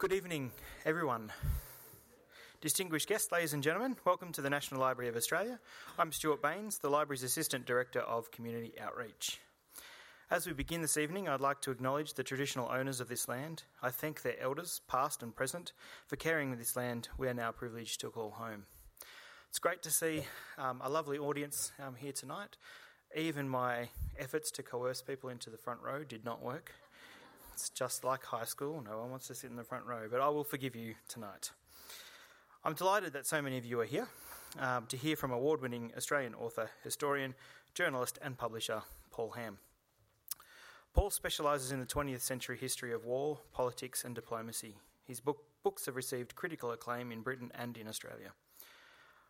Good 0.00 0.14
evening, 0.14 0.50
everyone. 0.86 1.30
Distinguished 2.62 3.06
guests, 3.06 3.30
ladies 3.30 3.52
and 3.52 3.62
gentlemen, 3.62 3.96
welcome 4.06 4.32
to 4.32 4.40
the 4.40 4.48
National 4.48 4.80
Library 4.80 5.10
of 5.10 5.16
Australia. 5.16 5.60
I'm 5.98 6.10
Stuart 6.10 6.40
Baines, 6.40 6.78
the 6.78 6.88
Library's 6.88 7.22
Assistant 7.22 7.66
Director 7.66 8.00
of 8.00 8.30
Community 8.30 8.72
Outreach. 8.80 9.40
As 10.30 10.46
we 10.46 10.54
begin 10.54 10.80
this 10.80 10.96
evening, 10.96 11.28
I'd 11.28 11.42
like 11.42 11.60
to 11.60 11.70
acknowledge 11.70 12.14
the 12.14 12.24
traditional 12.24 12.70
owners 12.72 13.02
of 13.02 13.10
this 13.10 13.28
land. 13.28 13.64
I 13.82 13.90
thank 13.90 14.22
their 14.22 14.40
elders, 14.40 14.80
past 14.88 15.22
and 15.22 15.36
present, 15.36 15.74
for 16.06 16.16
caring 16.16 16.50
for 16.50 16.56
this 16.56 16.76
land 16.76 17.10
we 17.18 17.28
are 17.28 17.34
now 17.34 17.52
privileged 17.52 18.00
to 18.00 18.08
call 18.08 18.30
home. 18.30 18.64
It's 19.50 19.58
great 19.58 19.82
to 19.82 19.90
see 19.90 20.22
um, 20.56 20.80
a 20.82 20.88
lovely 20.88 21.18
audience 21.18 21.72
um, 21.78 21.94
here 21.94 22.12
tonight. 22.12 22.56
Even 23.14 23.50
my 23.50 23.90
efforts 24.18 24.50
to 24.52 24.62
coerce 24.62 25.02
people 25.02 25.28
into 25.28 25.50
the 25.50 25.58
front 25.58 25.82
row 25.82 26.04
did 26.04 26.24
not 26.24 26.40
work. 26.40 26.72
It's 27.60 27.68
just 27.68 28.04
like 28.04 28.24
high 28.24 28.46
school, 28.46 28.82
no 28.82 29.00
one 29.00 29.10
wants 29.10 29.26
to 29.26 29.34
sit 29.34 29.50
in 29.50 29.56
the 29.56 29.64
front 29.64 29.84
row, 29.84 30.08
but 30.10 30.22
I 30.22 30.30
will 30.30 30.44
forgive 30.44 30.74
you 30.74 30.94
tonight. 31.08 31.50
I'm 32.64 32.72
delighted 32.72 33.12
that 33.12 33.26
so 33.26 33.42
many 33.42 33.58
of 33.58 33.66
you 33.66 33.78
are 33.80 33.84
here 33.84 34.08
um, 34.58 34.86
to 34.86 34.96
hear 34.96 35.14
from 35.14 35.30
award 35.30 35.60
winning 35.60 35.92
Australian 35.94 36.34
author, 36.34 36.70
historian, 36.82 37.34
journalist, 37.74 38.18
and 38.22 38.38
publisher 38.38 38.80
Paul 39.10 39.32
Ham. 39.32 39.58
Paul 40.94 41.10
specialises 41.10 41.70
in 41.70 41.80
the 41.80 41.86
20th 41.86 42.22
century 42.22 42.56
history 42.56 42.94
of 42.94 43.04
war, 43.04 43.40
politics, 43.52 44.04
and 44.04 44.14
diplomacy. 44.14 44.78
His 45.04 45.20
book, 45.20 45.44
books 45.62 45.84
have 45.84 45.96
received 45.96 46.36
critical 46.36 46.72
acclaim 46.72 47.12
in 47.12 47.20
Britain 47.20 47.52
and 47.54 47.76
in 47.76 47.88
Australia. 47.88 48.32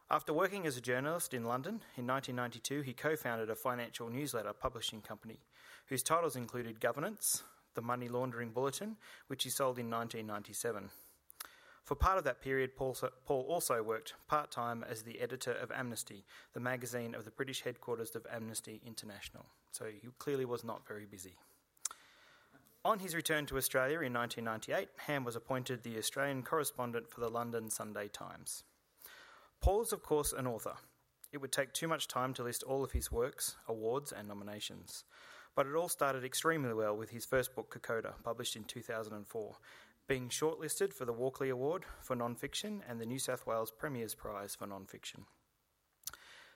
After 0.09 0.33
working 0.33 0.66
as 0.66 0.77
a 0.77 0.80
journalist 0.80 1.35
in 1.35 1.45
London, 1.45 1.83
in 1.97 2.07
1992 2.07 2.83
he 2.83 2.93
co 2.93 3.16
founded 3.16 3.51
a 3.51 3.57
financial 3.57 4.09
newsletter 4.09 4.52
publishing 4.52 5.02
company 5.02 5.41
whose 5.87 6.05
titles 6.05 6.37
included 6.37 6.80
Governance, 6.80 7.43
the 7.74 7.83
Money 7.83 8.09
Laundering 8.09 8.51
Bulletin, 8.51 8.97
which 9.27 9.45
he 9.45 9.51
sold 9.51 9.79
in 9.79 9.91
1997. 9.91 10.91
For 11.84 11.95
part 11.95 12.19
of 12.19 12.24
that 12.24 12.41
period, 12.41 12.77
Paul, 12.77 12.95
also 13.27 13.82
worked 13.82 14.15
part 14.29 14.51
time 14.51 14.85
as 14.88 15.02
the 15.02 15.21
editor 15.21 15.52
of 15.52 15.73
Amnesty, 15.73 16.24
the 16.52 16.60
magazine 16.60 17.15
of 17.15 17.24
the 17.24 17.30
British 17.30 17.62
headquarters 17.62 18.15
of 18.15 18.27
Amnesty 18.32 18.80
International. 18.87 19.46
So 19.73 19.87
he 19.87 20.09
clearly 20.18 20.45
was 20.45 20.62
not 20.62 20.87
very 20.87 21.07
busy. 21.07 21.37
On 22.85 22.99
his 22.99 23.15
return 23.15 23.45
to 23.46 23.57
Australia 23.57 24.01
in 24.01 24.12
1998, 24.12 24.88
Ham 25.07 25.24
was 25.24 25.37
appointed 25.37 25.82
the 25.82 25.99
Australian 25.99 26.43
correspondent 26.43 27.10
for 27.10 27.21
the 27.21 27.29
London 27.29 27.68
Sunday 27.68 28.09
Times. 28.09 28.65
Paul 29.60 29.82
is, 29.82 29.93
of 29.93 30.02
course, 30.02 30.32
an 30.32 30.46
author. 30.46 30.74
It 31.32 31.38
would 31.38 31.52
take 31.52 31.73
too 31.73 31.88
much 31.88 32.09
time 32.09 32.32
to 32.34 32.43
list 32.43 32.62
all 32.62 32.82
of 32.82 32.93
his 32.93 33.12
works, 33.12 33.57
awards, 33.68 34.12
and 34.12 34.27
nominations. 34.27 35.05
But 35.54 35.66
it 35.66 35.74
all 35.74 35.88
started 35.88 36.24
extremely 36.24 36.73
well 36.73 36.96
with 36.96 37.10
his 37.10 37.26
first 37.26 37.54
book, 37.54 37.74
Kokoda, 37.74 38.15
published 38.23 38.56
in 38.56 38.65
2004, 38.65 39.56
being 40.06 40.29
shortlisted 40.29 40.93
for 40.93 41.04
the 41.04 41.12
Walkley 41.12 41.51
Award 41.51 41.84
for 42.01 42.16
Non-Fiction 42.16 42.82
and 42.88 43.01
the 43.01 43.06
New 43.06 43.18
South 43.18 43.46
Wales 43.46 43.71
Premier's 43.71 44.15
Prize 44.15 44.54
for 44.54 44.66
Non-Fiction. 44.66 45.24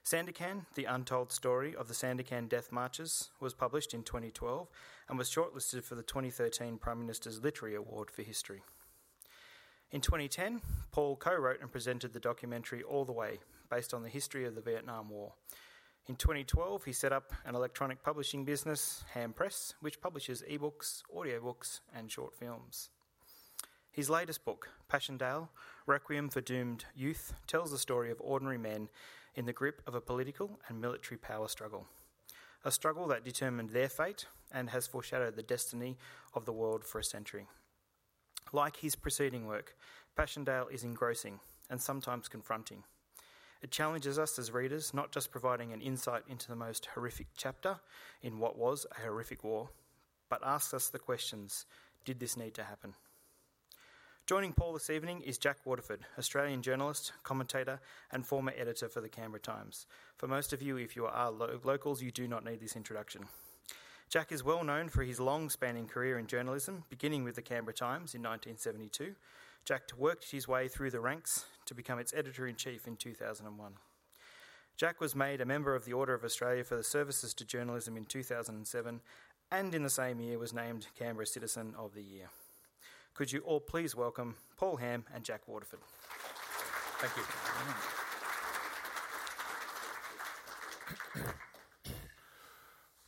Sandakan, 0.04 0.66
The 0.74 0.84
Untold 0.84 1.32
Story 1.32 1.74
of 1.74 1.88
the 1.88 1.94
Sandakan 1.94 2.48
Death 2.48 2.70
Marches, 2.70 3.30
was 3.40 3.54
published 3.54 3.94
in 3.94 4.02
2012 4.02 4.68
and 5.08 5.16
was 5.16 5.30
shortlisted 5.30 5.82
for 5.82 5.94
the 5.94 6.02
2013 6.02 6.76
Prime 6.76 7.00
Minister's 7.00 7.42
Literary 7.42 7.74
Award 7.74 8.10
for 8.10 8.22
History. 8.22 8.62
In 9.90 10.02
2010, 10.02 10.60
Paul 10.92 11.16
co 11.16 11.34
wrote 11.34 11.62
and 11.62 11.72
presented 11.72 12.12
the 12.12 12.20
documentary 12.20 12.82
All 12.82 13.06
the 13.06 13.12
Way, 13.12 13.38
based 13.70 13.94
on 13.94 14.02
the 14.02 14.08
history 14.10 14.44
of 14.44 14.54
the 14.54 14.60
Vietnam 14.60 15.08
War. 15.08 15.32
In 16.06 16.16
2012, 16.16 16.84
he 16.84 16.92
set 16.92 17.14
up 17.14 17.32
an 17.46 17.54
electronic 17.54 18.02
publishing 18.02 18.44
business, 18.44 19.04
Ham 19.14 19.32
Press, 19.32 19.72
which 19.80 20.02
publishes 20.02 20.42
ebooks, 20.50 21.02
audiobooks, 21.14 21.80
and 21.96 22.12
short 22.12 22.34
films. 22.34 22.90
His 23.90 24.10
latest 24.10 24.44
book, 24.44 24.68
Passchendaele 24.86 25.48
Requiem 25.86 26.28
for 26.28 26.42
Doomed 26.42 26.84
Youth, 26.94 27.32
tells 27.46 27.70
the 27.70 27.78
story 27.78 28.10
of 28.10 28.20
ordinary 28.20 28.58
men 28.58 28.90
in 29.34 29.46
the 29.46 29.52
grip 29.54 29.80
of 29.86 29.94
a 29.94 30.00
political 30.00 30.60
and 30.68 30.78
military 30.78 31.16
power 31.16 31.48
struggle. 31.48 31.86
A 32.66 32.70
struggle 32.70 33.06
that 33.06 33.24
determined 33.24 33.70
their 33.70 33.88
fate 33.88 34.26
and 34.52 34.68
has 34.68 34.86
foreshadowed 34.86 35.36
the 35.36 35.42
destiny 35.42 35.96
of 36.34 36.44
the 36.44 36.52
world 36.52 36.84
for 36.84 36.98
a 36.98 37.04
century. 37.04 37.46
Like 38.52 38.76
his 38.76 38.94
preceding 38.94 39.46
work, 39.46 39.74
Passchendaele 40.16 40.68
is 40.68 40.84
engrossing 40.84 41.40
and 41.70 41.80
sometimes 41.80 42.28
confronting. 42.28 42.84
It 43.64 43.70
challenges 43.70 44.18
us 44.18 44.38
as 44.38 44.52
readers, 44.52 44.92
not 44.92 45.10
just 45.10 45.30
providing 45.30 45.72
an 45.72 45.80
insight 45.80 46.24
into 46.28 46.48
the 46.48 46.54
most 46.54 46.84
horrific 46.84 47.28
chapter 47.34 47.76
in 48.20 48.38
what 48.38 48.58
was 48.58 48.84
a 48.90 49.00
horrific 49.00 49.42
war, 49.42 49.70
but 50.28 50.42
asks 50.44 50.74
us 50.74 50.88
the 50.88 50.98
questions 50.98 51.64
did 52.04 52.20
this 52.20 52.36
need 52.36 52.52
to 52.56 52.62
happen? 52.62 52.92
Joining 54.26 54.52
Paul 54.52 54.74
this 54.74 54.90
evening 54.90 55.22
is 55.22 55.38
Jack 55.38 55.56
Waterford, 55.64 56.00
Australian 56.18 56.60
journalist, 56.60 57.14
commentator, 57.22 57.80
and 58.12 58.26
former 58.26 58.52
editor 58.54 58.86
for 58.90 59.00
the 59.00 59.08
Canberra 59.08 59.40
Times. 59.40 59.86
For 60.18 60.28
most 60.28 60.52
of 60.52 60.60
you, 60.60 60.76
if 60.76 60.94
you 60.94 61.06
are 61.06 61.30
lo- 61.30 61.58
locals, 61.64 62.02
you 62.02 62.10
do 62.10 62.28
not 62.28 62.44
need 62.44 62.60
this 62.60 62.76
introduction. 62.76 63.22
Jack 64.10 64.30
is 64.30 64.44
well 64.44 64.62
known 64.62 64.90
for 64.90 65.02
his 65.02 65.18
long 65.18 65.48
spanning 65.48 65.86
career 65.86 66.18
in 66.18 66.26
journalism, 66.26 66.84
beginning 66.90 67.24
with 67.24 67.36
the 67.36 67.40
Canberra 67.40 67.72
Times 67.72 68.14
in 68.14 68.20
1972. 68.20 69.14
Jack 69.64 69.88
worked 69.96 70.30
his 70.30 70.46
way 70.46 70.68
through 70.68 70.90
the 70.90 71.00
ranks 71.00 71.46
to 71.64 71.74
become 71.74 71.98
its 71.98 72.12
editor 72.12 72.46
in 72.46 72.54
chief 72.54 72.86
in 72.86 72.96
2001. 72.96 73.72
Jack 74.76 75.00
was 75.00 75.14
made 75.14 75.40
a 75.40 75.46
member 75.46 75.74
of 75.74 75.86
the 75.86 75.92
Order 75.94 76.12
of 76.12 76.24
Australia 76.24 76.64
for 76.64 76.76
the 76.76 76.84
services 76.84 77.32
to 77.32 77.46
journalism 77.46 77.96
in 77.96 78.04
2007 78.04 79.00
and 79.50 79.74
in 79.74 79.82
the 79.82 79.90
same 79.90 80.20
year 80.20 80.38
was 80.38 80.52
named 80.52 80.88
Canberra 80.98 81.26
Citizen 81.26 81.74
of 81.78 81.94
the 81.94 82.02
Year. 82.02 82.28
Could 83.14 83.32
you 83.32 83.40
all 83.40 83.60
please 83.60 83.94
welcome 83.94 84.34
Paul 84.56 84.76
Ham 84.76 85.04
and 85.14 85.24
Jack 85.24 85.46
Waterford? 85.46 85.80
Thank 86.98 87.16
you. 87.16 87.22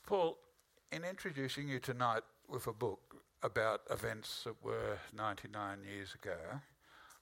Paul, 0.06 0.38
in 0.92 1.04
introducing 1.04 1.68
you 1.68 1.80
tonight 1.80 2.22
with 2.48 2.68
a 2.68 2.72
book 2.72 3.16
about 3.42 3.82
events 3.90 4.44
that 4.44 4.62
were 4.62 4.98
99 5.16 5.78
years 5.84 6.14
ago, 6.14 6.60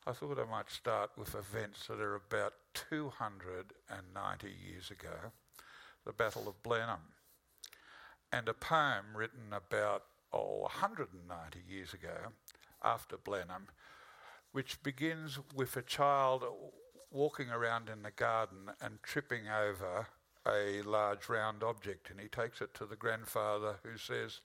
I 0.06 0.12
thought 0.12 0.38
I 0.38 0.50
might 0.50 0.70
start 0.70 1.10
with 1.16 1.34
events 1.34 1.86
that 1.86 2.00
are 2.00 2.14
about 2.14 2.54
290 2.75 4.47
years 4.47 4.91
ago, 4.91 5.32
the 6.04 6.12
Battle 6.12 6.48
of 6.48 6.62
Blenheim, 6.62 7.14
and 8.32 8.48
a 8.48 8.54
poem 8.54 9.16
written 9.16 9.53
about 9.53 10.04
oh, 10.32 10.62
190 10.62 11.58
years 11.69 11.94
ago 11.94 12.32
after 12.82 13.16
Blenheim, 13.16 13.69
which 14.53 14.82
begins 14.82 15.38
with 15.54 15.76
a 15.76 15.82
child 15.82 16.44
walking 17.10 17.48
around 17.50 17.88
in 17.88 18.03
the 18.03 18.10
garden 18.10 18.70
and 18.80 19.03
tripping 19.03 19.48
over 19.48 20.08
a 20.47 20.82
large 20.82 21.28
round 21.28 21.62
object, 21.62 22.10
and 22.10 22.20
he 22.20 22.28
takes 22.28 22.60
it 22.60 22.74
to 22.74 22.84
the 22.84 22.97
grandfather 22.97 23.76
who 23.82 23.97
says, 23.97 24.41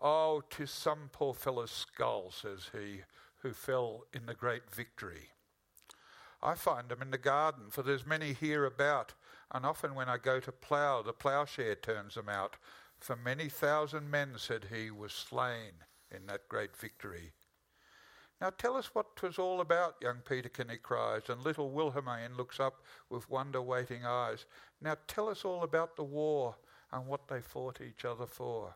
Oh, 0.00 0.42
tis 0.50 0.70
some 0.70 1.08
poor 1.12 1.32
fellow's 1.32 1.70
skull, 1.70 2.30
says 2.30 2.70
he, 2.72 3.02
who 3.38 3.52
fell 3.52 4.04
in 4.12 4.26
the 4.26 4.34
great 4.34 4.70
victory. 4.70 5.30
I 6.42 6.54
find 6.54 6.88
them 6.88 7.00
in 7.00 7.10
the 7.10 7.18
garden, 7.18 7.70
for 7.70 7.82
there's 7.82 8.06
many 8.06 8.34
here 8.34 8.66
about, 8.66 9.14
and 9.50 9.64
often 9.64 9.94
when 9.94 10.08
I 10.08 10.18
go 10.18 10.38
to 10.40 10.52
plough, 10.52 11.02
the 11.02 11.14
ploughshare 11.14 11.80
turns 11.80 12.14
them 12.14 12.28
out. 12.28 12.56
For 13.00 13.16
many 13.16 13.48
thousand 13.48 14.10
men, 14.10 14.34
said 14.36 14.66
he, 14.72 14.90
was 14.90 15.12
slain 15.12 15.72
in 16.10 16.26
that 16.26 16.48
great 16.48 16.76
victory. 16.76 17.32
Now 18.38 18.50
tell 18.50 18.76
us 18.76 18.94
what 18.94 19.16
'twas 19.16 19.38
all 19.38 19.62
about, 19.62 19.96
young 20.02 20.18
Peterkin, 20.18 20.68
he 20.68 20.76
cries, 20.76 21.30
and 21.30 21.42
little 21.42 21.70
Wilhelmine 21.70 22.36
looks 22.36 22.60
up 22.60 22.84
with 23.08 23.30
wonder-waiting 23.30 24.04
eyes. 24.04 24.44
Now 24.80 24.96
tell 25.06 25.30
us 25.30 25.44
all 25.44 25.62
about 25.62 25.96
the 25.96 26.04
war 26.04 26.56
and 26.92 27.06
what 27.06 27.28
they 27.28 27.40
fought 27.40 27.80
each 27.80 28.04
other 28.04 28.26
for. 28.26 28.74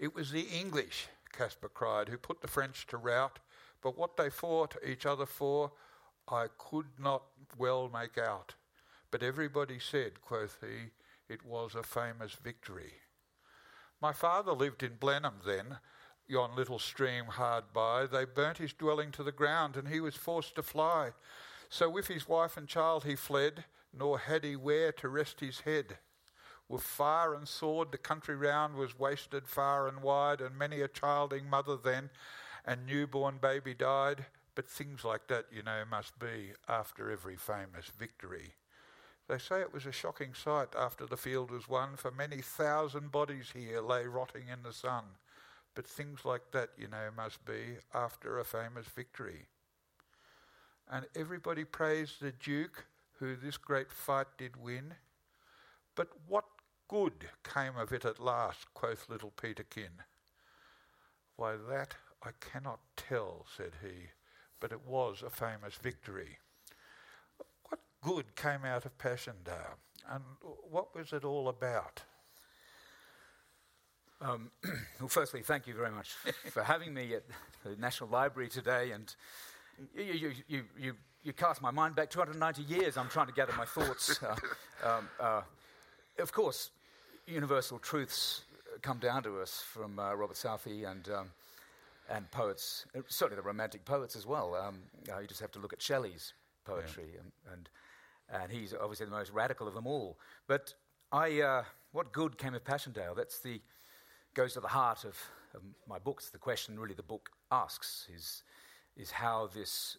It 0.00 0.14
was 0.14 0.30
the 0.30 0.46
English, 0.48 1.08
Caspar 1.30 1.68
cried, 1.68 2.08
who 2.08 2.16
put 2.16 2.40
the 2.40 2.48
French 2.48 2.86
to 2.86 2.96
rout, 2.96 3.38
but 3.82 3.98
what 3.98 4.16
they 4.16 4.30
fought 4.30 4.74
each 4.82 5.04
other 5.04 5.26
for, 5.26 5.72
I 6.26 6.46
could 6.56 6.86
not 6.98 7.22
well 7.58 7.90
make 7.92 8.16
out. 8.16 8.54
But 9.10 9.22
everybody 9.22 9.78
said, 9.78 10.22
quoth 10.22 10.56
he, 10.62 10.90
it 11.28 11.44
was 11.44 11.74
a 11.74 11.82
famous 11.82 12.32
victory. 12.32 12.94
My 14.00 14.14
father 14.14 14.52
lived 14.52 14.82
in 14.82 14.96
Blenheim 14.98 15.40
then, 15.44 15.76
yon 16.26 16.56
little 16.56 16.78
stream 16.78 17.26
hard 17.26 17.64
by, 17.74 18.06
they 18.06 18.24
burnt 18.24 18.56
his 18.56 18.72
dwelling 18.72 19.12
to 19.12 19.22
the 19.22 19.32
ground, 19.32 19.76
and 19.76 19.88
he 19.88 20.00
was 20.00 20.14
forced 20.14 20.54
to 20.54 20.62
fly. 20.62 21.10
So 21.68 21.90
with 21.90 22.06
his 22.06 22.26
wife 22.26 22.56
and 22.56 22.66
child 22.66 23.04
he 23.04 23.16
fled, 23.16 23.64
nor 23.92 24.18
had 24.18 24.44
he 24.44 24.56
where 24.56 24.92
to 24.92 25.10
rest 25.10 25.40
his 25.40 25.60
head. 25.60 25.98
With 26.70 26.82
fire 26.82 27.34
and 27.34 27.48
sword 27.48 27.90
the 27.90 27.98
country 27.98 28.36
round 28.36 28.76
was 28.76 28.96
wasted 28.96 29.48
far 29.48 29.88
and 29.88 30.02
wide, 30.02 30.40
and 30.40 30.56
many 30.56 30.80
a 30.82 30.86
childing 30.86 31.50
mother 31.50 31.76
then 31.76 32.10
and 32.64 32.86
newborn 32.86 33.38
baby 33.42 33.74
died. 33.74 34.26
But 34.54 34.68
things 34.68 35.04
like 35.04 35.26
that, 35.26 35.46
you 35.50 35.64
know, 35.64 35.82
must 35.90 36.16
be 36.20 36.52
after 36.68 37.10
every 37.10 37.34
famous 37.34 37.90
victory. 37.98 38.54
They 39.26 39.38
say 39.38 39.60
it 39.60 39.74
was 39.74 39.84
a 39.84 39.90
shocking 39.90 40.32
sight 40.32 40.68
after 40.78 41.06
the 41.06 41.16
field 41.16 41.50
was 41.50 41.68
won, 41.68 41.96
for 41.96 42.12
many 42.12 42.36
thousand 42.40 43.10
bodies 43.10 43.50
here 43.52 43.80
lay 43.80 44.06
rotting 44.06 44.46
in 44.46 44.62
the 44.62 44.72
sun. 44.72 45.02
But 45.74 45.88
things 45.88 46.24
like 46.24 46.52
that, 46.52 46.70
you 46.78 46.86
know, 46.86 47.08
must 47.16 47.44
be 47.44 47.78
after 47.92 48.38
a 48.38 48.44
famous 48.44 48.86
victory. 48.86 49.46
And 50.88 51.06
everybody 51.16 51.64
praised 51.64 52.20
the 52.20 52.30
Duke, 52.30 52.86
who 53.18 53.34
this 53.34 53.56
great 53.56 53.90
fight 53.90 54.28
did 54.38 54.54
win. 54.56 54.94
But 55.96 56.08
what 56.28 56.44
good 56.90 57.28
came 57.44 57.76
of 57.76 57.92
it 57.92 58.04
at 58.04 58.18
last, 58.18 58.66
quoth 58.74 59.08
little 59.08 59.32
Peterkin. 59.40 60.02
Why, 61.36 61.54
that 61.68 61.94
I 62.20 62.30
cannot 62.40 62.80
tell, 62.96 63.46
said 63.56 63.70
he, 63.80 64.08
but 64.58 64.72
it 64.72 64.84
was 64.84 65.22
a 65.24 65.30
famous 65.30 65.76
victory. 65.80 66.38
What 67.68 67.80
good 68.02 68.34
came 68.34 68.64
out 68.64 68.86
of 68.86 68.98
Passchendaele, 68.98 69.78
and 70.10 70.24
what 70.68 70.92
was 70.92 71.12
it 71.12 71.24
all 71.24 71.48
about? 71.48 72.02
Um, 74.20 74.50
well, 74.98 75.08
firstly, 75.08 75.42
thank 75.42 75.68
you 75.68 75.74
very 75.74 75.92
much 75.92 76.10
for 76.50 76.64
having 76.64 76.92
me 76.92 77.14
at 77.14 77.22
the 77.64 77.76
National 77.76 78.10
Library 78.10 78.48
today. 78.48 78.90
And 78.90 79.14
you, 79.96 80.02
you, 80.02 80.32
you, 80.48 80.64
you, 80.76 80.96
you 81.22 81.32
cast 81.32 81.62
my 81.62 81.70
mind 81.70 81.94
back 81.94 82.10
290 82.10 82.62
years. 82.62 82.96
I'm 82.96 83.08
trying 83.08 83.28
to 83.28 83.32
gather 83.32 83.54
my 83.56 83.64
thoughts. 83.64 84.18
Uh, 84.82 84.88
um, 84.88 85.08
uh, 85.20 85.42
of 86.18 86.32
course, 86.32 86.70
universal 87.26 87.78
truths 87.78 88.42
come 88.82 88.98
down 88.98 89.22
to 89.24 89.40
us 89.40 89.62
from 89.66 89.98
uh, 89.98 90.14
Robert 90.14 90.36
Southey 90.36 90.84
and, 90.84 91.08
um, 91.08 91.30
and 92.08 92.30
poets, 92.30 92.86
certainly 93.08 93.36
the 93.36 93.46
romantic 93.46 93.84
poets 93.84 94.16
as 94.16 94.26
well. 94.26 94.54
Um, 94.54 94.78
you 95.06 95.26
just 95.26 95.40
have 95.40 95.52
to 95.52 95.58
look 95.58 95.72
at 95.72 95.82
Shelley's 95.82 96.32
poetry, 96.64 97.04
yeah. 97.14 97.20
and, 97.20 97.32
and, 97.52 97.68
and, 98.42 98.52
he's 98.52 98.74
obviously 98.74 99.06
the 99.06 99.12
most 99.12 99.32
radical 99.32 99.66
of 99.68 99.74
them 99.74 99.86
all. 99.86 100.18
But 100.46 100.74
I, 101.12 101.40
uh, 101.40 101.64
what 101.92 102.12
good 102.12 102.38
came 102.38 102.54
of 102.54 102.64
Passchendaele? 102.64 103.14
That's 103.14 103.40
the 103.40 103.60
goes 104.34 104.54
to 104.54 104.60
the 104.60 104.68
heart 104.68 105.04
of, 105.04 105.18
of 105.54 105.62
my 105.88 105.98
books. 105.98 106.30
The 106.30 106.38
question 106.38 106.78
really 106.78 106.94
the 106.94 107.02
book 107.02 107.30
asks 107.50 108.06
is, 108.14 108.42
is 108.96 109.10
how 109.10 109.48
this 109.52 109.96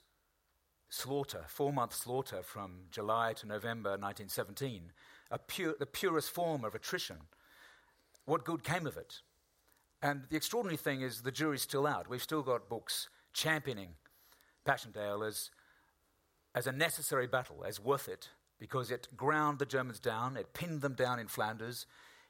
slaughter, 0.89 1.44
four 1.47 1.73
month 1.73 1.94
slaughter 1.94 2.41
from 2.44 2.83
July 2.91 3.33
to 3.33 3.47
November 3.47 3.91
1917, 3.91 4.91
pure, 5.38 5.75
the 5.80 5.86
purest 5.86 6.31
form 6.31 6.66
of 6.66 6.75
attrition, 6.75 7.18
what 8.25 8.45
good 8.45 8.63
came 8.63 8.86
of 8.86 8.98
it? 8.98 9.22
And 10.01 10.24
the 10.30 10.36
extraordinary 10.36 10.78
thing 10.78 11.01
is 11.01 11.22
the 11.22 11.31
jury's 11.31 11.62
still 11.62 11.86
out. 11.86 12.10
We've 12.10 12.22
still 12.22 12.42
got 12.42 12.69
books 12.69 13.07
championing 13.33 13.89
Passchendaele 14.66 15.24
as, 15.24 15.51
as 16.56 16.68
a 16.68 16.72
necessary 16.72 17.28
battle, 17.28 17.63
as 17.66 17.80
worth 17.80 18.07
it, 18.07 18.30
because 18.60 18.92
it 18.92 19.07
ground 19.16 19.60
the 19.60 19.66
Germans 19.66 20.00
down, 20.00 20.38
it 20.38 20.54
pinned 20.54 20.81
them 20.81 20.94
down 20.94 21.19
in 21.19 21.28
Flanders, 21.28 21.86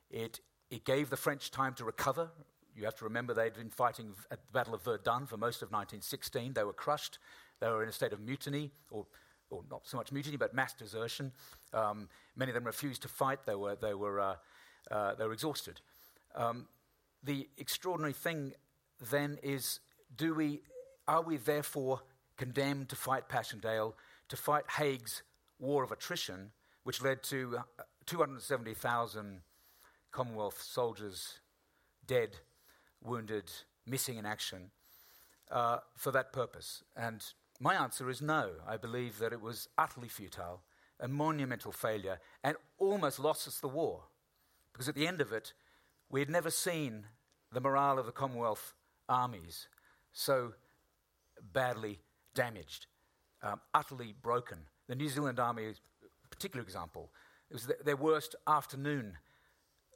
it 0.09 0.39
it 0.71 0.85
gave 0.85 1.09
the 1.09 1.17
French 1.17 1.51
time 1.51 1.73
to 1.75 1.83
recover. 1.83 2.31
You 2.75 2.85
have 2.85 2.95
to 2.95 3.03
remember 3.03 3.33
they'd 3.33 3.53
been 3.53 3.69
fighting 3.69 4.13
at 4.31 4.39
the 4.39 4.51
Battle 4.53 4.73
of 4.73 4.83
Verdun 4.83 5.27
for 5.27 5.35
most 5.35 5.61
of 5.61 5.69
1916. 5.69 6.53
They 6.53 6.63
were 6.63 6.71
crushed. 6.71 7.19
They 7.59 7.67
were 7.67 7.83
in 7.83 7.89
a 7.89 7.91
state 7.91 8.13
of 8.13 8.21
mutiny, 8.21 8.71
or, 8.89 9.05
or 9.51 9.63
not 9.69 9.81
so 9.85 9.97
much 9.97 10.11
mutiny, 10.11 10.37
but 10.37 10.53
mass 10.53 10.73
desertion. 10.73 11.31
Um, 11.73 12.09
many 12.35 12.49
of 12.49 12.55
them 12.55 12.63
refused 12.63 13.01
to 13.03 13.07
fight. 13.07 13.45
They 13.45 13.55
were, 13.55 13.75
they 13.75 13.93
were, 13.93 14.19
uh, 14.19 14.35
uh, 14.89 15.15
they 15.15 15.25
were 15.25 15.33
exhausted. 15.33 15.81
Um, 16.35 16.67
the 17.23 17.47
extraordinary 17.57 18.13
thing 18.13 18.53
then 19.11 19.37
is 19.43 19.79
do 20.15 20.33
we, 20.33 20.61
are 21.07 21.21
we 21.21 21.37
therefore 21.37 22.01
condemned 22.37 22.89
to 22.89 22.95
fight 22.95 23.29
Passchendaele, 23.29 23.93
to 24.29 24.35
fight 24.35 24.63
Haig's 24.77 25.23
war 25.59 25.83
of 25.83 25.91
attrition, 25.91 26.51
which 26.83 27.01
led 27.01 27.21
to 27.23 27.57
uh, 27.59 27.83
270,000 28.05 29.41
Commonwealth 30.11 30.61
soldiers 30.61 31.39
dead, 32.05 32.31
wounded, 33.01 33.49
missing 33.85 34.17
in 34.17 34.25
action 34.25 34.71
uh, 35.51 35.77
for 35.95 36.11
that 36.11 36.33
purpose? 36.33 36.83
And 36.95 37.23
my 37.61 37.75
answer 37.75 38.09
is 38.09 38.21
no. 38.23 38.53
I 38.67 38.75
believe 38.75 39.19
that 39.19 39.31
it 39.31 39.39
was 39.39 39.69
utterly 39.77 40.07
futile, 40.07 40.63
a 40.99 41.07
monumental 41.07 41.71
failure, 41.71 42.19
and 42.43 42.57
almost 42.79 43.19
lost 43.19 43.47
us 43.47 43.59
the 43.59 43.67
war. 43.67 44.05
Because 44.73 44.89
at 44.89 44.95
the 44.95 45.07
end 45.07 45.21
of 45.21 45.31
it, 45.31 45.53
we 46.09 46.19
had 46.19 46.29
never 46.29 46.49
seen 46.49 47.05
the 47.51 47.61
morale 47.61 47.99
of 47.99 48.07
the 48.07 48.11
Commonwealth 48.11 48.73
armies 49.07 49.67
so 50.11 50.53
badly 51.53 51.99
damaged, 52.33 52.87
um, 53.43 53.61
utterly 53.75 54.15
broken. 54.23 54.57
The 54.87 54.95
New 54.95 55.09
Zealand 55.09 55.39
Army, 55.39 55.65
a 55.65 56.27
particular 56.29 56.63
example, 56.63 57.11
it 57.51 57.53
was 57.53 57.69
their 57.85 57.95
worst 57.95 58.35
afternoon 58.47 59.17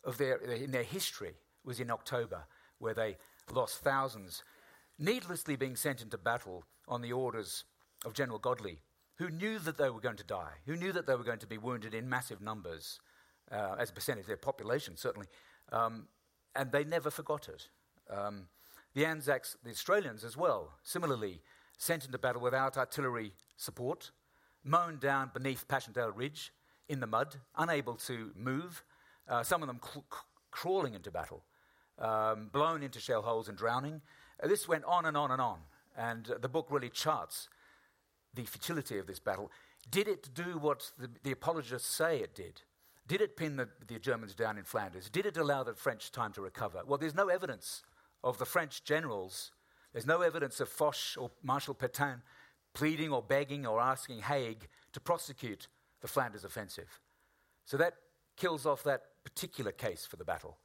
of 0.04 0.20
their, 0.20 0.36
in 0.38 0.70
their 0.70 0.84
history 0.84 1.34
was 1.64 1.80
in 1.80 1.90
October, 1.90 2.44
where 2.78 2.94
they 2.94 3.18
lost 3.52 3.80
thousands, 3.80 4.44
needlessly 5.00 5.56
being 5.56 5.76
sent 5.76 6.04
into 6.04 6.18
battle 6.18 6.64
on 6.88 7.02
the 7.02 7.14
orders 7.14 7.64
of 8.06 8.14
General 8.14 8.40
Godley, 8.40 8.80
who 9.16 9.30
knew 9.30 9.60
that 9.60 9.78
they 9.78 9.90
were 9.90 10.02
going 10.02 10.18
to 10.18 10.24
die, 10.24 10.54
who 10.66 10.76
knew 10.76 10.92
that 10.92 11.08
they 11.08 11.16
were 11.16 11.24
going 11.24 11.40
to 11.40 11.48
be 11.48 11.58
wounded 11.58 11.94
in 11.94 12.10
massive 12.10 12.42
numbers, 12.42 13.00
uh, 13.52 13.76
as 13.80 13.90
a 13.90 13.94
percentage 13.94 14.24
of 14.24 14.28
their 14.28 14.38
population, 14.38 14.98
certainly. 14.98 15.28
Um, 15.72 16.08
and 16.56 16.72
they 16.72 16.84
never 16.84 17.10
forgot 17.10 17.50
it. 17.50 17.68
Um, 18.10 18.48
the 18.94 19.06
Anzacs, 19.06 19.58
the 19.64 19.72
Australians 19.72 20.24
as 20.24 20.38
well, 20.38 20.72
similarly 20.84 21.42
sent 21.78 22.06
into 22.06 22.18
battle 22.18 22.42
without 22.42 22.78
artillery 22.78 23.34
support, 23.58 24.12
mown 24.64 24.98
down 25.00 25.32
beneath 25.34 25.68
Passchendaele 25.68 26.12
Ridge 26.12 26.54
in 26.88 27.00
the 27.00 27.08
mud, 27.08 27.36
unable 27.58 27.96
to 27.96 28.32
move, 28.36 28.84
uh, 29.28 29.44
some 29.44 29.62
of 29.62 29.68
them 29.68 29.80
cl- 29.84 30.06
crawling 30.52 30.94
into 30.94 31.12
battle, 31.12 31.44
um, 32.00 32.50
blown 32.54 32.84
into 32.84 33.00
shell 33.00 33.22
holes 33.22 33.50
and 33.50 33.58
drowning. 33.58 34.02
Uh, 34.42 34.48
this 34.48 34.68
went 34.68 34.86
on 34.86 35.06
and 35.06 35.18
on 35.18 35.32
and 35.32 35.42
on. 35.42 35.60
And 35.98 36.26
the 36.42 36.50
book 36.50 36.68
really 36.70 36.90
charts 36.90 37.50
the 38.34 38.44
futility 38.44 38.98
of 38.98 39.08
this 39.08 39.20
battle. 39.20 39.52
Did 39.90 40.08
it 40.08 40.30
do 40.34 40.58
what 40.58 40.92
the, 40.98 41.10
the 41.24 41.32
apologists 41.32 41.90
say 41.90 42.20
it 42.20 42.36
did? 42.36 42.62
Did 43.08 43.22
it 43.22 43.38
pin 43.38 43.56
the, 43.56 43.70
the, 43.88 44.00
Germans 44.00 44.34
down 44.34 44.58
in 44.58 44.64
Flanders? 44.64 45.10
Did 45.10 45.26
it 45.26 45.38
allow 45.38 45.64
the 45.64 45.76
French 45.76 46.12
time 46.12 46.32
to 46.34 46.42
recover? 46.42 46.82
Well, 46.86 46.98
there's 46.98 47.14
no 47.14 47.30
evidence 47.30 47.84
of 48.24 48.40
the 48.40 48.46
French 48.46 48.84
generals. 48.84 49.52
There's 49.94 50.08
no 50.08 50.22
evidence 50.22 50.60
of 50.60 50.70
Foch 50.70 51.16
or 51.18 51.30
Marshal 51.44 51.76
Pétain 51.76 52.22
pleading 52.74 53.12
or 53.12 53.22
begging 53.22 53.66
or 53.66 53.80
asking 53.80 54.22
Haig 54.22 54.68
to 54.94 55.00
prosecute 55.00 55.68
the 56.02 56.08
Flanders 56.08 56.44
offensive. 56.44 57.00
So 57.66 57.78
that 57.78 57.94
kills 58.38 58.66
off 58.66 58.84
that 58.84 59.04
particular 59.24 59.72
case 59.72 60.06
for 60.06 60.18
the 60.18 60.26
battle. 60.26 60.58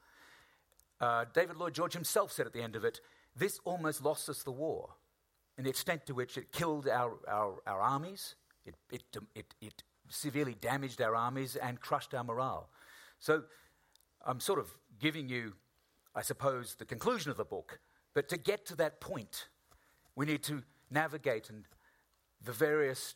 Uh, 1.01 1.25
David 1.33 1.57
Lloyd 1.57 1.75
George 1.75 1.93
himself 1.93 2.33
said 2.33 2.47
at 2.47 2.53
the 2.53 2.63
end 2.63 2.75
of 2.75 2.85
it, 2.85 3.01
This 3.37 3.61
almost 3.65 4.03
lost 4.03 4.29
us 4.29 4.43
the 4.43 4.51
war, 4.51 4.91
in 5.59 5.65
the 5.65 5.71
extent 5.71 6.07
to 6.07 6.15
which 6.15 6.37
it 6.37 6.53
killed 6.53 6.89
our, 6.89 7.13
our, 7.29 7.55
our 7.67 7.81
armies, 7.81 8.35
it, 8.65 8.75
it, 8.91 9.03
it, 9.35 9.55
it 9.61 9.83
severely 10.11 10.55
damaged 10.55 11.01
our 11.01 11.15
armies, 11.15 11.57
and 11.57 11.81
crushed 11.81 12.15
our 12.15 12.25
morale. 12.25 12.69
So 13.19 13.45
I'm 14.27 14.41
sort 14.41 14.59
of 14.59 14.69
giving 14.99 15.29
you, 15.29 15.55
I 16.15 16.23
suppose, 16.23 16.75
the 16.75 16.85
conclusion 16.85 17.31
of 17.31 17.37
the 17.37 17.45
book, 17.45 17.81
but 18.13 18.29
to 18.29 18.37
get 18.37 18.67
to 18.67 18.77
that 18.77 19.01
point, 19.01 19.49
we 20.17 20.27
need 20.27 20.43
to 20.45 20.63
navigate 20.91 21.49
and 21.49 21.65
the 22.43 22.53
various 22.53 23.15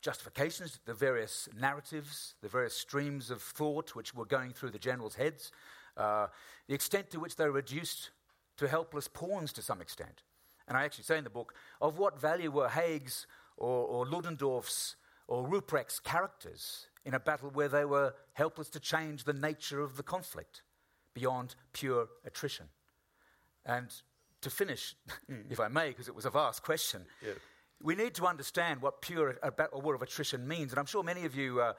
justifications, 0.00 0.80
the 0.84 0.94
various 0.94 1.48
narratives, 1.58 2.34
the 2.42 2.48
various 2.48 2.74
streams 2.74 3.30
of 3.30 3.42
thought 3.42 3.94
which 3.94 4.14
were 4.14 4.24
going 4.24 4.52
through 4.52 4.70
the 4.70 4.78
generals' 4.78 5.14
heads, 5.14 5.50
uh, 5.96 6.26
the 6.68 6.74
extent 6.74 7.10
to 7.10 7.20
which 7.20 7.36
they 7.36 7.44
were 7.44 7.52
reduced 7.52 8.10
to 8.56 8.68
helpless 8.68 9.08
pawns 9.08 9.52
to 9.52 9.62
some 9.62 9.80
extent. 9.80 10.22
And 10.68 10.76
I 10.76 10.84
actually 10.84 11.04
say 11.04 11.18
in 11.18 11.24
the 11.24 11.30
book, 11.30 11.54
of 11.80 11.98
what 11.98 12.20
value 12.20 12.50
were 12.50 12.68
Haig's 12.68 13.26
or, 13.56 13.86
or 13.86 14.06
Ludendorff's 14.06 14.96
or 15.28 15.46
Ruprecht's 15.46 16.00
characters 16.00 16.86
in 17.04 17.14
a 17.14 17.20
battle 17.20 17.50
where 17.50 17.68
they 17.68 17.84
were 17.84 18.14
helpless 18.32 18.68
to 18.70 18.80
change 18.80 19.24
the 19.24 19.32
nature 19.32 19.80
of 19.80 19.96
the 19.96 20.02
conflict 20.02 20.62
beyond 21.14 21.54
pure 21.72 22.08
attrition? 22.24 22.66
And 23.66 23.90
to 24.40 24.50
finish, 24.50 24.94
mm. 25.30 25.44
if 25.50 25.60
I 25.60 25.68
may, 25.68 25.88
because 25.88 26.08
it 26.08 26.14
was 26.14 26.24
a 26.24 26.30
vast 26.30 26.62
question, 26.62 27.04
yeah 27.24 27.32
we 27.84 27.94
need 27.94 28.14
to 28.14 28.26
understand 28.26 28.80
what 28.80 29.02
pure 29.02 29.38
a 29.42 29.78
war 29.78 29.94
of 29.94 30.02
attrition 30.02 30.48
means. 30.48 30.72
And 30.72 30.78
I'm 30.78 30.86
sure 30.86 31.02
many 31.02 31.26
of 31.26 31.36
you, 31.36 31.60
uh, 31.60 31.74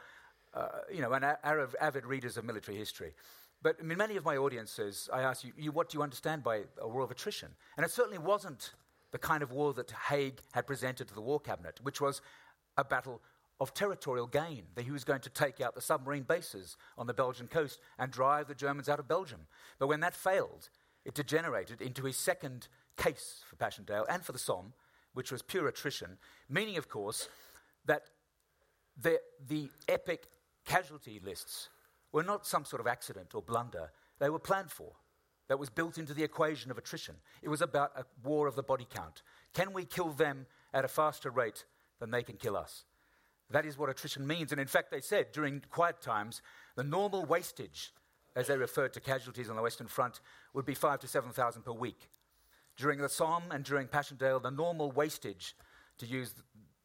uh, 0.54 0.68
you 0.94 1.02
know, 1.02 1.12
are 1.12 1.70
avid 1.82 2.06
readers 2.06 2.38
of 2.38 2.46
military 2.46 2.78
history. 2.78 3.14
But 3.62 3.80
in 3.80 3.88
many 3.88 4.16
of 4.16 4.26
my 4.26 4.38
audiences, 4.38 5.10
I 5.12 5.22
ask 5.22 5.44
you, 5.44 5.52
you, 5.58 5.72
what 5.72 5.90
do 5.90 5.98
you 5.98 6.04
understand 6.04 6.44
by 6.44 6.64
a 6.80 6.88
war 6.88 7.02
of 7.02 7.12
attrition? 7.12 7.50
And 7.78 7.86
it 7.86 7.92
certainly 7.92 8.20
wasn't 8.20 8.74
the 9.12 9.18
kind 9.18 9.42
of 9.42 9.52
war 9.52 9.74
that 9.74 9.92
Haig 10.10 10.42
had 10.52 10.68
presented 10.68 11.08
to 11.08 11.14
the 11.16 11.22
War 11.22 11.40
Cabinet, 11.40 11.80
which 11.82 12.02
was 12.02 12.22
a 12.78 12.84
battle 12.84 13.22
of 13.60 13.74
territorial 13.74 14.28
gain, 14.28 14.64
that 14.76 14.84
he 14.84 14.92
was 14.92 15.06
going 15.06 15.22
to 15.22 15.30
take 15.30 15.62
out 15.62 15.74
the 15.74 15.82
submarine 15.82 16.24
bases 16.24 16.76
on 16.98 17.08
the 17.08 17.14
Belgian 17.14 17.48
coast 17.48 17.80
and 17.98 18.12
drive 18.12 18.48
the 18.48 18.56
Germans 18.56 18.90
out 18.90 19.00
of 19.00 19.08
Belgium. 19.08 19.48
But 19.80 19.88
when 19.88 20.02
that 20.02 20.14
failed, 20.14 20.70
it 21.06 21.14
degenerated 21.14 21.82
into 21.82 22.04
his 22.04 22.18
second 22.18 22.68
case 22.98 23.42
for 23.48 23.56
Passchendaele 23.56 24.06
and 24.10 24.24
for 24.24 24.34
the 24.34 24.40
Somme, 24.40 24.74
which 25.14 25.32
was 25.32 25.42
pure 25.42 25.68
attrition, 25.68 26.18
meaning, 26.50 26.78
of 26.78 26.90
course, 26.90 27.30
that 27.86 28.10
the, 29.02 29.20
the 29.48 29.70
epic 29.88 30.28
casualty 30.66 31.22
lists 31.24 31.70
were 32.16 32.24
not 32.24 32.48
some 32.48 32.64
sort 32.64 32.80
of 32.80 32.88
accident 32.88 33.36
or 33.36 33.42
blunder, 33.42 33.92
they 34.20 34.30
were 34.30 34.40
planned 34.40 34.72
for. 34.72 34.94
that 35.50 35.60
was 35.60 35.70
built 35.70 35.98
into 35.98 36.14
the 36.14 36.24
equation 36.24 36.72
of 36.72 36.78
attrition. 36.78 37.16
It 37.44 37.50
was 37.50 37.62
about 37.62 37.92
a 37.96 38.06
war 38.24 38.48
of 38.48 38.56
the 38.56 38.64
body 38.64 38.88
count. 38.90 39.22
Can 39.54 39.74
we 39.74 39.84
kill 39.84 40.10
them 40.10 40.48
at 40.74 40.86
a 40.86 40.88
faster 40.88 41.30
rate 41.30 41.66
than 42.00 42.10
they 42.10 42.24
can 42.24 42.38
kill 42.38 42.56
us? 42.56 42.86
That 43.52 43.66
is 43.66 43.78
what 43.78 43.90
attrition 43.90 44.26
means. 44.26 44.52
And 44.52 44.62
in 44.62 44.68
fact, 44.68 44.92
they 44.92 45.02
said 45.02 45.34
during 45.34 45.62
quiet 45.70 46.02
times, 46.02 46.42
the 46.76 46.86
normal 46.86 47.26
wastage, 47.26 47.94
as 48.36 48.48
they 48.48 48.58
referred 48.58 48.94
to 48.94 49.02
casualties 49.02 49.50
on 49.50 49.58
the 49.58 49.62
Western 49.62 49.88
Front, 49.88 50.22
would 50.54 50.66
be 50.66 50.74
five 50.74 51.00
to 51.02 51.08
7,000 51.08 51.64
per 51.64 51.74
week. 51.74 52.10
During 52.78 53.00
the 53.00 53.10
Somme 53.10 53.52
and 53.52 53.64
during 53.66 53.88
Passchendaele, 53.88 54.40
the 54.40 54.50
normal 54.50 54.90
wastage, 54.92 55.56
to 55.98 56.06
use 56.08 56.34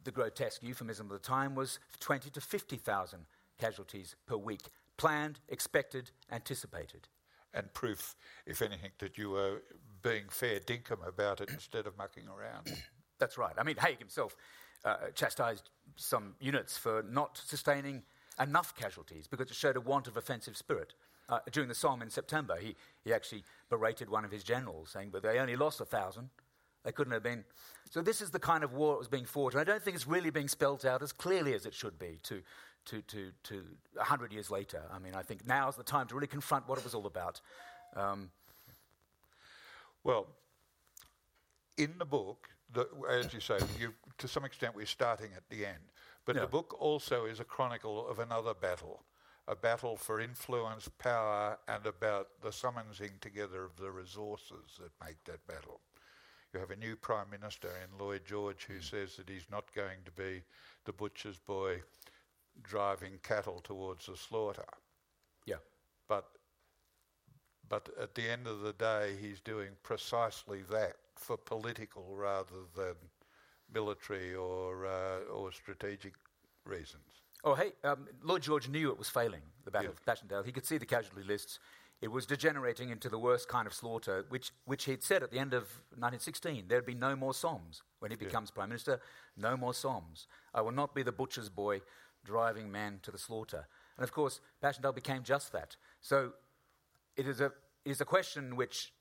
the 0.02 0.10
grotesque 0.10 0.62
euphemism 0.62 1.06
of 1.06 1.12
the 1.12 1.26
time, 1.26 1.54
was 1.54 1.78
20 2.00 2.30
to 2.30 2.40
50,000 2.40 3.20
casualties 3.58 4.16
per 4.26 4.36
week. 4.36 4.68
Planned, 5.00 5.40
expected, 5.48 6.10
anticipated. 6.30 7.08
And 7.54 7.72
proof, 7.72 8.16
if 8.44 8.60
anything, 8.60 8.90
that 8.98 9.16
you 9.16 9.30
were 9.30 9.62
being 10.02 10.24
fair 10.28 10.60
dinkum 10.60 11.08
about 11.08 11.40
it 11.40 11.48
instead 11.48 11.86
of 11.86 11.96
mucking 11.96 12.24
around. 12.28 12.70
That's 13.18 13.38
right. 13.38 13.54
I 13.56 13.62
mean, 13.62 13.76
Haig 13.76 13.98
himself 13.98 14.36
uh, 14.84 14.96
chastised 15.14 15.70
some 15.96 16.34
units 16.38 16.76
for 16.76 17.02
not 17.10 17.40
sustaining 17.42 18.02
enough 18.38 18.76
casualties 18.76 19.26
because 19.26 19.50
it 19.50 19.54
showed 19.54 19.78
a 19.78 19.80
want 19.80 20.06
of 20.06 20.18
offensive 20.18 20.54
spirit. 20.54 20.92
Uh, 21.30 21.38
during 21.50 21.70
the 21.70 21.74
Somme 21.74 22.02
in 22.02 22.10
September, 22.10 22.58
he, 22.60 22.76
he 23.02 23.14
actually 23.14 23.42
berated 23.70 24.10
one 24.10 24.26
of 24.26 24.30
his 24.30 24.44
generals, 24.44 24.90
saying, 24.90 25.08
But 25.10 25.22
they 25.22 25.38
only 25.38 25.56
lost 25.56 25.80
a 25.80 25.86
thousand. 25.86 26.28
They 26.84 26.92
couldn't 26.92 27.14
have 27.14 27.22
been. 27.22 27.44
So, 27.90 28.02
this 28.02 28.20
is 28.20 28.30
the 28.30 28.38
kind 28.38 28.64
of 28.64 28.74
war 28.74 28.92
that 28.92 28.98
was 28.98 29.08
being 29.08 29.24
fought. 29.24 29.54
And 29.54 29.60
I 29.62 29.64
don't 29.64 29.82
think 29.82 29.94
it's 29.94 30.06
really 30.06 30.30
being 30.30 30.48
spelt 30.48 30.84
out 30.84 31.02
as 31.02 31.10
clearly 31.10 31.54
as 31.54 31.64
it 31.64 31.74
should 31.74 31.98
be 31.98 32.18
to, 32.24 32.42
to, 32.86 33.02
to, 33.02 33.32
to 33.44 33.64
100 33.94 34.32
years 34.32 34.50
later. 34.50 34.82
I 34.92 34.98
mean, 34.98 35.14
I 35.14 35.22
think 35.22 35.46
now's 35.46 35.76
the 35.76 35.82
time 35.82 36.06
to 36.08 36.14
really 36.14 36.26
confront 36.26 36.68
what 36.68 36.78
it 36.78 36.84
was 36.84 36.94
all 36.94 37.06
about. 37.06 37.40
Um, 37.96 38.30
well, 40.04 40.26
in 41.76 41.94
the 41.98 42.04
book, 42.04 42.48
the, 42.72 42.88
as 43.08 43.32
you 43.34 43.40
say, 43.40 43.58
you, 43.78 43.92
to 44.18 44.28
some 44.28 44.44
extent 44.44 44.74
we're 44.74 44.86
starting 44.86 45.30
at 45.36 45.48
the 45.48 45.66
end. 45.66 45.78
But 46.24 46.36
Yeah. 46.36 46.42
the 46.42 46.48
book 46.48 46.76
also 46.80 47.24
is 47.24 47.40
a 47.40 47.44
chronicle 47.44 48.06
of 48.08 48.18
another 48.18 48.54
battle, 48.54 49.04
a 49.48 49.56
battle 49.56 49.96
for 49.96 50.20
influence, 50.20 50.88
power, 50.98 51.58
and 51.66 51.84
about 51.86 52.28
the 52.40 52.52
summoning 52.52 53.18
together 53.20 53.64
of 53.64 53.76
the 53.76 53.90
resources 53.90 54.78
that 54.78 54.92
make 55.04 55.22
that 55.24 55.44
battle. 55.46 55.80
You 56.52 56.60
have 56.60 56.70
a 56.70 56.76
new 56.76 56.96
Prime 56.96 57.30
Minister 57.30 57.68
in 57.68 57.98
Lloyd 57.98 58.24
George 58.24 58.64
who 58.64 58.80
says 58.80 59.16
that 59.16 59.28
he's 59.28 59.48
not 59.50 59.72
going 59.74 59.98
to 60.04 60.10
be 60.10 60.42
the 60.84 60.92
butcher's 60.92 61.38
boy 61.38 61.82
driving 62.62 63.18
cattle 63.22 63.60
towards 63.62 64.06
the 64.06 64.16
slaughter. 64.16 64.64
yeah. 65.46 65.56
But 66.08 66.26
but 67.68 67.88
at 68.00 68.14
the 68.14 68.28
end 68.28 68.46
of 68.48 68.60
the 68.60 68.72
day, 68.72 69.16
he's 69.20 69.40
doing 69.40 69.70
precisely 69.82 70.62
that 70.70 70.96
for 71.16 71.36
political 71.36 72.16
rather 72.16 72.56
than 72.76 72.94
military 73.72 74.34
or 74.34 74.86
uh, 74.86 75.20
or 75.32 75.52
strategic 75.52 76.14
reasons. 76.64 77.22
Oh, 77.44 77.54
hey, 77.54 77.72
um, 77.84 78.06
Lloyd 78.22 78.42
George 78.42 78.68
knew 78.68 78.90
it 78.90 78.98
was 78.98 79.08
failing, 79.08 79.42
the 79.64 79.70
Battle 79.70 79.86
Yeah. 79.90 79.92
of 79.92 80.04
Passchendaele. 80.04 80.42
He 80.42 80.52
could 80.52 80.66
see 80.66 80.76
the 80.78 80.84
casualty 80.86 81.22
lists. 81.26 81.58
It 82.02 82.08
was 82.08 82.26
degenerating 82.26 82.90
into 82.90 83.08
the 83.08 83.18
worst 83.18 83.48
kind 83.48 83.66
of 83.66 83.72
slaughter, 83.74 84.24
which, 84.30 84.52
which 84.64 84.84
he'd 84.84 85.02
said 85.02 85.22
at 85.22 85.30
the 85.30 85.38
end 85.38 85.52
of 85.54 85.62
1916. 85.96 86.64
There'd 86.68 86.84
be 86.86 86.94
no 86.94 87.14
more 87.16 87.32
Sommes. 87.32 87.82
When 88.00 88.10
he 88.10 88.16
becomes 88.16 88.50
Prime 88.50 88.68
Minister, 88.70 89.00
no 89.36 89.56
more 89.56 89.72
Sommes. 89.72 90.26
I 90.54 90.60
will 90.62 90.72
not 90.72 90.94
be 90.94 91.02
the 91.02 91.12
butcher's 91.12 91.48
boy 91.50 91.80
driving 92.24 92.70
man 92.70 93.00
to 93.02 93.10
the 93.10 93.18
slaughter. 93.18 93.66
And 93.96 94.04
of 94.04 94.12
course, 94.12 94.40
Passchendaele 94.62 94.92
became 94.92 95.22
just 95.22 95.52
that. 95.52 95.76
So 96.00 96.32
it 97.16 97.26
is 97.26 97.40
a, 97.40 97.46
it 97.84 97.90
is 97.90 98.00
a 98.00 98.04
question 98.04 98.56
which, 98.56 98.92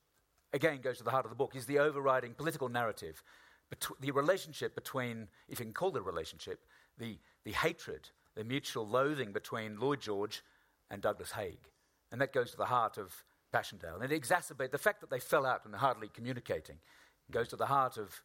again, 0.52 0.80
goes 0.80 0.98
to 0.98 1.04
the 1.04 1.10
heart 1.10 1.24
of 1.24 1.30
the 1.30 1.36
book, 1.36 1.56
is 1.56 1.66
the 1.66 1.78
overriding 1.78 2.34
political 2.34 2.68
narrative, 2.68 3.22
betw- 3.74 3.98
the 4.00 4.10
relationship 4.10 4.74
between, 4.74 5.28
if 5.48 5.58
you 5.58 5.64
can 5.64 5.74
call 5.74 5.96
it 5.96 6.00
a 6.00 6.02
relationship, 6.02 6.64
the, 6.98 7.18
the 7.44 7.52
hatred, 7.52 8.10
the 8.34 8.44
mutual 8.44 8.86
loathing 8.86 9.32
between 9.32 9.78
Lloyd 9.78 10.00
George 10.00 10.42
and 10.90 11.00
Douglas 11.02 11.32
Haig. 11.32 11.58
And 12.12 12.20
that 12.20 12.32
goes 12.32 12.50
to 12.50 12.56
the 12.56 12.66
heart 12.66 12.98
of 12.98 13.24
Passchendaele. 13.52 14.00
And 14.00 14.12
it 14.12 14.22
exacerbates 14.22 14.72
the 14.72 14.78
fact 14.78 15.00
that 15.00 15.10
they 15.10 15.20
fell 15.20 15.46
out 15.46 15.64
and 15.64 15.74
hardly 15.74 16.08
communicating, 16.08 16.76
goes 17.30 17.48
to 17.48 17.56
the 17.56 17.66
heart 17.66 17.96
of 17.96 18.22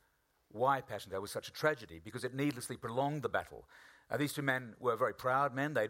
why 0.55 0.81
Passchendaele 0.81 1.21
was 1.21 1.31
such 1.31 1.47
a 1.47 1.51
tragedy, 1.51 2.01
because 2.03 2.23
it 2.23 2.33
needlessly 2.33 2.77
prolonged 2.77 3.21
the 3.21 3.29
battle. 3.29 3.65
Uh, 4.09 4.17
these 4.17 4.33
two 4.33 4.41
men 4.41 4.73
were 4.79 4.95
very 4.95 5.13
proud 5.13 5.53
men. 5.53 5.77
Uh, 5.77 5.87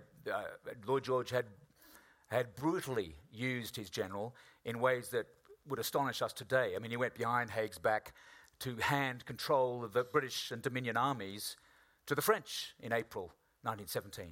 Lloyd 0.85 1.03
George 1.03 1.29
had 1.29 1.45
had 2.27 2.55
brutally 2.55 3.15
used 3.31 3.75
his 3.75 3.89
general 3.89 4.35
in 4.65 4.79
ways 4.79 5.09
that 5.09 5.27
would 5.67 5.79
astonish 5.79 6.23
us 6.23 6.33
today. 6.33 6.73
I 6.75 6.79
mean, 6.79 6.89
he 6.89 6.97
went 6.97 7.13
behind 7.13 7.51
Haig's 7.51 7.77
back 7.77 8.13
to 8.59 8.75
hand 8.77 9.25
control 9.25 9.83
of 9.83 9.93
the 9.93 10.03
British 10.03 10.51
and 10.51 10.61
Dominion 10.61 10.97
armies 10.97 11.55
to 12.07 12.15
the 12.15 12.21
French 12.23 12.73
in 12.81 12.91
April 12.91 13.25
1917. 13.61 14.31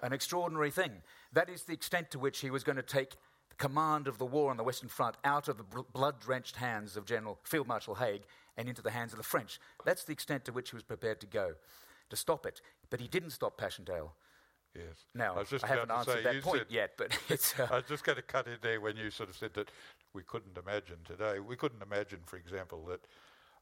An 0.00 0.12
extraordinary 0.12 0.70
thing. 0.70 1.02
That 1.32 1.50
is 1.50 1.64
the 1.64 1.72
extent 1.74 2.10
to 2.12 2.18
which 2.18 2.40
he 2.40 2.50
was 2.50 2.64
going 2.64 2.76
to 2.76 2.82
take 2.82 3.16
command 3.58 4.06
of 4.06 4.18
the 4.18 4.24
war 4.24 4.50
on 4.50 4.56
the 4.56 4.62
Western 4.62 4.88
Front 4.88 5.16
out 5.24 5.48
of 5.48 5.58
the 5.58 5.64
bl- 5.64 5.80
blood 5.92 6.20
drenched 6.20 6.56
hands 6.56 6.96
of 6.96 7.04
General 7.04 7.38
Field 7.42 7.66
Marshal 7.66 7.96
Haig 7.96 8.22
and 8.58 8.68
into 8.68 8.82
the 8.82 8.90
hands 8.90 9.12
of 9.12 9.16
the 9.16 9.22
French. 9.22 9.58
That's 9.86 10.04
the 10.04 10.12
extent 10.12 10.44
to 10.46 10.52
which 10.52 10.70
he 10.70 10.76
was 10.76 10.82
prepared 10.82 11.20
to 11.20 11.26
go 11.26 11.54
to 12.10 12.16
stop 12.16 12.44
it. 12.44 12.60
But 12.90 13.00
he 13.00 13.08
didn't 13.08 13.30
stop 13.30 13.56
Passchendaele. 13.56 14.12
Yes. 14.74 15.06
Now, 15.14 15.34
I, 15.36 15.44
I 15.62 15.66
haven't 15.66 15.90
answered 15.90 16.22
say, 16.22 16.22
that 16.24 16.42
point 16.42 16.58
said- 16.58 16.66
yet, 16.70 16.90
but 16.98 17.16
it's. 17.30 17.58
Uh, 17.58 17.68
I 17.70 17.76
was 17.76 17.84
just 17.88 18.04
going 18.04 18.16
to 18.16 18.22
cut 18.22 18.46
in 18.46 18.58
there 18.60 18.80
when 18.80 18.96
you 18.96 19.10
sort 19.10 19.30
of 19.30 19.36
said 19.36 19.54
that 19.54 19.70
we 20.12 20.22
couldn't 20.22 20.58
imagine 20.58 20.98
today. 21.04 21.38
We 21.38 21.56
couldn't 21.56 21.82
imagine, 21.82 22.18
for 22.26 22.36
example, 22.36 22.84
that 22.86 23.00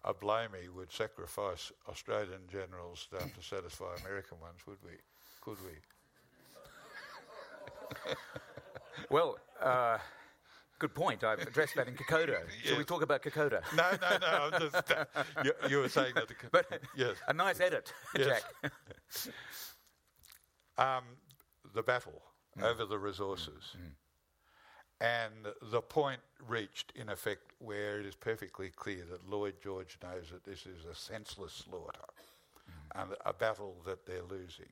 a 0.04 0.12
Blamey 0.12 0.68
would 0.74 0.90
sacrifice 0.92 1.70
Australian 1.88 2.40
generals 2.50 3.08
to 3.10 3.42
satisfy 3.42 3.94
American 4.04 4.40
ones, 4.40 4.60
would 4.66 4.78
we? 4.82 4.92
Could 5.40 5.58
we? 5.64 5.72
Well, 9.10 9.36
uh, 9.60 9.98
good 10.78 10.94
point. 10.94 11.24
I've 11.24 11.40
addressed 11.40 11.74
that 11.76 11.88
in 11.88 11.94
Kokoda. 12.00 12.40
Shall 12.64 12.78
we 12.78 12.84
talk 12.84 13.02
about 13.02 13.22
Kokoda? 13.22 13.62
No, 13.74 13.90
no, 14.00 14.18
no. 14.20 14.50
I'm 14.52 14.60
just, 14.60 14.92
uh, 14.92 15.04
you, 15.44 15.52
you 15.68 15.78
were 15.78 15.88
saying 15.88 16.14
that. 16.14 16.28
The, 16.28 16.34
But 16.50 16.80
yes. 16.96 17.16
a 17.28 17.32
nice 17.32 17.60
edit, 17.60 17.92
Yes. 18.16 18.42
Jack. 18.62 18.72
um, 20.78 21.04
the 21.74 21.82
battle 21.82 22.22
over 22.62 22.84
the 22.86 22.98
resources. 22.98 23.76
And 24.98 25.34
the 25.70 25.82
point 25.82 26.20
reached, 26.48 26.90
in 26.96 27.10
effect, 27.10 27.52
where 27.58 28.00
it 28.00 28.06
is 28.06 28.14
perfectly 28.14 28.70
clear 28.74 29.04
that 29.10 29.28
Lloyd 29.28 29.56
George 29.62 29.98
knows 30.02 30.30
that 30.32 30.44
this 30.44 30.60
is 30.64 30.86
a 30.90 30.94
senseless 30.94 31.52
slaughter 31.52 32.00
and 32.94 33.10
a 33.26 33.32
battle 33.34 33.76
that 33.84 34.06
they're 34.06 34.22
losing. 34.22 34.70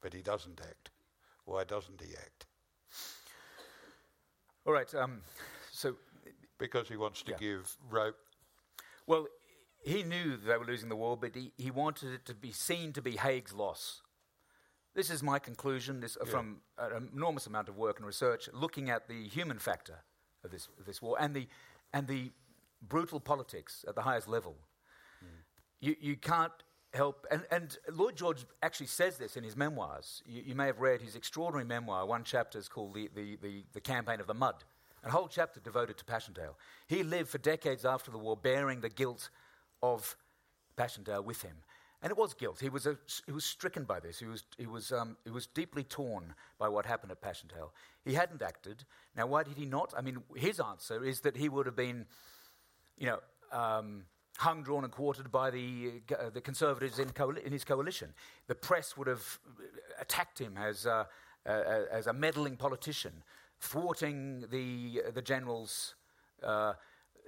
But 0.00 0.14
he 0.14 0.22
doesn't 0.22 0.58
act. 0.62 0.90
Why 1.44 1.64
doesn't 1.64 2.00
he 2.00 2.14
act? 2.16 2.46
All 4.66 4.72
right. 4.72 4.92
Um, 4.94 5.22
so, 5.70 5.96
Because 6.58 6.88
he 6.88 6.96
wants 6.96 7.22
to 7.24 7.32
Yeah. 7.32 7.38
give 7.38 7.76
rope. 7.90 8.16
well, 9.06 9.26
he 9.84 10.04
knew 10.04 10.36
they 10.36 10.56
were 10.56 10.64
losing 10.64 10.88
the 10.88 10.94
war, 10.96 11.16
but 11.16 11.34
he, 11.34 11.52
he 11.56 11.72
wanted 11.72 12.12
it 12.12 12.24
to 12.26 12.34
be 12.34 12.52
seen 12.52 12.92
to 12.92 13.02
be 13.02 13.16
Haig's 13.16 13.52
loss. 13.52 14.00
This 14.94 15.10
is 15.10 15.22
my 15.24 15.40
conclusion 15.40 15.98
this, 16.00 16.16
uh, 16.20 16.24
from 16.24 16.60
an 16.78 17.10
enormous 17.12 17.48
amount 17.48 17.68
of 17.68 17.76
work 17.76 17.96
and 17.98 18.06
research 18.06 18.48
looking 18.52 18.90
at 18.90 19.08
the 19.08 19.26
human 19.26 19.58
factor 19.58 20.04
of 20.44 20.52
this, 20.52 20.68
of 20.78 20.84
this 20.86 21.02
war 21.02 21.16
and 21.18 21.34
the, 21.34 21.48
and 21.92 22.06
the 22.06 22.30
brutal 22.80 23.18
politics 23.18 23.84
at 23.88 23.96
the 23.96 24.02
highest 24.02 24.28
level. 24.28 24.54
You, 25.80 25.96
you 26.00 26.16
can't 26.16 26.52
help, 26.94 27.26
and, 27.30 27.42
and 27.50 27.78
Lloyd 27.92 28.16
George 28.16 28.44
actually 28.62 28.86
says 28.86 29.16
this 29.16 29.36
in 29.36 29.44
his 29.44 29.56
memoirs. 29.56 30.22
You, 30.26 30.42
you 30.46 30.54
may 30.54 30.66
have 30.66 30.80
read 30.80 31.00
his 31.00 31.16
extraordinary 31.16 31.66
memoir. 31.66 32.06
One 32.06 32.24
chapter 32.24 32.58
is 32.58 32.68
called 32.68 32.94
the, 32.94 33.08
the, 33.14 33.36
the, 33.36 33.64
the 33.72 33.80
Campaign 33.80 34.20
of 34.20 34.26
the 34.26 34.34
Mud, 34.34 34.56
a 35.04 35.10
whole 35.10 35.28
chapter 35.28 35.60
devoted 35.60 35.96
to 35.98 36.04
Passchendaele. 36.04 36.56
He 36.86 37.02
lived 37.02 37.28
for 37.30 37.38
decades 37.38 37.84
after 37.84 38.10
the 38.10 38.18
war 38.18 38.36
bearing 38.36 38.80
the 38.80 38.88
guilt 38.88 39.30
of 39.82 40.16
Passchendaele 40.76 41.24
with 41.24 41.42
him. 41.42 41.56
And 42.02 42.10
it 42.10 42.16
was 42.16 42.34
guilt. 42.34 42.58
He 42.60 42.68
was, 42.68 42.86
a, 42.86 42.96
he 43.26 43.32
was 43.32 43.44
stricken 43.44 43.84
by 43.84 44.00
this. 44.00 44.18
He 44.18 44.26
was, 44.26 44.42
he, 44.58 44.66
was, 44.66 44.90
um, 44.90 45.16
he 45.24 45.30
was 45.30 45.46
deeply 45.46 45.84
torn 45.84 46.34
by 46.58 46.68
what 46.68 46.84
happened 46.84 47.12
at 47.12 47.20
Passchendaele. 47.20 47.72
He 48.04 48.14
hadn't 48.14 48.42
acted. 48.42 48.84
Now, 49.16 49.28
why 49.28 49.44
did 49.44 49.56
he 49.56 49.66
not? 49.66 49.94
I 49.96 50.02
mean, 50.02 50.18
his 50.34 50.58
answer 50.58 51.04
is 51.04 51.20
that 51.20 51.36
he 51.36 51.48
would 51.48 51.64
have 51.66 51.76
been, 51.76 52.06
you 52.98 53.06
know, 53.06 53.20
um, 53.52 54.02
hung, 54.38 54.62
drawn, 54.62 54.84
and 54.84 54.92
quartered 54.92 55.30
by 55.30 55.50
the, 55.50 56.02
uh, 56.18 56.30
the 56.30 56.40
Conservatives 56.40 56.98
in, 56.98 57.12
in 57.44 57.52
his 57.52 57.64
coalition. 57.64 58.12
The 58.46 58.54
press 58.54 58.96
would 58.96 59.06
have 59.06 59.38
attacked 60.00 60.38
him 60.38 60.56
as, 60.56 60.86
uh, 60.86 61.04
uh, 61.46 61.50
as 61.90 62.06
a 62.06 62.12
meddling 62.12 62.56
politician, 62.56 63.22
thwarting 63.60 64.46
the, 64.50 65.02
the 65.14 65.22
generals' 65.22 65.94
uh, 66.42 66.74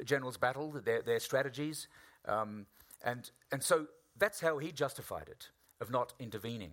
generals' 0.04 0.36
battle, 0.36 0.72
their, 0.84 1.02
their 1.02 1.20
strategies. 1.20 1.88
Um, 2.26 2.66
and, 3.04 3.30
and 3.52 3.62
so 3.62 3.86
that's 4.18 4.40
how 4.40 4.58
he 4.58 4.72
justified 4.72 5.28
it, 5.28 5.50
of 5.80 5.90
not 5.90 6.14
intervening. 6.18 6.72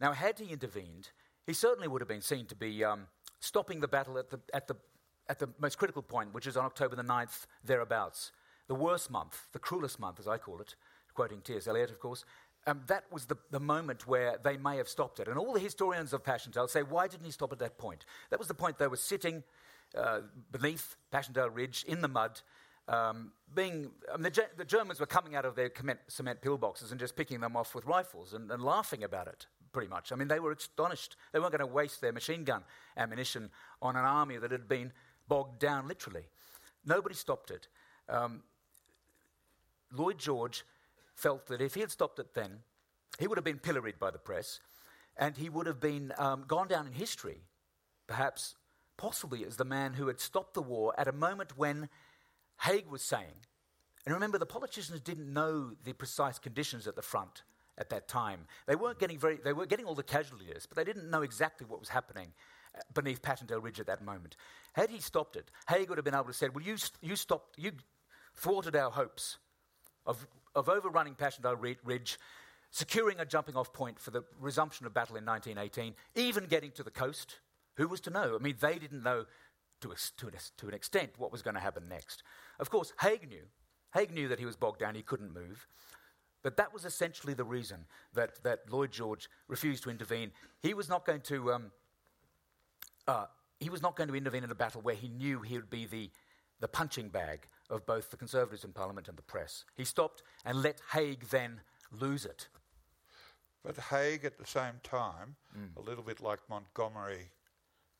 Now, 0.00 0.12
had 0.12 0.38
he 0.38 0.52
intervened, 0.52 1.10
he 1.46 1.52
certainly 1.52 1.88
would 1.88 2.00
have 2.00 2.08
been 2.08 2.22
seen 2.22 2.46
to 2.46 2.56
be 2.56 2.84
um, 2.84 3.06
stopping 3.40 3.80
the 3.80 3.88
battle 3.88 4.18
at 4.18 4.30
the, 4.30 4.40
at 4.52 4.66
the, 4.66 4.76
at 5.28 5.38
the 5.38 5.48
most 5.60 5.78
critical 5.78 6.02
point, 6.02 6.34
which 6.34 6.46
is 6.46 6.56
on 6.56 6.64
October 6.64 6.96
the 6.96 7.02
9th, 7.02 7.46
thereabouts, 7.64 8.32
the 8.68 8.74
worst 8.74 9.10
month, 9.10 9.48
the 9.52 9.58
cruelest 9.58 10.00
month, 10.00 10.18
as 10.18 10.28
I 10.28 10.38
call 10.38 10.60
it, 10.60 10.74
quoting 11.14 11.40
T.S. 11.40 11.66
Eliot, 11.66 11.90
of 11.90 12.00
course, 12.00 12.24
um, 12.66 12.82
that 12.88 13.04
was 13.12 13.26
the, 13.26 13.36
the 13.50 13.60
moment 13.60 14.06
where 14.06 14.38
they 14.42 14.56
may 14.56 14.76
have 14.76 14.88
stopped 14.88 15.20
it. 15.20 15.28
And 15.28 15.38
all 15.38 15.52
the 15.52 15.60
historians 15.60 16.12
of 16.12 16.24
Passchendaele 16.24 16.68
say, 16.68 16.82
why 16.82 17.06
didn't 17.06 17.24
he 17.24 17.30
stop 17.30 17.52
at 17.52 17.60
that 17.60 17.78
point? 17.78 18.04
That 18.30 18.38
was 18.38 18.48
the 18.48 18.54
point 18.54 18.78
they 18.78 18.88
were 18.88 18.96
sitting 18.96 19.44
uh, 19.96 20.20
beneath 20.50 20.96
Passchendaele 21.12 21.50
Ridge 21.50 21.84
in 21.86 22.00
the 22.00 22.08
mud, 22.08 22.40
um, 22.88 23.32
being, 23.54 23.90
I 24.12 24.16
mean, 24.16 24.24
the, 24.24 24.46
the, 24.56 24.64
Germans 24.64 25.00
were 25.00 25.06
coming 25.06 25.34
out 25.34 25.44
of 25.44 25.56
their 25.56 25.70
cement 26.08 26.40
pillboxes 26.40 26.90
and 26.90 27.00
just 27.00 27.16
picking 27.16 27.40
them 27.40 27.56
off 27.56 27.74
with 27.74 27.84
rifles 27.84 28.32
and, 28.32 28.50
and 28.50 28.62
laughing 28.62 29.02
about 29.02 29.26
it, 29.26 29.46
pretty 29.72 29.88
much. 29.88 30.12
I 30.12 30.16
mean, 30.16 30.28
they 30.28 30.38
were 30.38 30.52
astonished. 30.52 31.16
They 31.32 31.40
weren't 31.40 31.52
going 31.52 31.66
to 31.66 31.74
waste 31.74 32.00
their 32.00 32.12
machine 32.12 32.44
gun 32.44 32.62
ammunition 32.96 33.50
on 33.82 33.96
an 33.96 34.04
army 34.04 34.36
that 34.36 34.52
had 34.52 34.68
been 34.68 34.92
bogged 35.28 35.58
down, 35.58 35.88
literally. 35.88 36.26
Nobody 36.84 37.14
stopped 37.14 37.50
it. 37.50 37.66
Um, 38.08 38.42
Lloyd 39.92 40.18
George 40.18 40.64
felt 41.14 41.46
that 41.46 41.60
if 41.60 41.74
he 41.74 41.80
had 41.80 41.90
stopped 41.90 42.18
it 42.18 42.34
then, 42.34 42.60
he 43.18 43.26
would 43.26 43.38
have 43.38 43.44
been 43.44 43.58
pilloried 43.58 43.98
by 43.98 44.10
the 44.10 44.18
press 44.18 44.60
and 45.16 45.36
he 45.36 45.48
would 45.48 45.66
have 45.66 45.80
been 45.80 46.12
um, 46.18 46.44
gone 46.46 46.68
down 46.68 46.86
in 46.86 46.92
history, 46.92 47.40
perhaps, 48.06 48.54
possibly 48.96 49.44
as 49.44 49.56
the 49.56 49.64
man 49.64 49.94
who 49.94 50.08
had 50.08 50.20
stopped 50.20 50.54
the 50.54 50.62
war 50.62 50.94
at 50.98 51.08
a 51.08 51.12
moment 51.12 51.56
when 51.56 51.88
Haig 52.62 52.86
was 52.88 53.02
saying, 53.02 53.34
and 54.04 54.14
remember, 54.14 54.38
the 54.38 54.46
politicians 54.46 55.00
didn't 55.00 55.32
know 55.32 55.72
the 55.84 55.92
precise 55.92 56.38
conditions 56.38 56.86
at 56.86 56.94
the 56.94 57.02
front 57.02 57.42
at 57.76 57.90
that 57.90 58.06
time. 58.06 58.46
They 58.66 58.76
weren't 58.76 59.00
getting 59.00 59.18
very, 59.18 59.38
they 59.42 59.52
were 59.52 59.66
getting 59.66 59.84
all 59.84 59.96
the 59.96 60.04
casualties, 60.04 60.66
but 60.66 60.76
they 60.76 60.84
didn't 60.84 61.10
know 61.10 61.22
exactly 61.22 61.66
what 61.66 61.80
was 61.80 61.88
happening 61.88 62.32
beneath 62.94 63.20
Passchendaele 63.20 63.60
Ridge 63.60 63.80
at 63.80 63.86
that 63.86 64.04
moment. 64.04 64.36
Had 64.74 64.90
he 64.90 65.00
stopped 65.00 65.34
it, 65.34 65.50
Haig 65.68 65.88
would 65.88 65.98
have 65.98 66.04
been 66.04 66.14
able 66.14 66.26
to 66.26 66.32
say, 66.32 66.48
well, 66.48 66.64
you, 66.64 66.76
you 67.00 67.16
stopped, 67.16 67.58
you 67.58 67.72
thwarted 68.34 68.76
our 68.76 68.90
hopes 68.90 69.38
of, 70.06 70.26
of 70.54 70.68
overrunning 70.68 71.14
Passchendaele 71.14 71.76
Ridge, 71.84 72.18
securing 72.70 73.20
a 73.20 73.24
jumping 73.24 73.56
off 73.56 73.72
point 73.72 73.98
for 73.98 74.10
the 74.10 74.22
resumption 74.40 74.86
of 74.86 74.94
battle 74.94 75.16
in 75.16 75.24
1918, 75.24 75.94
even 76.14 76.46
getting 76.46 76.70
to 76.72 76.82
the 76.82 76.90
coast. 76.90 77.36
Who 77.76 77.88
was 77.88 78.00
to 78.02 78.10
know? 78.10 78.36
I 78.38 78.42
mean, 78.42 78.56
they 78.60 78.78
didn't 78.78 79.02
know 79.02 79.26
to, 79.82 79.92
a, 79.92 79.94
to, 79.94 80.30
to 80.56 80.68
an 80.68 80.74
extent 80.74 81.10
what 81.18 81.30
was 81.30 81.42
going 81.42 81.54
to 81.54 81.60
happen 81.60 81.88
next. 81.88 82.22
Of 82.58 82.70
course, 82.70 82.92
Haig 83.00 83.28
knew. 83.28 83.44
Haig 83.92 84.12
knew 84.12 84.28
that 84.28 84.38
he 84.38 84.46
was 84.46 84.56
bogged 84.56 84.80
down, 84.80 84.94
he 84.94 85.02
couldn't 85.02 85.34
move. 85.34 85.66
But 86.42 86.56
that 86.58 86.72
was 86.72 86.84
essentially 86.84 87.34
the 87.34 87.44
reason 87.44 87.86
that, 88.14 88.42
that 88.44 88.70
Lloyd 88.70 88.92
George 88.92 89.28
refused 89.48 89.82
to 89.82 89.90
intervene. 89.90 90.30
He 90.62 90.74
was 90.74 90.88
not 90.88 91.04
going 91.04 91.20
to. 91.22 91.52
Um, 91.52 91.72
uh, 93.08 93.26
he 93.58 93.70
was 93.70 93.82
not 93.82 93.96
going 93.96 94.08
to 94.08 94.14
intervene 94.14 94.44
in 94.44 94.50
a 94.50 94.54
battle 94.54 94.80
where 94.80 94.94
he 94.94 95.08
knew 95.08 95.40
he 95.40 95.56
would 95.56 95.70
be 95.70 95.86
the, 95.86 96.10
the 96.60 96.68
punching 96.68 97.08
bag 97.08 97.46
of 97.68 97.84
both 97.86 98.10
the 98.10 98.16
Conservatives 98.16 98.64
in 98.64 98.72
Parliament 98.72 99.08
and 99.08 99.18
the 99.18 99.22
press. 99.22 99.64
He 99.74 99.84
stopped 99.84 100.22
and 100.44 100.62
let 100.62 100.80
Haig 100.92 101.28
then 101.30 101.60
lose 101.90 102.24
it. 102.24 102.48
But 103.64 103.76
Haig, 103.76 104.24
at 104.24 104.38
the 104.38 104.46
same 104.46 104.80
time, 104.82 105.36
mm. 105.56 105.76
a 105.76 105.80
little 105.80 106.04
bit 106.04 106.20
like 106.20 106.38
Montgomery 106.48 107.30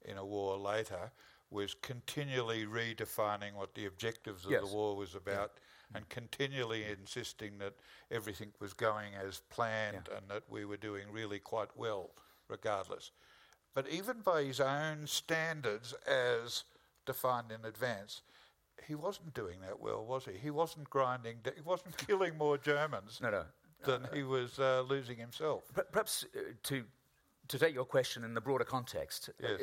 in 0.05 0.17
a 0.17 0.25
war 0.25 0.57
later, 0.57 1.11
was 1.51 1.75
continually 1.75 2.65
redefining 2.65 3.55
what 3.55 3.75
the 3.75 3.87
objectives 3.87 4.45
of 4.45 4.53
yes. 4.53 4.61
the 4.61 4.75
war 4.75 4.97
was 4.97 5.15
about 5.15 5.53
yeah. 5.91 5.99
and 5.99 6.09
continually 6.09 6.85
insisting 6.85 7.59
that 7.59 7.75
everything 8.11 8.53
was 8.61 8.73
going 8.73 9.15
as 9.15 9.41
planned 9.51 10.09
yeah. 10.09 10.19
and 10.19 10.29
that 10.29 10.43
we 10.49 10.65
were 10.65 10.77
doing 10.77 11.05
really 11.11 11.39
quite 11.39 11.71
well 11.77 12.11
regardless. 12.49 13.11
But 13.75 13.89
even 13.89 14.21
by 14.21 14.45
his 14.45 14.61
own 14.61 15.07
standards 15.07 15.95
as 16.07 16.65
defined 17.05 17.53
in 17.53 17.65
advance, 17.65 18.23
he 18.87 18.95
wasn't 18.95 19.35
doing 19.35 19.61
that 19.61 19.81
well, 19.81 20.05
was 20.05 20.25
he? 20.25 20.33
He 20.41 20.51
wasn't 20.51 20.89
grinding, 20.91 21.39
he 21.55 21.63
wasn't 21.63 21.97
killing 22.07 22.37
more 22.37 22.59
Germans 22.59 23.21
no, 23.23 23.31
no. 23.31 23.45
than 23.85 24.09
he 24.13 24.23
was 24.23 24.59
uh, 24.59 24.85
losing 24.89 25.17
himself. 25.17 25.65
Perhaps 25.93 26.25
uh, 26.37 26.41
to, 26.65 26.85
to 27.49 27.59
take 27.59 27.75
your 27.75 27.85
question 27.85 28.25
in 28.25 28.35
the 28.35 28.41
broader 28.41 28.65
context, 28.65 29.31
uh, 29.43 29.49
yes. 29.49 29.61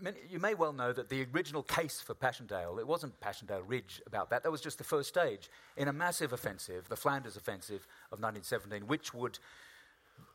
you, 0.00 0.12
you, 0.30 0.38
may 0.38 0.54
well 0.54 0.72
know 0.72 0.92
that 0.92 1.08
the 1.08 1.26
original 1.34 1.62
case 1.62 2.00
for 2.00 2.14
Passchendaele, 2.14 2.78
it 2.78 2.86
wasn't 2.86 3.18
Passchendaele 3.20 3.62
Ridge 3.66 4.02
about 4.06 4.30
that, 4.30 4.42
that 4.42 4.50
was 4.50 4.60
just 4.60 4.78
the 4.78 4.84
first 4.84 5.08
stage 5.08 5.50
in 5.76 5.88
a 5.88 5.92
massive 5.92 6.32
offensive, 6.32 6.88
the 6.88 6.96
Flanders 6.96 7.36
Offensive 7.36 7.86
of 8.12 8.20
1917, 8.20 8.86
which 8.86 9.12
would 9.12 9.38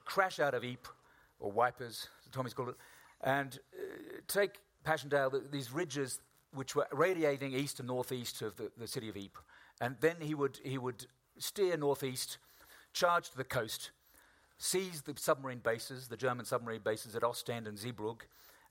crash 0.06 0.40
out 0.40 0.54
of 0.54 0.64
Ypres, 0.64 0.94
or 1.40 1.52
Wipers, 1.52 2.08
as 2.26 2.32
Tommies 2.32 2.54
called 2.54 2.70
it, 2.70 2.76
and 3.24 3.60
uh, 3.74 4.20
take 4.28 4.60
Passchendaele, 4.84 5.42
these 5.52 5.72
ridges 5.72 6.20
which 6.54 6.76
were 6.76 6.88
radiating 6.92 7.54
east 7.54 7.80
and 7.80 7.88
northeast 7.88 8.42
of 8.42 8.56
the, 8.58 8.72
the 8.78 8.88
city 8.88 9.10
of 9.10 9.16
Ypres. 9.16 9.44
And 9.80 9.96
then 10.00 10.16
he 10.20 10.36
would, 10.36 10.60
he 10.64 10.78
would 10.78 11.08
steer 11.38 11.78
northeast, 11.78 12.38
charge 12.94 13.30
to 13.32 13.38
the 13.38 13.44
coast, 13.44 13.92
seize 14.58 15.02
the 15.02 15.14
submarine 15.18 15.60
bases, 15.60 16.08
the 16.08 16.18
German 16.18 16.46
submarine 16.46 16.82
bases 16.84 17.16
at 17.16 17.24
Ostend 17.24 17.68
and 17.68 17.78
Zeebrugge. 17.78 18.22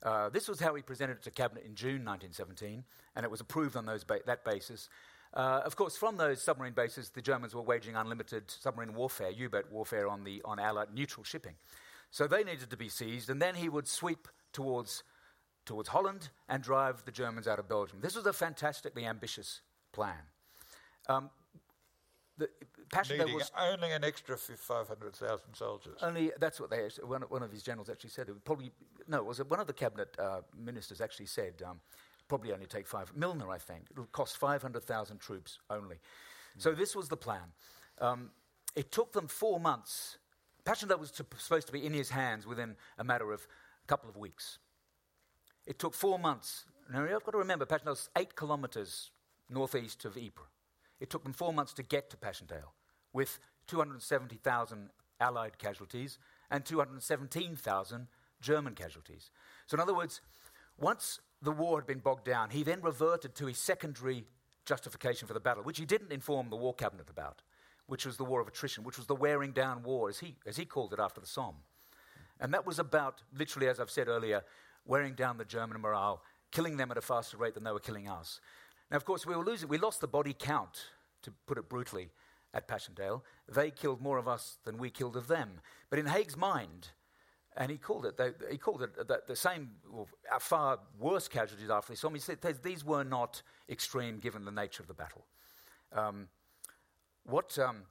Uh, 0.03 0.29
this 0.29 0.47
was 0.47 0.59
how 0.59 0.73
he 0.73 0.81
presented 0.81 1.17
it 1.17 1.23
to 1.23 1.31
cabinet 1.31 1.63
in 1.65 1.75
June 1.75 2.05
1917, 2.05 2.83
and 3.15 3.23
it 3.23 3.29
was 3.29 3.41
approved 3.41 3.75
on 3.75 3.85
those 3.85 4.03
ba- 4.03 4.21
that 4.25 4.43
basis. 4.43 4.89
Uh, 5.33 5.61
of 5.63 5.75
course, 5.75 5.95
from 5.95 6.17
those 6.17 6.41
submarine 6.41 6.73
bases, 6.73 7.09
the 7.09 7.21
Germans 7.21 7.53
were 7.53 7.61
waging 7.61 7.95
unlimited 7.95 8.49
submarine 8.49 8.93
warfare, 8.93 9.29
U-boat 9.29 9.65
warfare 9.69 10.07
on 10.07 10.23
the 10.23 10.41
on 10.43 10.59
Allied 10.59 10.93
neutral 10.93 11.23
shipping. 11.23 11.55
So 12.09 12.27
they 12.27 12.43
needed 12.43 12.69
to 12.69 12.77
be 12.77 12.89
seized, 12.89 13.29
and 13.29 13.41
then 13.41 13.55
he 13.55 13.69
would 13.69 13.87
sweep 13.87 14.27
towards 14.51 15.03
towards 15.65 15.89
Holland 15.89 16.29
and 16.49 16.63
drive 16.63 17.05
the 17.05 17.11
Germans 17.11 17.47
out 17.47 17.59
of 17.59 17.67
Belgium. 17.67 17.99
This 18.01 18.15
was 18.15 18.25
a 18.25 18.33
fantastically 18.33 19.05
ambitious 19.05 19.61
plan. 19.91 20.15
Um, 21.07 21.29
the 22.37 22.49
Needing 23.09 23.35
was 23.35 23.51
only 23.57 23.91
an 23.91 24.03
extra 24.03 24.35
500,000 24.37 25.53
soldiers. 25.53 25.97
Only 26.01 26.31
that's 26.39 26.59
what 26.59 26.69
they 26.69 26.89
one, 27.03 27.21
one 27.29 27.41
of 27.41 27.51
his 27.51 27.63
generals 27.63 27.89
actually 27.89 28.09
said. 28.09 28.27
It 28.27 28.33
would 28.33 28.43
probably 28.43 28.71
no, 29.07 29.19
it 29.19 29.25
was 29.25 29.41
one 29.45 29.59
of 29.61 29.67
the 29.67 29.73
cabinet 29.73 30.15
uh, 30.19 30.41
ministers 30.57 30.99
actually 30.99 31.27
said 31.27 31.61
um, 31.65 31.79
probably 32.27 32.51
only 32.51 32.65
take 32.65 32.87
five. 32.87 33.11
Milner, 33.15 33.49
I 33.49 33.57
think, 33.57 33.83
it 33.91 33.97
would 33.97 34.11
cost 34.11 34.37
500,000 34.37 35.19
troops 35.19 35.59
only. 35.69 35.95
Mm. 35.95 35.99
So 36.57 36.73
this 36.73 36.95
was 36.95 37.07
the 37.07 37.17
plan. 37.17 37.53
Um, 37.99 38.31
it 38.75 38.91
took 38.91 39.13
them 39.13 39.27
four 39.27 39.59
months. 39.59 40.17
Passchendaele 40.65 40.99
was 40.99 41.11
to, 41.11 41.25
supposed 41.37 41.67
to 41.67 41.73
be 41.73 41.85
in 41.85 41.93
his 41.93 42.09
hands 42.09 42.45
within 42.45 42.75
a 42.97 43.03
matter 43.03 43.31
of 43.31 43.47
a 43.83 43.87
couple 43.87 44.09
of 44.09 44.17
weeks. 44.17 44.59
It 45.65 45.79
took 45.79 45.93
four 45.93 46.19
months. 46.19 46.65
Now, 46.91 47.03
you've 47.03 47.23
got 47.23 47.31
to 47.31 47.37
remember, 47.37 47.65
Passchendaele's 47.65 48.09
eight 48.17 48.35
kilometres 48.35 49.11
northeast 49.49 50.05
of 50.05 50.17
Ypres. 50.17 50.47
It 50.99 51.09
took 51.09 51.23
them 51.23 51.33
four 51.33 51.53
months 51.53 51.73
to 51.73 51.83
get 51.83 52.09
to 52.11 52.17
Passchendaele 52.17 52.73
with 53.13 53.39
270,000 53.67 54.89
Allied 55.19 55.57
casualties 55.57 56.17
and 56.49 56.65
217,000 56.65 58.07
German 58.41 58.73
casualties. 58.73 59.29
So, 59.67 59.75
in 59.75 59.79
other 59.81 59.93
words, 59.93 60.21
once 60.79 61.19
the 61.41 61.51
war 61.51 61.79
had 61.79 61.87
been 61.87 61.99
bogged 61.99 62.25
down, 62.25 62.49
he 62.49 62.63
then 62.63 62.81
reverted 62.81 63.35
to 63.35 63.45
his 63.45 63.57
secondary 63.57 64.25
justification 64.65 65.27
for 65.27 65.33
the 65.33 65.39
battle, 65.39 65.63
which 65.63 65.77
he 65.77 65.85
didn't 65.85 66.11
inform 66.11 66.49
the 66.49 66.55
war 66.55 66.73
cabinet 66.73 67.09
about, 67.09 67.41
which 67.87 68.05
was 68.05 68.17
the 68.17 68.25
war 68.25 68.41
of 68.41 68.47
attrition, 68.47 68.83
which 68.83 68.97
was 68.97 69.07
the 69.07 69.15
wearing 69.15 69.51
down 69.51 69.83
war, 69.83 70.09
as 70.09 70.19
he, 70.19 70.35
as 70.45 70.57
he 70.57 70.65
called 70.65 70.93
it 70.93 70.99
after 70.99 71.21
the 71.21 71.27
Somme. 71.27 71.57
And 72.39 72.53
that 72.53 72.65
was 72.65 72.79
about, 72.79 73.21
literally, 73.37 73.67
as 73.67 73.79
I've 73.79 73.91
said 73.91 74.07
earlier, 74.07 74.43
wearing 74.85 75.13
down 75.13 75.37
the 75.37 75.45
German 75.45 75.79
morale, 75.81 76.21
killing 76.51 76.77
them 76.77 76.91
at 76.91 76.97
a 76.97 77.01
faster 77.01 77.37
rate 77.37 77.53
than 77.53 77.63
they 77.63 77.71
were 77.71 77.79
killing 77.79 78.09
us. 78.09 78.39
Now, 78.89 78.97
of 78.97 79.05
course, 79.05 79.25
we 79.25 79.35
were 79.35 79.45
losing. 79.45 79.69
We 79.69 79.77
lost 79.77 80.01
the 80.01 80.07
body 80.07 80.35
count, 80.37 80.85
to 81.23 81.31
put 81.47 81.57
it 81.57 81.69
brutally, 81.69 82.09
at 82.53 82.67
Passchendaele. 82.67 83.23
They 83.47 83.71
killed 83.71 84.01
more 84.01 84.17
of 84.17 84.27
us 84.27 84.57
than 84.65 84.77
we 84.77 84.89
killed 84.89 85.15
of 85.15 85.27
them. 85.27 85.61
But 85.89 85.99
in 85.99 86.05
Haig's 86.05 86.35
mind, 86.35 86.89
and 87.55 87.71
he 87.71 87.77
called 87.77 88.05
it, 88.05 88.17
they, 88.17 88.31
he 88.49 88.57
called 88.57 88.81
it 88.81 88.95
the, 88.95 89.21
the 89.27 89.35
same, 89.35 89.71
well, 89.89 90.07
far 90.39 90.79
worse 90.99 91.27
casualties 91.27 91.69
after 91.69 91.95
Somme. 91.95 92.15
He 92.15 92.19
said 92.19 92.39
these 92.63 92.83
were 92.83 93.03
not 93.03 93.41
extreme 93.69 94.19
given 94.19 94.45
the 94.45 94.51
nature 94.51 94.81
of 94.83 94.87
the 94.87 94.93
battle. 94.93 95.25
Um, 95.93 96.27
what, 97.23 97.57
um, 97.59 97.83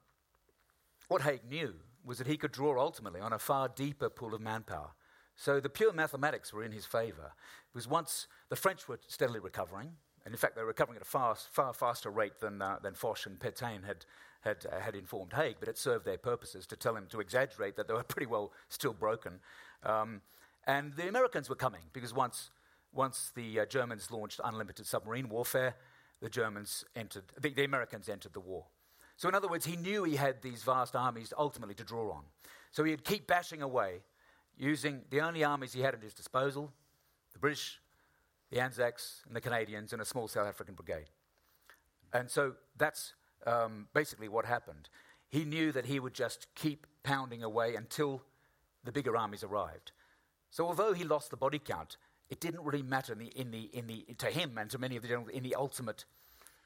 what 1.09 1.22
Haig 1.22 1.40
knew 1.48 1.74
was 2.05 2.18
that 2.18 2.26
he 2.26 2.37
could 2.37 2.53
draw 2.53 2.81
ultimately 2.81 3.20
on 3.20 3.33
a 3.33 3.38
far 3.38 3.68
deeper 3.68 4.09
pool 4.09 4.35
of 4.35 4.40
manpower 4.40 4.92
so 5.40 5.59
the 5.59 5.70
pure 5.70 5.94
mathematics 5.94 6.53
were 6.53 6.62
in 6.62 6.70
his 6.70 6.85
favour. 6.85 7.33
Because 7.72 7.88
once 7.88 8.26
the 8.50 8.57
French 8.57 8.87
were 8.87 9.00
steadily 9.07 9.40
recovering, 9.40 9.92
and 10.26 10.35
in 10.35 10.38
fact 10.38 10.55
they 10.55 10.61
were 10.61 10.68
recovering 10.68 10.96
at 10.96 11.03
a 11.03 11.07
far, 11.07 11.35
far 11.35 11.72
faster 11.72 12.11
rate 12.11 12.40
than, 12.40 12.61
uh, 12.61 12.76
than 12.83 12.92
Foch 12.92 13.24
and 13.24 13.38
Pétain 13.38 13.83
had, 13.87 14.05
had, 14.42 14.66
uh, 14.70 14.79
had 14.79 14.94
informed 14.94 15.33
Haig, 15.33 15.57
but 15.59 15.66
it 15.66 15.79
served 15.79 16.05
their 16.05 16.18
purposes 16.18 16.66
to 16.66 16.76
tell 16.76 16.94
him 16.94 17.07
to 17.09 17.20
exaggerate 17.20 17.74
that 17.76 17.88
they 17.88 17.94
were 17.94 18.03
pretty 18.09 18.26
well 18.26 18.53
still 18.68 18.92
broken. 18.92 19.40
Um, 19.83 20.20
and 20.66 20.92
the 20.92 21.09
Americans 21.09 21.48
were 21.48 21.57
coming, 21.57 21.85
because 21.94 22.12
once, 22.12 22.50
once 22.92 23.33
the 23.35 23.61
uh, 23.61 23.64
Germans 23.64 24.11
launched 24.11 24.42
unlimited 24.44 24.85
submarine 24.85 25.31
warfare, 25.31 25.74
the 26.20 26.29
Germans 26.29 26.85
entered, 26.94 27.24
the, 27.40 27.48
the 27.48 27.64
Americans 27.64 28.11
entered 28.11 28.35
the 28.35 28.40
war. 28.40 28.66
So, 29.16 29.26
in 29.26 29.35
other 29.35 29.48
words, 29.48 29.64
he 29.64 29.76
knew 29.76 30.05
he 30.05 30.16
had 30.16 30.42
these 30.42 30.62
vast 30.64 30.94
armies 30.94 31.33
ultimately 31.38 31.74
to 31.76 31.85
draw 31.85 32.11
on. 32.11 32.24
So 32.72 32.85
he'd 32.85 33.05
keep 33.05 33.26
bashing 33.26 33.62
away 33.62 34.03
using 34.56 35.02
the 35.10 35.20
only 35.20 35.44
armies 35.44 35.72
he 35.72 35.80
had 35.80 35.94
at 35.94 36.02
his 36.02 36.14
disposal 36.14 36.72
the 37.32 37.38
British, 37.38 37.80
the 38.50 38.60
Anzacs, 38.60 39.22
and 39.26 39.36
the 39.36 39.40
Canadians, 39.40 39.92
and 39.92 40.02
a 40.02 40.04
small 40.04 40.26
South 40.28 40.46
African 40.46 40.74
brigade. 40.74 41.06
And 42.12 42.28
so 42.28 42.54
that's 42.76 43.14
um, 43.46 43.86
basically 43.94 44.28
what 44.28 44.44
happened. 44.44 44.88
He 45.28 45.44
knew 45.44 45.70
that 45.72 45.86
he 45.86 46.00
would 46.00 46.14
just 46.14 46.48
keep 46.54 46.86
pounding 47.02 47.42
away 47.42 47.76
until 47.76 48.22
the 48.84 48.92
bigger 48.92 49.16
armies 49.16 49.44
arrived. 49.44 49.92
So 50.50 50.66
although 50.66 50.92
he 50.92 51.04
lost 51.04 51.30
the 51.30 51.36
body 51.36 51.60
count, 51.60 51.96
it 52.28 52.40
didn't 52.40 52.62
really 52.64 52.82
matter 52.82 53.12
in 53.12 53.20
the, 53.20 53.26
in 53.26 53.50
the, 53.50 53.70
in 53.72 53.86
the, 53.86 54.06
to 54.18 54.26
him 54.26 54.58
and 54.58 54.68
to 54.70 54.78
many 54.78 54.96
of 54.96 55.02
the 55.02 55.08
generals 55.08 55.30
in 55.30 55.42
the 55.42 55.54
ultimate. 55.54 56.04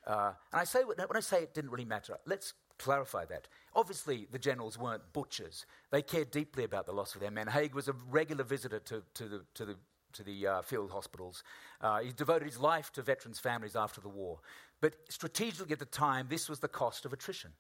Uh, 0.06 0.32
and 0.52 0.60
I 0.60 0.64
say 0.64 0.82
when 0.84 0.96
I 1.14 1.20
say 1.20 1.42
it 1.42 1.54
didn't 1.54 1.70
really 1.70 1.84
matter, 1.84 2.16
let's 2.26 2.54
clarify 2.78 3.24
that. 3.26 3.48
Obviously, 3.74 4.26
the 4.30 4.38
generals 4.38 4.78
weren't 4.78 5.02
butchers. 5.12 5.66
They 5.90 6.02
cared 6.02 6.30
deeply 6.30 6.64
about 6.64 6.86
the 6.86 6.92
loss 6.92 7.14
of 7.14 7.20
their 7.20 7.30
men. 7.30 7.48
Haig 7.48 7.74
was 7.74 7.88
a 7.88 7.94
regular 8.10 8.44
visitor 8.44 8.80
to, 8.80 9.02
to 9.14 9.28
the, 9.28 9.44
to 9.54 9.64
the, 9.64 9.76
to 10.12 10.22
the 10.22 10.46
uh, 10.46 10.62
field 10.62 10.90
hospitals. 10.90 11.42
Uh, 11.80 12.00
he 12.00 12.12
devoted 12.12 12.46
his 12.46 12.58
life 12.58 12.92
to 12.92 13.02
veterans' 13.02 13.38
families 13.38 13.76
after 13.76 14.00
the 14.00 14.08
war. 14.08 14.40
But 14.80 14.94
strategically 15.08 15.72
at 15.72 15.78
the 15.78 15.86
time, 15.86 16.26
this 16.28 16.48
was 16.48 16.60
the 16.60 16.68
cost 16.68 17.04
of 17.04 17.12
attrition 17.12 17.52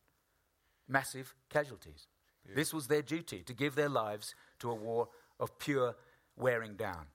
massive 0.88 1.34
casualties. 1.48 2.08
Yeah. 2.46 2.56
This 2.56 2.74
was 2.74 2.88
their 2.88 3.02
duty 3.02 3.42
to 3.42 3.54
give 3.54 3.74
their 3.74 3.88
lives 3.88 4.34
to 4.58 4.70
a 4.70 4.74
war 4.74 5.08
of 5.40 5.58
pure 5.58 5.96
wearing 6.36 6.74
down. 6.74 7.06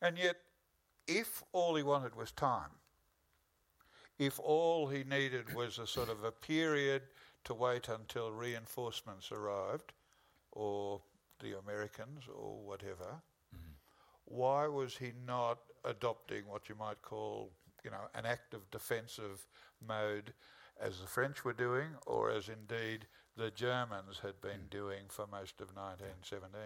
And 0.00 0.18
yet, 0.18 0.36
if 1.06 1.42
all 1.52 1.74
he 1.74 1.82
wanted 1.82 2.14
was 2.14 2.32
time, 2.32 2.70
if 4.18 4.38
all 4.40 4.86
he 4.86 5.04
needed 5.04 5.54
was 5.54 5.78
a 5.78 5.86
sort 5.86 6.08
of 6.08 6.24
a 6.24 6.32
period 6.32 7.02
to 7.44 7.54
wait 7.54 7.88
until 7.88 8.32
reinforcements 8.32 9.30
arrived, 9.30 9.92
or 10.52 11.00
the 11.40 11.58
Americans, 11.58 12.24
or 12.34 12.58
whatever, 12.64 13.20
mm-hmm. 13.54 13.72
why 14.24 14.66
was 14.66 14.96
he 14.96 15.12
not 15.26 15.58
adopting 15.84 16.46
what 16.46 16.68
you 16.68 16.74
might 16.74 17.00
call, 17.02 17.52
you 17.84 17.90
know, 17.90 18.08
an 18.14 18.26
active 18.26 18.68
defensive 18.70 19.46
mode, 19.86 20.32
as 20.80 20.98
the 21.00 21.06
French 21.06 21.44
were 21.44 21.52
doing, 21.52 21.88
or 22.06 22.30
as 22.30 22.48
indeed 22.48 23.06
the 23.36 23.50
Germans 23.50 24.18
had 24.22 24.40
been 24.40 24.66
mm. 24.66 24.70
doing 24.70 25.04
for 25.08 25.26
most 25.26 25.60
of 25.60 25.68
1917? 25.74 26.60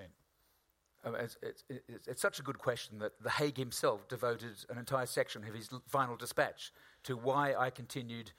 Um, 1.02 1.14
it's, 1.14 1.38
it's, 1.42 1.64
it's, 1.88 2.06
it's, 2.08 2.20
such 2.20 2.40
a 2.40 2.42
good 2.42 2.58
question 2.58 2.98
that 2.98 3.12
the 3.22 3.30
Haig 3.30 3.56
himself 3.56 4.06
devoted 4.08 4.52
an 4.68 4.76
entire 4.76 5.06
section 5.06 5.42
of 5.44 5.54
his 5.54 5.70
final 5.88 6.14
dispatch 6.14 6.72
to 7.04 7.16
why 7.16 7.54
I 7.54 7.70
continued, 7.70 8.32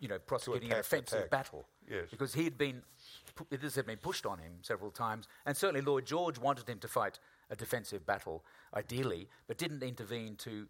you 0.00 0.08
know, 0.08 0.18
prosecuting 0.18 0.72
an 0.72 0.80
offensive 0.80 1.20
attack. 1.20 1.30
battle. 1.30 1.68
Yes. 1.88 2.06
Because 2.10 2.34
he 2.34 2.42
had 2.42 2.58
been, 2.58 2.82
this 3.50 3.76
had 3.76 3.86
been 3.86 3.98
pushed 3.98 4.26
on 4.26 4.38
him 4.38 4.54
several 4.62 4.90
times, 4.90 5.28
and 5.46 5.56
certainly 5.56 5.82
Lloyd 5.82 6.04
George 6.04 6.38
wanted 6.38 6.68
him 6.68 6.78
to 6.80 6.88
fight 6.88 7.20
a 7.48 7.54
defensive 7.54 8.04
battle, 8.04 8.44
ideally, 8.74 9.28
but 9.46 9.56
didn't 9.56 9.84
intervene 9.84 10.34
to, 10.36 10.66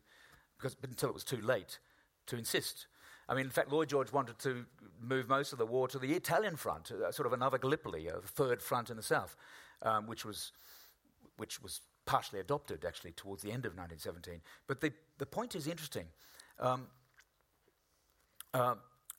because 0.59 0.77
until 0.83 1.09
it 1.09 1.15
was 1.15 1.25
too 1.25 1.41
late, 1.41 1.79
to 2.27 2.37
insist. 2.37 2.87
I 3.29 3.35
mean, 3.35 3.47
in 3.47 3.51
fact, 3.51 3.73
Lloyd 3.73 3.89
George 3.89 4.13
wanted 4.13 4.39
to 4.41 4.67
move 5.01 5.29
most 5.29 5.53
of 5.53 5.59
the 5.59 5.67
war 5.67 5.89
to 5.89 5.99
the 5.99 6.13
Italian 6.13 6.57
front, 6.57 6.91
uh, 6.91 7.11
sort 7.13 7.27
of 7.27 7.33
another 7.33 7.57
Gallipoli, 7.57 8.09
a 8.09 8.21
third 8.21 8.61
front 8.61 8.91
in 8.91 8.97
the 8.97 9.03
south, 9.03 9.37
um, 9.83 10.07
which 10.07 10.25
was 10.25 10.53
which 11.43 11.61
was 11.61 11.81
partially 12.07 12.39
adopted 12.39 12.85
actually 12.85 13.11
towards 13.11 13.43
the 13.43 13.51
end 13.51 13.67
of 13.67 13.73
1917. 13.77 14.41
But 14.69 14.81
the, 14.81 14.93
the 15.19 15.27
point 15.27 15.57
is 15.57 15.67
interesting. 15.67 16.07
Um, 16.61 16.87
uh, 18.55 18.77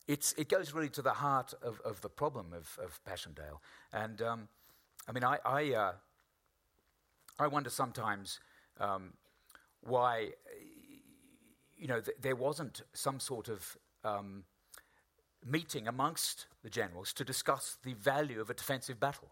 it 0.07 0.47
goes 0.47 0.73
really 0.73 0.87
to 0.91 1.01
the 1.01 1.11
heart 1.11 1.53
of, 1.61 1.81
of 1.81 1.99
the 1.99 2.07
problem 2.07 2.53
of, 2.53 2.79
of 2.81 3.03
Passchendaele. 3.03 3.59
And 3.91 4.21
um, 4.21 4.47
I 5.05 5.11
mean, 5.11 5.25
I, 5.25 5.37
I, 5.43 5.73
uh, 5.73 5.91
I 7.37 7.47
wonder 7.47 7.69
sometimes 7.69 8.39
um, 8.79 9.11
why, 9.81 10.29
you 11.77 11.87
know, 11.87 11.99
th- 11.99 12.15
there 12.21 12.37
wasn't 12.37 12.83
some 12.93 13.19
sort 13.19 13.49
of 13.49 13.77
um, 14.05 14.45
meeting 15.45 15.89
amongst 15.89 16.45
the 16.63 16.69
generals 16.69 17.11
to 17.13 17.25
discuss 17.25 17.77
the 17.83 17.95
value 17.95 18.39
of 18.39 18.49
a 18.49 18.53
defensive 18.53 18.97
battle 18.97 19.31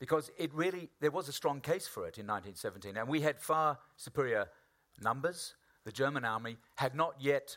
because 0.00 0.30
it 0.38 0.52
really, 0.54 0.88
there 1.00 1.10
was 1.10 1.28
a 1.28 1.32
strong 1.32 1.60
case 1.60 1.86
for 1.86 2.00
it 2.08 2.18
in 2.18 2.26
1917, 2.26 2.96
and 2.96 3.06
we 3.06 3.20
had 3.20 3.38
far 3.38 3.78
superior 3.96 4.48
numbers. 5.00 5.54
The 5.84 5.92
German 5.92 6.24
army 6.24 6.56
had 6.76 6.94
not 6.94 7.14
yet 7.20 7.56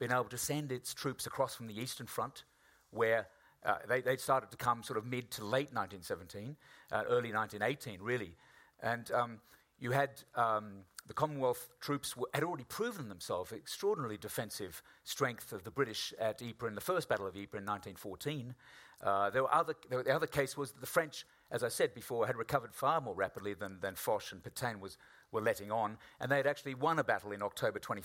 been 0.00 0.12
able 0.12 0.24
to 0.24 0.36
send 0.36 0.72
its 0.72 0.92
troops 0.92 1.26
across 1.26 1.54
from 1.54 1.68
the 1.68 1.80
Eastern 1.80 2.06
Front, 2.06 2.44
where 2.90 3.28
uh, 3.64 3.76
they, 3.88 4.00
they 4.00 4.16
started 4.16 4.50
to 4.50 4.56
come 4.56 4.82
sort 4.82 4.98
of 4.98 5.06
mid 5.06 5.30
to 5.30 5.44
late 5.44 5.72
1917, 5.72 6.56
uh, 6.90 7.04
early 7.08 7.32
1918, 7.32 8.02
really. 8.02 8.34
And 8.82 9.10
um, 9.12 9.38
you 9.78 9.92
had 9.92 10.10
um, 10.34 10.80
the 11.06 11.14
Commonwealth 11.14 11.68
troops 11.80 12.14
had 12.32 12.44
already 12.44 12.64
proven 12.64 13.08
themselves 13.08 13.52
extraordinarily 13.52 14.16
defensive 14.16 14.82
strength 15.02 15.52
of 15.52 15.64
the 15.64 15.70
British 15.70 16.14
at 16.18 16.40
Ypres 16.40 16.68
in 16.68 16.74
the 16.74 16.80
first 16.80 17.08
Battle 17.08 17.26
of 17.26 17.36
Ypres 17.36 17.60
in 17.60 17.66
1914. 17.66 18.54
Uh, 19.02 19.28
there 19.30 19.42
were 19.42 19.54
other, 19.54 19.74
there 19.88 19.98
were, 19.98 20.04
the 20.04 20.14
other 20.14 20.26
case 20.26 20.56
was 20.56 20.72
that 20.72 20.80
the 20.80 20.86
French 20.86 21.26
as 21.54 21.62
I 21.62 21.68
said 21.68 21.94
before, 21.94 22.26
had 22.26 22.36
recovered 22.36 22.74
far 22.74 23.00
more 23.00 23.14
rapidly 23.14 23.54
than, 23.54 23.78
than 23.80 23.94
Foch 23.94 24.32
and 24.32 24.42
Petain 24.42 24.80
was, 24.80 24.98
were 25.30 25.40
letting 25.40 25.70
on. 25.70 25.98
And 26.20 26.30
they 26.30 26.36
had 26.36 26.48
actually 26.48 26.74
won 26.74 26.98
a 26.98 27.04
battle 27.04 27.30
in 27.30 27.42
October 27.42 27.78
20, 27.78 28.02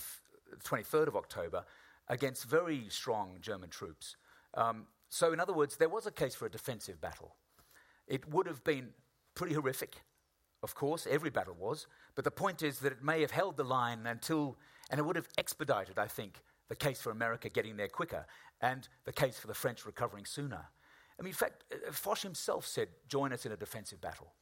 23rd 0.62 1.08
of 1.08 1.16
October 1.16 1.64
against 2.08 2.44
very 2.44 2.86
strong 2.88 3.38
German 3.40 3.70
troops. 3.70 4.16
Um, 4.54 4.86
so, 5.08 5.32
in 5.32 5.40
other 5.40 5.52
words, 5.52 5.76
there 5.76 5.88
was 5.88 6.06
a 6.06 6.12
case 6.12 6.34
for 6.34 6.46
a 6.46 6.50
defensive 6.50 7.00
battle. 7.00 7.34
It 8.06 8.28
would 8.28 8.46
have 8.46 8.62
been 8.62 8.90
pretty 9.34 9.54
horrific, 9.54 9.96
of 10.62 10.74
course, 10.74 11.06
every 11.10 11.30
battle 11.30 11.56
was, 11.58 11.86
but 12.14 12.24
the 12.24 12.30
point 12.30 12.62
is 12.62 12.80
that 12.80 12.92
it 12.92 13.02
may 13.02 13.20
have 13.20 13.30
held 13.30 13.56
the 13.56 13.64
line 13.64 14.06
until, 14.06 14.58
and 14.90 14.98
it 14.98 15.02
would 15.04 15.16
have 15.16 15.28
expedited, 15.38 15.98
I 15.98 16.06
think, 16.06 16.42
the 16.68 16.76
case 16.76 17.00
for 17.00 17.10
America 17.10 17.48
getting 17.48 17.76
there 17.76 17.88
quicker 17.88 18.26
and 18.60 18.88
the 19.04 19.12
case 19.12 19.38
for 19.38 19.46
the 19.46 19.54
French 19.54 19.86
recovering 19.86 20.24
sooner. 20.24 20.66
I 21.18 21.22
mean, 21.22 21.30
in 21.30 21.34
fact, 21.34 21.64
uh, 21.72 21.92
Foch 21.92 22.22
himself 22.22 22.66
said, 22.66 22.88
join 23.08 23.32
us 23.32 23.44
in 23.44 23.52
a 23.52 23.56
defensive 23.56 24.00
battle. 24.00 24.32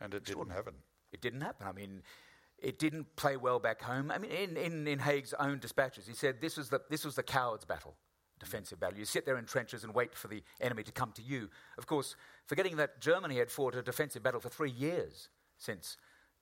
And 0.00 0.14
it 0.14 0.24
didn't 0.24 0.50
happen. 0.50 0.74
It 1.12 1.20
didn't 1.20 1.40
happen. 1.40 1.66
I 1.66 1.72
mean, 1.72 2.02
it 2.58 2.78
didn't 2.78 3.16
play 3.16 3.36
well 3.36 3.58
back 3.58 3.82
home. 3.82 4.10
I 4.10 4.18
mean, 4.18 4.30
in, 4.30 4.56
in, 4.56 4.86
in 4.86 4.98
Haig's 4.98 5.34
own 5.34 5.58
dispatches, 5.60 6.06
he 6.06 6.14
said 6.14 6.40
this 6.40 6.56
was, 6.56 6.68
the, 6.68 6.80
this 6.90 7.04
was 7.04 7.14
the 7.14 7.22
coward's 7.22 7.64
battle, 7.64 7.96
defensive 8.38 8.80
battle. 8.80 8.98
You 8.98 9.04
sit 9.04 9.26
there 9.26 9.38
in 9.38 9.44
trenches 9.44 9.84
and 9.84 9.94
wait 9.94 10.14
for 10.14 10.28
the 10.28 10.42
enemy 10.60 10.82
to 10.84 10.92
come 10.92 11.12
to 11.12 11.22
you. 11.22 11.48
Of 11.76 11.86
course, 11.86 12.16
forgetting 12.46 12.76
that 12.76 13.00
Germany 13.00 13.38
had 13.38 13.50
fought 13.50 13.74
a 13.74 13.82
defensive 13.82 14.22
battle 14.22 14.40
for 14.40 14.48
three 14.48 14.70
years 14.70 15.28
since, 15.56 15.96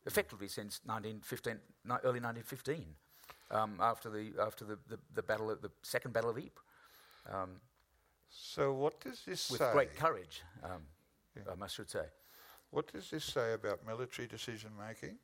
effectively 0.04 0.48
since 0.48 0.80
1915, 0.84 1.58
early 2.04 2.20
1915, 2.20 2.86
um, 3.50 3.78
after, 3.80 4.10
the, 4.10 4.32
after 4.40 4.64
the, 4.64 4.78
the, 4.88 4.98
the, 5.14 5.22
battle, 5.22 5.48
the 5.60 5.70
second 5.82 6.12
Battle 6.12 6.30
of 6.30 6.38
Ypres. 6.38 6.62
Um, 7.32 7.60
so, 8.28 8.72
what 8.72 9.00
does 9.00 9.22
this 9.24 9.50
with 9.50 9.60
say? 9.60 9.66
With 9.66 9.72
great 9.72 9.96
courage, 9.96 10.42
um, 10.62 10.82
yeah. 11.36 11.52
I 11.60 11.66
should 11.66 11.90
say. 11.90 12.04
What 12.70 12.92
does 12.92 13.10
this 13.10 13.24
say 13.24 13.54
about 13.54 13.86
military 13.86 14.28
decision 14.28 14.70
making, 14.78 15.16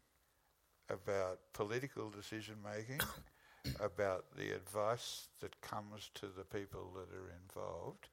about 0.88 1.40
political 1.52 2.10
decision 2.10 2.56
making, 2.64 3.00
about 3.80 4.24
the 4.36 4.54
advice 4.54 5.28
that 5.40 5.60
comes 5.60 6.10
to 6.14 6.26
the 6.26 6.44
people 6.44 6.92
that 6.94 7.14
are 7.16 7.30
involved? 7.42 8.08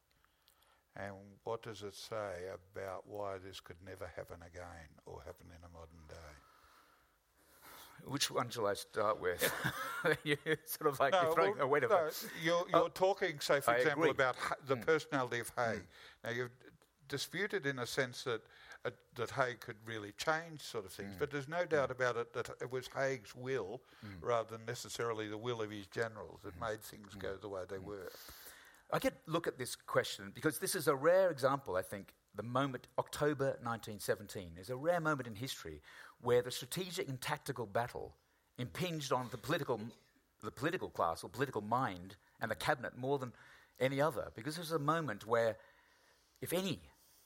And 0.96 1.14
what 1.44 1.64
does 1.64 1.82
it 1.84 1.96
say 1.96 2.48
about 2.74 3.08
why 3.08 3.38
this 3.38 3.60
could 3.60 3.78
never 3.86 4.12
happen 4.16 4.38
again 4.46 4.90
or 5.06 5.22
happen 5.26 5.48
in 5.48 5.64
a 5.64 5.72
modern 5.72 6.08
day? 6.08 6.16
Which 8.06 8.32
one 8.32 8.50
shall 8.50 8.68
I 8.68 8.74
start 8.74 9.22
with? 9.22 9.52
you 10.24 10.38
sort 10.66 10.92
of 10.92 11.00
like 11.00 11.12
no, 11.12 11.22
you're 11.22 11.34
throwing 11.34 11.56
well, 11.56 11.66
a 11.66 11.68
weight 11.68 11.84
of 11.84 11.90
no, 11.92 12.10
You're, 12.44 12.66
you're 12.70 12.84
oh, 12.86 12.90
talking, 12.94 13.40
say, 13.40 13.60
for 13.60 13.72
I 13.72 13.76
example, 13.76 14.04
agree. 14.04 14.12
about 14.12 14.36
the 14.68 14.78
mm. 14.78 14.86
personality 14.86 15.40
of 15.40 15.52
Haig. 15.56 15.80
Mm. 15.80 15.84
Now, 16.24 16.30
you've 16.32 16.52
disputed 17.08 17.66
in 17.66 17.80
a 17.80 17.86
sense 17.86 18.24
that 18.24 18.42
uh, 18.86 18.92
that 19.16 19.30
Haig 19.32 19.60
could 19.60 19.76
really 19.86 20.14
change 20.18 20.62
sort 20.62 20.86
of 20.86 20.92
things, 20.92 21.14
mm. 21.16 21.20
but 21.20 21.32
there's 21.32 21.50
no 21.50 21.66
doubt 21.66 21.92
about 21.92 22.16
it 22.16 22.34
that 22.34 22.50
it 22.62 22.72
was 22.72 22.88
Haig's 22.96 23.36
will 23.36 23.82
mm. 24.06 24.10
rather 24.22 24.56
than 24.56 24.66
necessarily 24.66 25.28
the 25.28 25.38
will 25.38 25.62
of 25.62 25.70
his 25.70 25.88
generals 25.88 26.40
that 26.44 26.58
mm. 26.58 26.70
made 26.70 26.82
things 26.82 27.14
go 27.16 27.36
the 27.36 27.50
way 27.50 27.62
they 27.68 27.76
mm. 27.76 27.84
were. 27.84 28.10
I 28.92 29.00
could 29.00 29.14
look 29.28 29.48
at 29.48 29.58
this 29.58 29.76
question 29.76 30.32
because 30.34 30.60
this 30.60 30.76
is 30.76 30.88
a 30.88 30.96
rare 30.96 31.30
example, 31.30 31.76
I 31.76 31.82
think, 31.82 32.14
the 32.36 32.44
moment, 32.44 32.88
October 32.98 33.58
1917, 33.64 34.52
is 34.60 34.70
a 34.70 34.76
rare 34.76 35.02
moment 35.02 35.28
in 35.28 35.36
history 35.36 35.82
where 36.22 36.42
the 36.42 36.52
strategic 36.52 37.10
and 37.10 37.20
tactical 37.20 37.66
battle 37.66 38.16
impinged 38.58 39.12
on 39.12 39.28
the 39.32 39.38
political, 39.38 39.80
the 40.42 40.52
political 40.52 40.90
class 40.90 41.24
or 41.24 41.30
political 41.30 41.62
mind 41.62 42.16
and 42.42 42.50
the 42.50 42.56
cabinet 42.56 42.98
more 42.98 43.20
than 43.20 43.34
any 43.80 44.00
other, 44.02 44.32
because 44.36 44.56
this 44.56 44.72
was 44.72 44.72
a 44.72 44.80
moment 44.80 45.26
where, 45.28 45.58
if 46.42 46.54
any, 46.54 46.80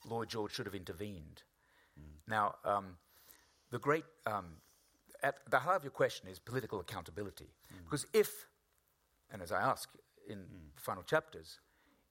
Lloyd 0.08 0.28
George 0.28 0.52
should 0.52 0.66
have 0.66 0.74
intervened. 0.74 1.42
Mm. 1.98 2.28
Now, 2.28 2.54
um, 2.64 2.96
the 3.70 3.78
great, 3.78 4.04
um, 4.26 4.56
at 5.22 5.36
the 5.50 5.58
heart 5.58 5.76
of 5.76 5.84
your 5.84 5.90
question 5.90 6.28
is 6.28 6.38
political 6.38 6.80
accountability. 6.80 7.48
Mm. 7.72 7.84
Because 7.84 8.06
if, 8.12 8.46
and 9.30 9.42
as 9.42 9.52
I 9.52 9.60
ask 9.60 9.88
in 10.28 10.38
mm. 10.38 10.74
the 10.74 10.80
final 10.80 11.02
chapters, 11.02 11.60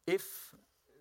if 0.08 0.54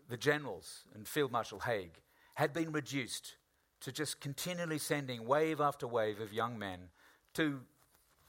the 0.08 0.16
generals 0.16 0.84
and 0.94 1.06
Field 1.06 1.32
Marshal 1.32 1.60
Haig 1.60 2.00
had 2.34 2.52
been 2.52 2.72
reduced 2.72 3.36
to 3.80 3.92
just 3.92 4.20
continually 4.20 4.78
sending 4.78 5.26
wave 5.26 5.60
after 5.60 5.86
wave 5.86 6.20
of 6.20 6.32
young 6.32 6.58
men 6.58 6.90
to 7.34 7.60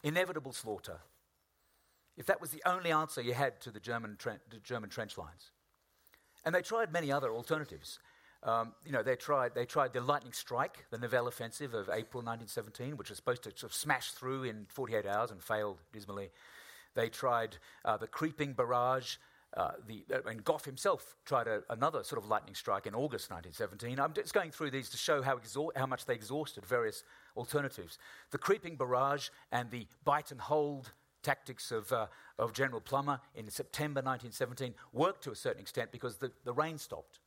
inevitable 0.03 0.51
slaughter, 0.51 0.99
if 2.17 2.25
that 2.25 2.41
was 2.41 2.51
the 2.51 2.61
only 2.65 2.91
answer 2.91 3.21
you 3.21 3.33
had 3.33 3.59
to 3.61 3.71
the 3.71 3.79
German, 3.79 4.15
tre- 4.17 4.39
the 4.49 4.57
German 4.57 4.89
trench 4.89 5.17
lines. 5.17 5.51
And 6.45 6.53
they 6.53 6.61
tried 6.61 6.91
many 6.91 7.11
other 7.11 7.31
alternatives. 7.31 7.99
Um, 8.43 8.73
you 8.85 8.91
know, 8.91 9.03
they 9.03 9.15
tried, 9.15 9.55
they 9.55 9.65
tried 9.65 9.93
the 9.93 10.01
lightning 10.01 10.33
strike, 10.33 10.85
the 10.91 10.97
Nivelle 10.97 11.27
offensive 11.27 11.73
of 11.73 11.87
April 11.87 12.21
1917, 12.21 12.97
which 12.97 13.09
was 13.09 13.17
supposed 13.17 13.43
to 13.43 13.51
sort 13.51 13.63
of 13.63 13.73
smash 13.73 14.11
through 14.11 14.43
in 14.43 14.65
48 14.67 15.05
hours 15.05 15.31
and 15.31 15.41
failed 15.41 15.79
dismally. 15.93 16.29
They 16.93 17.07
tried 17.09 17.57
uh, 17.85 17.97
the 17.97 18.07
creeping 18.07 18.53
barrage. 18.53 19.15
Uh, 19.55 19.71
the, 19.87 20.03
uh, 20.11 20.27
and 20.27 20.43
Gough 20.43 20.65
himself 20.65 21.15
tried 21.25 21.47
a, 21.47 21.61
another 21.69 22.03
sort 22.03 22.21
of 22.21 22.27
lightning 22.27 22.55
strike 22.55 22.87
in 22.87 22.95
August 22.95 23.29
1917. 23.29 23.99
I'm 23.99 24.13
just 24.13 24.33
going 24.33 24.51
through 24.51 24.71
these 24.71 24.89
to 24.89 24.97
show 24.97 25.21
how, 25.21 25.37
exha- 25.37 25.77
how 25.77 25.85
much 25.85 26.05
they 26.05 26.15
exhausted 26.15 26.65
various 26.65 27.03
alternatives. 27.37 27.97
The 28.31 28.39
creeping 28.39 28.75
barrage 28.75 29.29
and 29.51 29.69
the 29.69 29.87
bite 30.03 30.31
and 30.31 30.41
hold 30.41 30.91
tactics 31.21 31.71
of, 31.71 31.91
uh, 31.91 32.07
of 32.37 32.51
General 32.51 32.81
Plumer 32.81 33.19
in 33.35 33.49
September 33.49 33.99
1917 33.99 34.73
worked 34.91 35.23
to 35.23 35.31
a 35.31 35.35
certain 35.35 35.61
extent 35.61 35.91
because 35.91 36.17
the, 36.17 36.31
the 36.43 36.53
rain 36.53 36.77
stopped. 36.77 37.19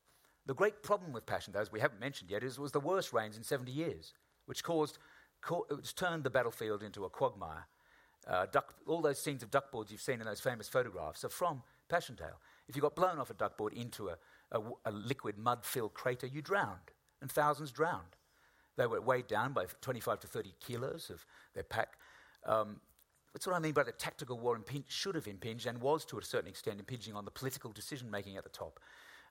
The 0.47 0.55
great 0.55 0.83
problem 0.83 1.13
with 1.13 1.27
Passchendaele, 1.27 1.63
as 1.63 1.73
we 1.73 1.81
haven't 1.81 2.01
mentioned 2.01 2.31
yet, 2.31 2.45
is 2.45 2.55
it 2.55 2.61
was 2.61 2.73
the 2.73 2.81
worst 2.81 3.13
rains 3.13 3.37
in 3.37 3.43
70 3.43 3.73
years, 3.73 4.15
which 4.47 4.63
caused, 4.63 4.99
which 5.69 5.95
turned 5.95 6.23
the 6.23 6.31
battlefield 6.31 6.83
into 6.83 7.05
a 7.05 7.11
quagmire. 7.11 7.67
Uh, 8.27 8.47
duck, 8.47 8.75
all 8.87 9.01
those 9.01 9.21
scenes 9.21 9.43
of 9.43 9.51
duckboards 9.51 9.91
you've 9.91 10.01
seen 10.01 10.21
in 10.21 10.27
those 10.27 10.41
famous 10.41 10.69
photographs 10.69 11.25
are 11.25 11.29
from 11.29 11.63
Passchendaele. 11.89 12.41
If 12.69 12.77
you 12.77 12.83
got 12.83 12.97
blown 12.97 13.19
off 13.19 13.31
a 13.31 13.35
duckboard 13.35 13.73
into 13.73 14.09
a, 14.09 14.17
a, 14.53 14.61
a 14.87 14.91
liquid 14.91 15.39
mud-filled 15.39 15.95
crater, 15.95 16.27
you 16.27 16.43
drowned, 16.43 16.93
and 17.21 17.31
thousands 17.31 17.73
drowned. 17.73 18.17
They 18.77 18.87
were 18.87 19.01
weighed 19.01 19.27
down 19.27 19.53
by 19.53 19.67
25 19.81 20.21
to 20.21 20.27
30 20.27 20.55
kilos 20.61 21.11
of 21.11 21.25
their 21.55 21.63
pack. 21.63 21.95
Um, 22.45 22.81
that's 23.33 23.47
what 23.47 23.57
I 23.57 23.59
mean 23.59 23.73
by 23.73 23.83
the 23.83 23.93
tactical 23.93 24.39
war 24.39 24.59
should 24.89 25.15
have 25.15 25.27
impinged 25.27 25.67
and 25.67 25.81
was 25.81 26.05
to 26.07 26.19
a 26.19 26.23
certain 26.23 26.49
extent 26.49 26.79
impinging 26.79 27.15
on 27.15 27.25
the 27.25 27.31
political 27.31 27.71
decision 27.73 28.11
making 28.11 28.37
at 28.37 28.45
the 28.45 28.51
top. 28.51 28.81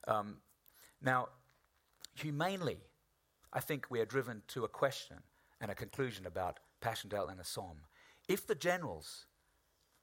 Um, 0.08 0.38
now, 1.06 1.30
humanely, 2.16 2.80
I 3.54 3.60
think 3.60 3.86
we 3.90 4.00
are 4.00 4.06
driven 4.06 4.42
to 4.50 4.66
a 4.66 4.68
question 4.68 5.18
and 5.62 5.72
a 5.72 5.76
conclusion 5.76 6.26
about 6.26 6.60
Passchendaele 6.82 7.30
and 7.30 7.40
the 7.40 7.46
Somme. 7.46 7.82
If 8.28 8.48
the 8.48 8.56
generals 8.56 9.26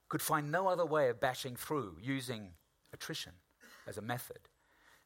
could 0.08 0.22
find 0.22 0.50
no 0.50 0.68
other 0.68 0.86
way 0.86 1.08
of 1.08 1.20
bashing 1.20 1.56
through 1.56 1.96
using 2.00 2.50
attrition 2.92 3.32
as 3.86 3.98
a 3.98 4.02
method, 4.02 4.38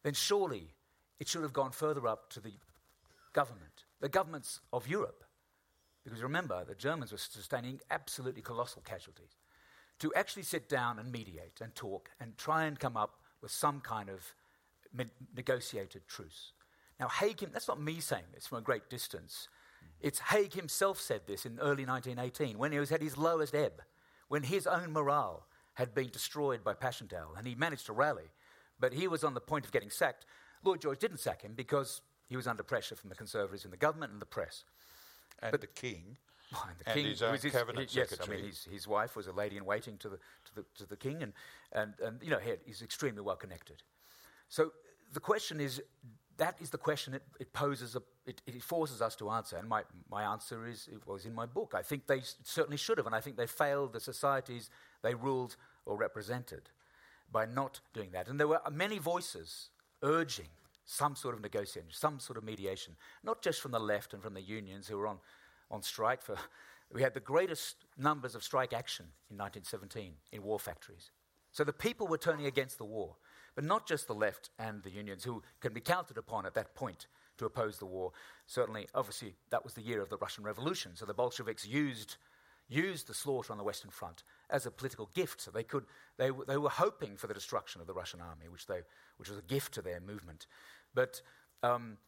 then 0.03 0.15
surely 0.15 0.75
it 1.19 1.29
should 1.29 1.43
have 1.43 1.53
gone 1.53 1.73
further 1.73 2.07
up 2.07 2.31
to 2.31 2.41
the 2.41 2.53
government, 3.33 3.85
the 4.01 4.09
governments 4.09 4.61
of 4.73 4.87
Europe, 4.87 5.25
because 6.07 6.23
remember, 6.23 6.65
the 6.65 6.77
Germans 6.77 7.11
were 7.11 7.19
sustaining 7.19 7.81
absolutely 7.91 8.41
colossal 8.41 8.81
casualties. 8.83 9.35
To 9.99 10.15
actually 10.15 10.45
sit 10.45 10.69
down 10.69 11.01
and 11.01 11.11
mediate 11.11 11.61
and 11.61 11.75
talk 11.75 12.11
and 12.21 12.39
try 12.39 12.67
and 12.67 12.79
come 12.79 12.97
up 12.97 13.17
with 13.43 13.51
some 13.51 13.81
kind 13.81 14.09
of 14.09 14.33
negotiated 15.35 16.07
truce. 16.09 16.53
Now, 16.99 17.09
Haig, 17.09 17.47
that's 17.53 17.69
not 17.69 17.81
me 17.81 18.01
saying 18.01 18.25
this 18.35 18.47
from 18.47 18.59
a 18.59 18.63
great 18.63 18.89
distance. 18.89 19.49
It's 20.01 20.19
Haig 20.19 20.55
himself 20.55 21.01
said 21.01 21.23
this 21.27 21.47
in 21.47 21.59
early 21.59 21.85
1918 21.85 22.59
when 22.59 22.73
he 22.73 22.79
was 22.79 22.93
at 22.93 23.03
his 23.03 23.17
lowest 23.17 23.55
ebb, 23.55 23.83
when 24.29 24.43
his 24.43 24.67
own 24.67 24.93
morale 24.93 25.47
had 25.75 25.95
been 25.95 26.09
destroyed 26.09 26.65
by 26.65 26.73
Passchendaele, 26.75 27.35
and 27.37 27.47
he 27.47 27.55
managed 27.55 27.87
to 27.87 27.93
rally. 27.93 28.31
But 28.81 28.95
he 28.95 29.09
was 29.09 29.25
on 29.25 29.35
the 29.35 29.41
point 29.41 29.65
of 29.65 29.73
getting 29.73 29.91
sacked. 29.91 30.27
Lloyd 30.65 30.81
George 30.81 30.99
didn't 30.99 31.19
sack 31.19 31.43
him 31.43 31.53
because 31.55 32.01
he 32.29 32.37
was 32.37 32.47
under 32.47 32.63
pressure 32.63 32.97
from 32.97 33.11
the 33.11 33.15
Conservatives 33.15 33.65
in 33.65 33.71
the 33.71 33.77
government 33.77 34.13
and 34.13 34.21
the 34.21 34.27
press 34.27 34.65
and 35.43 35.53
but, 35.53 35.61
the 35.61 35.67
king. 35.67 36.17
And, 36.51 36.79
the 36.79 36.89
and 36.91 36.95
king, 36.95 37.07
his 37.07 37.23
own 37.23 37.39
his, 37.39 37.53
cabinet 37.53 37.91
he, 37.91 37.99
yes, 37.99 38.11
secretary. 38.11 38.39
I 38.39 38.41
mean, 38.41 38.51
his, 38.51 38.65
his 38.71 38.89
wife 38.89 39.17
was 39.17 39.27
a 39.27 39.33
lady 39.33 39.57
in 39.57 39.65
waiting 39.65 39.97
to 39.99 40.09
the, 40.09 40.17
to 40.17 40.55
the, 40.55 40.65
to 40.77 40.87
the 40.87 40.97
king, 40.97 41.23
and, 41.23 41.33
and, 41.73 41.95
and 42.01 42.23
you 42.23 42.31
know, 42.31 42.39
he, 42.39 42.53
he's 42.65 42.83
extremely 42.83 43.21
well 43.21 43.37
connected. 43.37 43.83
So 44.49 44.73
the 45.13 45.21
question 45.21 45.61
is 45.61 45.83
that 46.39 46.57
is 46.61 46.71
the 46.71 46.79
question 46.79 47.15
it, 47.15 47.23
it 47.41 47.53
poses, 47.53 47.97
a, 47.97 48.03
it, 48.27 48.43
it, 48.47 48.63
forces 48.63 49.01
us 49.01 49.17
to 49.17 49.31
answer. 49.31 49.57
And 49.57 49.69
my, 49.69 49.83
my 50.11 50.25
answer 50.25 50.67
is, 50.67 50.89
it 50.93 51.07
was 51.07 51.25
in 51.25 51.35
my 51.35 51.47
book. 51.47 51.73
I 51.75 51.83
think 51.83 52.07
they 52.07 52.21
certainly 52.43 52.77
should 52.77 52.99
have, 52.99 53.07
and 53.07 53.15
I 53.15 53.21
think 53.21 53.37
they 53.37 53.47
failed 53.47 53.93
the 53.93 54.01
societies 54.01 54.71
they 55.03 55.15
ruled 55.15 55.57
or 55.85 55.97
represented 55.97 56.69
by 57.33 57.47
not 57.47 57.81
doing 57.95 58.11
that. 58.13 58.29
And 58.29 58.39
there 58.39 58.49
were 58.49 58.61
many 58.71 58.99
voices 58.99 59.71
urging 60.03 60.49
some 60.85 61.17
sort 61.17 61.35
of 61.35 61.41
negotiation, 61.41 61.89
some 61.91 62.21
sort 62.21 62.37
of 62.37 62.45
mediation, 62.45 62.95
not 63.25 63.43
just 63.43 63.61
from 63.61 63.73
the 63.73 63.81
left 63.81 64.15
and 64.15 64.23
from 64.23 64.35
the 64.35 64.43
unions 64.43 64.87
who 64.87 64.97
were 64.97 65.07
on, 65.07 65.19
on 65.71 65.83
strike. 65.83 66.23
For, 66.23 66.37
we 66.93 67.03
had 67.03 67.15
the 67.15 67.21
greatest 67.21 67.77
numbers 67.97 68.35
of 68.35 68.45
strike 68.45 68.73
action 68.73 69.07
in 69.31 69.37
1917 69.39 70.13
in 70.33 70.43
war 70.43 70.59
factories. 70.59 71.11
So 71.51 71.65
the 71.65 71.73
people 71.73 72.07
were 72.07 72.19
turning 72.19 72.47
against 72.47 72.79
the 72.79 72.85
war, 72.85 73.17
but 73.57 73.65
not 73.65 73.89
just 73.89 74.07
the 74.07 74.15
left 74.15 74.51
and 74.61 74.85
the 74.85 74.91
unions 74.91 75.25
who 75.25 75.43
can 75.61 75.73
be 75.73 75.81
counted 75.81 76.17
upon 76.17 76.47
at 76.47 76.55
that 76.55 76.77
point 76.77 77.09
to 77.39 77.47
oppose 77.47 77.79
the 77.79 77.87
war. 77.87 78.13
Certainly, 78.47 78.87
obviously, 78.95 79.35
that 79.51 79.65
was 79.65 79.75
the 79.75 79.83
year 79.83 80.01
of 80.01 80.11
the 80.11 80.19
Russian 80.19 80.45
Revolution, 80.45 80.93
so 80.95 81.05
the 81.05 81.15
Bolsheviks 81.15 81.67
used 81.67 82.17
used 82.69 83.07
the 83.07 83.15
slaughter 83.15 83.53
on 83.53 83.59
the 83.59 83.65
Western 83.65 83.91
Front 83.91 84.25
as 84.51 84.67
a 84.67 84.71
political 84.71 85.09
gift. 85.15 85.41
So 85.41 85.51
they, 85.51 85.63
could, 85.63 85.85
they, 86.17 86.31
they 86.49 86.57
were 86.57 86.69
hoping 86.69 87.17
for 87.17 87.27
the 87.27 87.35
destruction 87.35 87.81
of 87.81 87.87
the 87.87 87.95
Russian 87.95 88.21
army, 88.21 88.49
which, 88.51 88.67
they, 88.67 88.81
which 89.19 89.29
was 89.29 89.39
a 89.39 89.43
gift 89.43 89.75
to 89.75 89.83
their 89.83 90.01
movement. 90.01 90.47
But 90.95 91.23
um, 91.63 91.99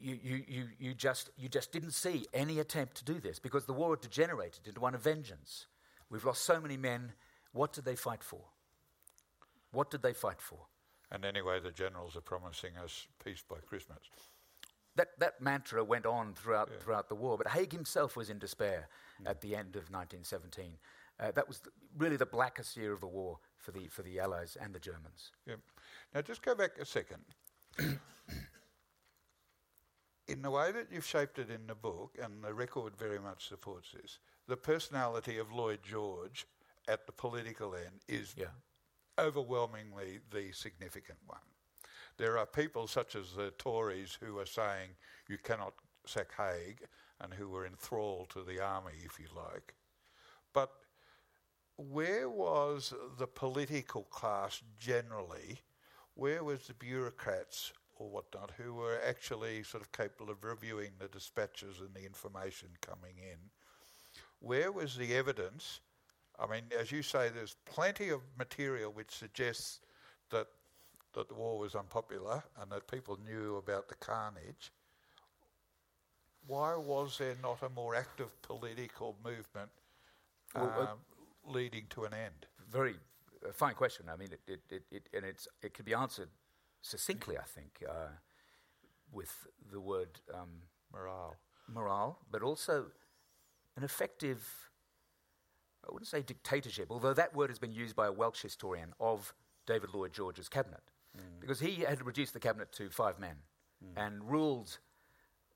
you, 0.00 0.18
you, 0.22 0.44
you, 0.48 0.64
you, 0.78 0.94
just, 0.94 1.30
you 1.36 1.48
just 1.48 1.72
didn't 1.72 1.92
see 1.92 2.26
any 2.32 2.58
attempt 2.58 2.96
to 2.96 3.04
do 3.04 3.20
this 3.20 3.38
because 3.38 3.66
the 3.66 3.72
war 3.74 3.90
had 3.90 4.00
degenerated 4.00 4.66
into 4.66 4.80
one 4.80 4.94
of 4.94 5.02
vengeance. 5.02 5.66
We've 6.10 6.24
lost 6.24 6.44
so 6.44 6.60
many 6.60 6.76
men. 6.76 7.12
What 7.52 7.72
did 7.72 7.84
they 7.84 7.96
fight 7.96 8.24
for? 8.24 8.40
What 9.72 9.90
did 9.90 10.02
they 10.02 10.12
fight 10.12 10.40
for? 10.40 10.66
And 11.10 11.24
anyway, 11.24 11.60
the 11.60 11.70
generals 11.70 12.16
are 12.16 12.20
promising 12.20 12.76
us 12.82 13.06
peace 13.24 13.42
by 13.48 13.56
Christmas. 13.66 13.98
That, 14.96 15.18
that 15.20 15.40
mantra 15.40 15.84
went 15.84 16.06
on 16.06 16.34
throughout, 16.34 16.70
yeah. 16.72 16.78
throughout 16.80 17.08
the 17.08 17.14
war, 17.14 17.38
but 17.38 17.48
Haig 17.48 17.72
himself 17.72 18.16
was 18.16 18.30
in 18.30 18.38
despair 18.38 18.88
mm. 19.22 19.30
at 19.30 19.40
the 19.40 19.54
end 19.54 19.76
of 19.76 19.90
1917. 19.90 20.72
Uh, 21.20 21.30
that 21.32 21.46
was 21.48 21.60
the, 21.60 21.70
really 21.96 22.16
the 22.16 22.26
blackest 22.26 22.76
year 22.76 22.92
of 22.92 23.00
the 23.00 23.06
war 23.06 23.38
for 23.56 23.70
the, 23.70 23.88
for 23.88 24.02
the 24.02 24.18
Allies 24.18 24.56
and 24.60 24.74
the 24.74 24.78
Germans. 24.78 25.32
Yeah. 25.46 25.54
Now, 26.14 26.22
just 26.22 26.42
go 26.42 26.54
back 26.54 26.72
a 26.80 26.84
second. 26.84 27.22
in 30.28 30.42
the 30.42 30.50
way 30.50 30.72
that 30.72 30.88
you've 30.92 31.06
shaped 31.06 31.38
it 31.38 31.50
in 31.50 31.66
the 31.66 31.74
book, 31.74 32.16
and 32.22 32.42
the 32.42 32.52
record 32.52 32.96
very 32.96 33.18
much 33.18 33.48
supports 33.48 33.92
this, 33.92 34.18
the 34.46 34.56
personality 34.56 35.38
of 35.38 35.52
Lloyd 35.52 35.80
George 35.82 36.46
at 36.86 37.06
the 37.06 37.12
political 37.12 37.74
end 37.74 38.02
is 38.08 38.34
yeah. 38.36 38.46
Overwhelmingly 39.18 40.20
the 40.30 40.52
significant 40.52 41.18
one. 41.26 41.38
There 42.16 42.38
are 42.38 42.46
people 42.46 42.86
such 42.86 43.14
as 43.14 43.32
the 43.32 43.52
Tories 43.52 44.18
who 44.20 44.38
are 44.38 44.46
saying 44.46 44.90
you 45.28 45.38
cannot 45.38 45.74
sack 46.06 46.32
Haig 46.36 46.86
and 47.20 47.32
who 47.34 47.48
were 47.48 47.66
enthralled 47.66 48.30
to 48.30 48.42
the 48.42 48.60
army, 48.60 48.92
if 49.04 49.18
you 49.18 49.26
like. 49.36 49.74
But 50.52 50.70
where 51.76 52.28
was 52.28 52.92
the 53.18 53.26
political 53.26 54.02
class 54.04 54.62
generally 54.78 55.60
where 56.18 56.42
was 56.42 56.66
the 56.66 56.74
bureaucrats 56.74 57.72
or 57.94 58.10
whatnot 58.10 58.50
who 58.56 58.74
were 58.74 59.00
actually 59.06 59.62
sort 59.62 59.84
of 59.84 59.92
capable 59.92 60.32
of 60.32 60.42
reviewing 60.42 60.90
the 60.98 61.06
dispatches 61.06 61.78
and 61.78 61.94
the 61.94 62.04
information 62.04 62.70
coming 62.80 63.14
in? 63.18 63.38
Where 64.40 64.72
was 64.72 64.96
the 64.96 65.14
evidence? 65.14 65.78
I 66.38 66.46
mean, 66.46 66.62
as 66.78 66.92
you 66.92 67.02
say, 67.02 67.30
there's 67.34 67.56
plenty 67.64 68.10
of 68.10 68.20
material 68.36 68.92
which 68.92 69.10
suggests 69.10 69.80
that 70.30 70.46
that 71.14 71.28
the 71.28 71.34
war 71.34 71.58
was 71.58 71.74
unpopular 71.74 72.44
and 72.60 72.70
that 72.70 72.86
people 72.86 73.18
knew 73.24 73.56
about 73.56 73.88
the 73.88 73.94
carnage. 73.94 74.70
Why 76.46 76.76
was 76.76 77.18
there 77.18 77.34
not 77.42 77.62
a 77.62 77.68
more 77.70 77.94
active 77.94 78.30
political 78.42 79.16
movement 79.24 79.70
um, 80.54 80.62
well, 80.62 80.74
uh, 80.78 80.92
um, 80.92 80.98
leading 81.44 81.86
to 81.90 82.04
an 82.04 82.14
end? 82.14 82.46
Very 82.70 82.94
a 83.48 83.52
fine 83.52 83.74
question. 83.74 84.06
I 84.12 84.16
mean, 84.16 84.28
it, 84.32 84.40
it, 84.46 84.60
it, 84.70 84.82
it, 84.90 85.08
and 85.14 85.24
it's, 85.24 85.48
it 85.62 85.74
can 85.74 85.84
be 85.84 85.94
answered 85.94 86.28
succinctly, 86.80 87.36
I 87.38 87.44
think, 87.44 87.82
uh, 87.88 88.08
with 89.12 89.46
the 89.72 89.80
word 89.80 90.20
um, 90.34 90.62
morale. 90.92 91.36
Morale, 91.68 92.18
but 92.30 92.42
also 92.42 92.86
an 93.76 93.84
effective, 93.84 94.67
I 95.88 95.92
wouldn't 95.92 96.08
say 96.08 96.22
dictatorship, 96.22 96.88
although 96.90 97.14
that 97.14 97.34
word 97.34 97.50
has 97.50 97.58
been 97.58 97.72
used 97.72 97.96
by 97.96 98.06
a 98.06 98.12
Welsh 98.12 98.42
historian 98.42 98.92
of 99.00 99.32
David 99.66 99.90
Lloyd 99.94 100.12
George's 100.12 100.48
cabinet, 100.48 100.82
mm. 101.16 101.40
because 101.40 101.60
he 101.60 101.76
had 101.76 102.04
reduced 102.04 102.34
the 102.34 102.40
cabinet 102.40 102.72
to 102.72 102.90
five 102.90 103.18
men 103.18 103.36
mm. 103.82 104.00
and 104.00 104.22
ruled, 104.30 104.78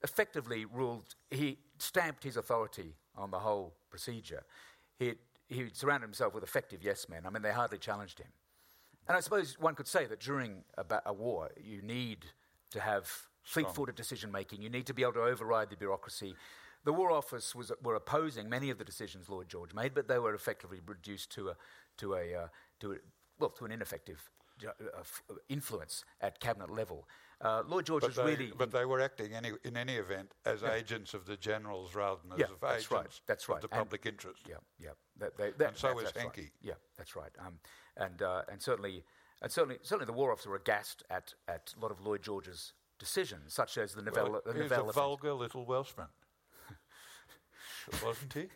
effectively 0.02 0.64
ruled, 0.64 1.14
he 1.30 1.58
stamped 1.78 2.24
his 2.24 2.36
authority 2.36 2.94
on 3.16 3.30
the 3.30 3.38
whole 3.38 3.74
procedure. 3.90 4.44
He 4.98 5.14
he 5.48 5.66
surrounded 5.72 6.06
himself 6.06 6.32
with 6.32 6.42
effective 6.42 6.82
yes 6.82 7.08
men. 7.08 7.26
I 7.26 7.30
mean, 7.30 7.42
they 7.42 7.52
hardly 7.52 7.76
challenged 7.78 8.18
him. 8.18 8.28
And 9.06 9.16
I 9.16 9.20
suppose 9.20 9.58
one 9.58 9.74
could 9.74 9.86
say 9.86 10.06
that 10.06 10.20
during 10.20 10.64
a, 10.78 10.84
ba- 10.84 11.02
a 11.04 11.12
war, 11.12 11.50
you 11.62 11.82
need 11.82 12.24
to 12.70 12.80
have 12.80 13.10
fleet 13.42 13.68
footed 13.74 13.94
decision 13.94 14.32
making. 14.32 14.62
You 14.62 14.70
need 14.70 14.86
to 14.86 14.94
be 14.94 15.02
able 15.02 15.14
to 15.14 15.24
override 15.24 15.68
the 15.70 15.76
bureaucracy. 15.76 16.34
The 16.84 16.92
War 16.92 17.10
Office 17.12 17.54
was, 17.54 17.70
were 17.82 17.94
opposing 17.94 18.48
many 18.48 18.70
of 18.70 18.78
the 18.78 18.84
decisions 18.84 19.28
Lloyd 19.28 19.48
George 19.48 19.72
made, 19.74 19.94
but 19.94 20.08
they 20.08 20.18
were 20.18 20.34
effectively 20.34 20.80
reduced 20.86 21.30
to 21.32 21.50
a, 21.50 21.56
to 21.98 22.14
a, 22.14 22.34
uh, 22.34 22.46
to 22.80 22.92
a 22.92 22.96
well, 23.38 23.50
to 23.50 23.64
an 23.64 23.72
ineffective 23.72 24.30
uh, 24.66 24.70
f- 25.00 25.22
influence 25.48 26.04
at 26.20 26.40
cabinet 26.40 26.70
level. 26.70 27.08
Uh, 27.40 27.62
Lloyd 27.66 27.86
George 27.86 28.02
But 28.02 28.14
they, 28.14 28.24
really. 28.36 28.52
but 28.56 28.70
they 28.70 28.84
were 28.84 29.00
acting 29.00 29.34
any, 29.34 29.50
in 29.64 29.76
any 29.76 29.94
event 29.96 30.32
as 30.44 30.62
agents 30.62 31.12
of 31.14 31.26
the 31.26 31.36
generals 31.36 31.94
rather 31.94 32.20
than 32.28 32.38
Yeah, 32.38 32.44
as 32.46 32.50
of 32.52 32.60
that's 32.60 32.74
agents 32.74 32.92
right, 32.92 33.20
that's 33.26 33.48
right. 33.48 33.56
of 33.64 33.70
the 33.70 33.76
And- 33.76 33.84
public 33.84 34.06
interest. 34.06 34.42
Yeah, 34.48 34.56
yeah. 34.78 34.90
That, 35.18 35.36
they, 35.36 35.50
that, 35.52 35.68
And 35.68 35.76
so 35.76 35.88
that- 35.88 35.96
is 35.98 36.02
that's 36.04 36.16
right. 36.16 36.22
Hankey. 36.22 36.50
Yeah, 36.62 36.74
that's 36.96 37.16
right. 37.16 37.32
Um, 37.44 37.58
and 37.96 38.22
uh, 38.22 38.42
and 38.50 38.60
certainly 38.62 39.04
and 39.40 39.50
certainly 39.50 39.78
certainly 39.82 40.06
the 40.06 40.12
War 40.12 40.30
Office 40.32 40.46
were 40.46 40.56
aghast 40.56 41.02
at, 41.10 41.34
at 41.48 41.74
a 41.76 41.80
lot 41.80 41.90
of 41.90 42.00
Lloyd 42.00 42.22
George's 42.22 42.72
decisions, 42.98 43.54
such 43.54 43.76
as 43.78 43.92
the 43.94 44.02
Nivelle. 44.02 44.30
Well, 44.30 44.42
the 44.46 44.54
Nivelle 44.54 44.88
a 44.88 44.92
vulgar 44.92 45.32
little 45.32 45.66
Welshman, 45.66 46.06
wasn't 48.04 48.32
he? 48.32 48.46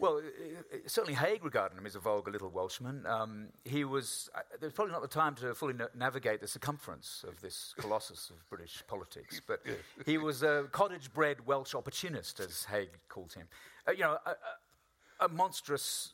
Well, 0.00 0.18
uh, 0.18 0.20
uh, 0.20 0.78
certainly 0.86 1.14
Haig 1.14 1.44
regarded 1.44 1.76
him 1.76 1.84
as 1.84 1.96
a 1.96 1.98
vulgar 1.98 2.30
little 2.30 2.50
Welshman. 2.50 3.04
Um, 3.04 3.48
he 3.64 3.84
was. 3.84 4.30
Uh, 4.32 4.40
there's 4.60 4.72
probably 4.72 4.92
not 4.92 5.02
the 5.02 5.08
time 5.08 5.34
to 5.36 5.54
fully 5.54 5.74
na- 5.74 5.86
navigate 5.96 6.40
the 6.40 6.46
circumference 6.46 7.24
of 7.26 7.40
this 7.40 7.74
colossus 7.78 8.30
of 8.30 8.48
British 8.48 8.82
politics, 8.86 9.40
but 9.46 9.60
he 10.06 10.16
was 10.16 10.44
a 10.44 10.66
cottage-bred 10.70 11.44
Welsh 11.46 11.74
opportunist, 11.74 12.38
as 12.38 12.64
Haig 12.64 12.90
called 13.08 13.32
him. 13.32 13.48
Uh, 13.88 13.92
you 13.92 14.00
know, 14.00 14.18
a, 14.24 14.30
a, 14.30 15.26
a 15.26 15.28
monstrous 15.28 16.12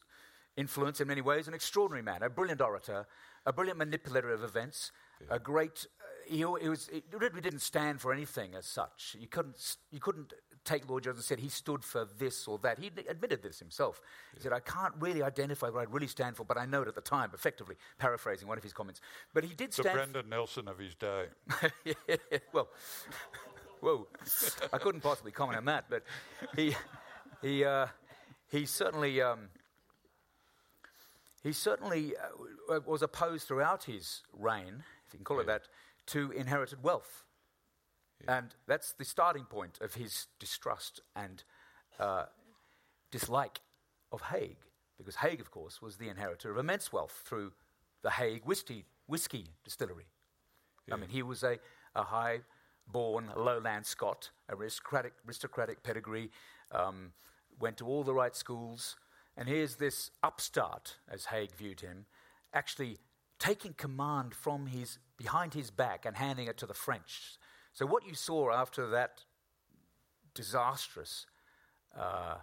influence 0.56 1.02
in 1.02 1.08
many 1.08 1.20
ways, 1.20 1.46
an 1.46 1.52
extraordinary 1.52 2.02
man, 2.02 2.22
a 2.22 2.30
brilliant 2.30 2.62
orator, 2.62 3.06
a 3.44 3.52
brilliant 3.52 3.78
manipulator 3.78 4.32
of 4.32 4.42
events, 4.42 4.92
a 5.28 5.38
great. 5.38 5.86
Uh, 6.00 6.04
he, 6.26 6.38
he 6.38 6.68
was. 6.70 6.88
He 6.90 7.02
really 7.12 7.42
didn't 7.42 7.60
stand 7.60 8.00
for 8.00 8.14
anything 8.14 8.54
as 8.54 8.64
such. 8.64 9.14
You 9.20 9.28
couldn't. 9.28 9.76
You 9.90 10.00
couldn't 10.00 10.32
take 10.64 10.88
Lloyd 10.88 11.04
George 11.04 11.16
and 11.16 11.24
said 11.24 11.38
he 11.38 11.48
stood 11.48 11.84
for 11.84 12.06
this 12.18 12.48
or 12.48 12.58
that. 12.58 12.78
He 12.78 12.90
admitted 13.08 13.42
this 13.42 13.58
himself. 13.58 14.00
He 14.34 14.40
said, 14.40 14.52
"I 14.52 14.60
can't 14.60 14.94
really 14.98 15.22
identify 15.22 15.68
what 15.68 15.80
I 15.80 15.90
really 15.90 16.06
stand 16.06 16.36
for, 16.36 16.44
but 16.44 16.56
I 16.56 16.66
know 16.66 16.82
it 16.82 16.88
at 16.88 16.94
the 16.94 17.00
time." 17.00 17.30
Effectively 17.34 17.76
paraphrasing 17.98 18.48
one 18.48 18.58
of 18.58 18.64
his 18.64 18.72
comments, 18.72 19.00
but 19.32 19.44
he 19.44 19.54
did 19.54 19.70
The 19.70 19.82
stand. 19.82 19.96
Brendan 19.96 20.28
Nelson 20.28 20.68
of 20.68 20.78
his 20.78 20.94
day. 20.94 21.26
well, 22.52 22.68
whoa, 23.80 24.06
I 24.72 24.78
couldn't 24.78 25.02
possibly 25.02 25.32
comment 25.32 25.58
on 25.58 25.66
that, 25.66 25.86
but 25.90 26.02
he, 26.56 26.74
he, 27.42 27.64
uh, 27.64 27.86
he 28.50 28.64
certainly, 28.64 29.20
um, 29.20 29.48
he 31.42 31.52
certainly 31.52 32.14
uh, 32.70 32.80
was 32.86 33.02
opposed 33.02 33.46
throughout 33.46 33.84
his 33.84 34.22
reign, 34.32 34.84
if 35.06 35.12
you 35.12 35.18
can 35.18 35.24
call 35.24 35.40
it 35.40 35.46
that, 35.46 35.68
to 36.06 36.30
inherited 36.32 36.82
wealth, 36.82 37.23
and 38.28 38.54
that's 38.66 38.92
the 38.92 39.04
starting 39.04 39.44
point 39.44 39.78
of 39.80 39.94
his 39.94 40.26
distrust 40.38 41.00
and 41.14 41.44
uh, 41.98 42.24
dislike 43.10 43.60
of 44.12 44.22
Haig, 44.22 44.56
because 44.98 45.16
Haig, 45.16 45.40
of 45.40 45.50
course, 45.50 45.82
was 45.82 45.96
the 45.96 46.08
inheritor 46.08 46.50
of 46.50 46.58
immense 46.58 46.92
wealth 46.92 47.22
through 47.24 47.52
the 48.02 48.10
Haig 48.10 48.42
whiskey, 48.44 48.84
whiskey 49.06 49.46
distillery. 49.64 50.06
I 50.92 50.96
mean, 50.96 51.08
he 51.08 51.22
was 51.22 51.42
a, 51.42 51.58
a 51.94 52.02
high 52.02 52.40
born 52.86 53.30
lowland 53.34 53.86
Scot, 53.86 54.30
aristocratic, 54.50 55.14
aristocratic 55.26 55.82
pedigree, 55.82 56.30
um, 56.72 57.12
went 57.58 57.78
to 57.78 57.86
all 57.86 58.04
the 58.04 58.12
right 58.12 58.36
schools. 58.36 58.96
And 59.36 59.48
here's 59.48 59.76
this 59.76 60.10
upstart, 60.22 60.96
as 61.10 61.26
Haig 61.26 61.54
viewed 61.56 61.80
him, 61.80 62.06
actually 62.52 62.98
taking 63.38 63.72
command 63.72 64.34
from 64.34 64.66
his, 64.66 64.98
behind 65.16 65.54
his 65.54 65.70
back 65.70 66.04
and 66.06 66.16
handing 66.16 66.46
it 66.46 66.56
to 66.58 66.66
the 66.66 66.74
French. 66.74 67.36
So, 67.74 67.86
what 67.86 68.06
you 68.06 68.14
saw 68.14 68.52
after 68.52 68.88
that 68.90 69.24
disastrous 70.34 71.26
uh, 71.98 72.36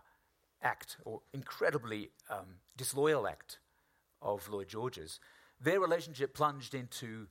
act, 0.61 0.97
or 1.05 1.21
incredibly 1.33 2.11
um, 2.29 2.57
disloyal 2.77 3.27
act 3.27 3.59
of 4.21 4.47
Lloyd 4.49 4.67
George's, 4.67 5.19
their 5.59 5.79
relationship 5.79 6.33
plunged 6.33 6.75
into 6.75 7.27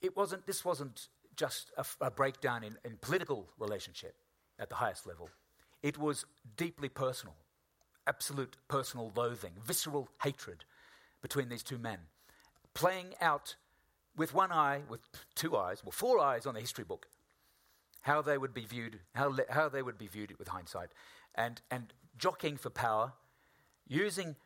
it 0.00 0.16
wasn't, 0.16 0.46
this 0.46 0.64
wasn't 0.64 1.08
just 1.36 1.70
a 2.00 2.10
breakdown 2.10 2.64
in, 2.64 2.76
in 2.84 2.98
political 3.00 3.48
relationship 3.58 4.16
at 4.58 4.68
the 4.68 4.74
highest 4.74 5.06
level. 5.06 5.30
It 5.82 5.96
was 5.96 6.24
deeply 6.56 6.88
personal, 6.88 7.34
absolute 8.06 8.56
personal 8.68 9.12
loathing, 9.16 9.52
visceral 9.64 10.08
hatred 10.22 10.64
between 11.22 11.48
these 11.48 11.62
two 11.62 11.78
men, 11.78 11.98
playing 12.74 13.14
out 13.20 13.54
with 14.16 14.34
one 14.34 14.52
eye, 14.52 14.82
with 14.88 15.00
two 15.34 15.56
eyes, 15.56 15.82
well, 15.84 15.92
four 15.92 16.18
eyes 16.20 16.46
on 16.46 16.54
the 16.54 16.60
history 16.60 16.84
book, 16.84 17.06
how 18.02 18.20
they 18.20 18.36
would 18.36 18.52
be 18.52 18.64
viewed, 18.64 19.00
how, 19.14 19.28
le- 19.28 19.50
how 19.50 19.68
they 19.68 19.82
would 19.82 19.98
be 19.98 20.06
viewed 20.06 20.38
with 20.38 20.48
hindsight, 20.48 20.90
and, 21.34 21.62
and 21.70 21.92
jockeying 22.18 22.56
for 22.56 22.70
power, 22.70 23.12
using 23.86 24.36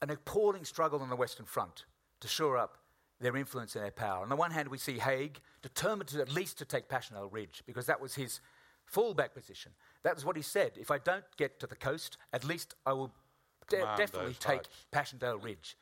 an 0.00 0.10
appalling 0.10 0.64
struggle 0.64 1.00
on 1.00 1.08
the 1.08 1.16
Western 1.16 1.46
Front 1.46 1.84
to 2.20 2.28
shore 2.28 2.56
up 2.56 2.78
their 3.20 3.36
influence 3.36 3.76
and 3.76 3.84
their 3.84 3.92
power. 3.92 4.22
On 4.22 4.28
the 4.28 4.36
one 4.36 4.50
hand, 4.50 4.68
we 4.68 4.78
see 4.78 4.98
Haig 4.98 5.40
determined 5.62 6.08
to 6.08 6.20
at 6.20 6.32
least 6.32 6.58
to 6.58 6.64
take 6.64 6.88
Passchendaele 6.88 7.28
Ridge 7.30 7.62
because 7.66 7.86
that 7.86 8.00
was 8.00 8.14
his 8.14 8.40
fallback 8.92 9.32
position. 9.32 9.72
That 10.02 10.16
was 10.16 10.24
what 10.24 10.36
he 10.36 10.42
said. 10.42 10.72
If 10.76 10.90
I 10.90 10.98
don't 10.98 11.24
get 11.36 11.60
to 11.60 11.68
the 11.68 11.76
coast, 11.76 12.18
at 12.32 12.44
least 12.44 12.74
I 12.84 12.92
will 12.92 13.12
de- 13.68 13.76
definitely 13.96 14.34
take. 14.40 14.62
Passchendaele 14.90 15.38
Ridge. 15.38 15.76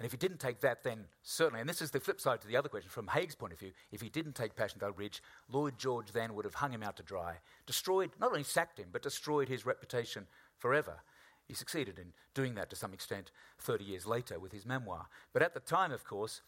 And 0.00 0.06
if 0.06 0.12
he 0.12 0.16
didn't 0.16 0.38
take 0.38 0.60
that, 0.60 0.82
then 0.82 1.04
certainly, 1.22 1.60
and 1.60 1.68
this 1.68 1.82
is 1.82 1.90
the 1.90 2.00
flip 2.00 2.22
side 2.22 2.40
to 2.40 2.48
the 2.48 2.56
other 2.56 2.70
question 2.70 2.88
from 2.88 3.08
Haig's 3.08 3.34
point 3.34 3.52
of 3.52 3.58
view, 3.58 3.72
if 3.92 4.00
he 4.00 4.08
didn't 4.08 4.34
take 4.34 4.56
Passchendaele 4.56 4.96
Ridge, 4.96 5.22
Lloyd 5.50 5.76
George 5.76 6.12
then 6.12 6.34
would 6.34 6.46
have 6.46 6.54
hung 6.54 6.72
him 6.72 6.82
out 6.82 6.96
to 6.96 7.02
dry, 7.02 7.34
destroyed, 7.66 8.12
not 8.18 8.30
only 8.30 8.42
sacked 8.42 8.78
him, 8.78 8.88
but 8.90 9.02
destroyed 9.02 9.50
his 9.50 9.66
reputation 9.66 10.26
forever. 10.56 11.02
He 11.46 11.52
succeeded 11.52 11.98
in 11.98 12.14
doing 12.32 12.54
that 12.54 12.70
to 12.70 12.76
some 12.76 12.94
extent 12.94 13.30
30 13.58 13.84
years 13.84 14.06
later 14.06 14.38
with 14.38 14.52
his 14.52 14.64
memoir. 14.64 15.06
But 15.34 15.42
at 15.42 15.52
the 15.52 15.60
time, 15.60 15.92
of 15.92 16.02
course, 16.02 16.40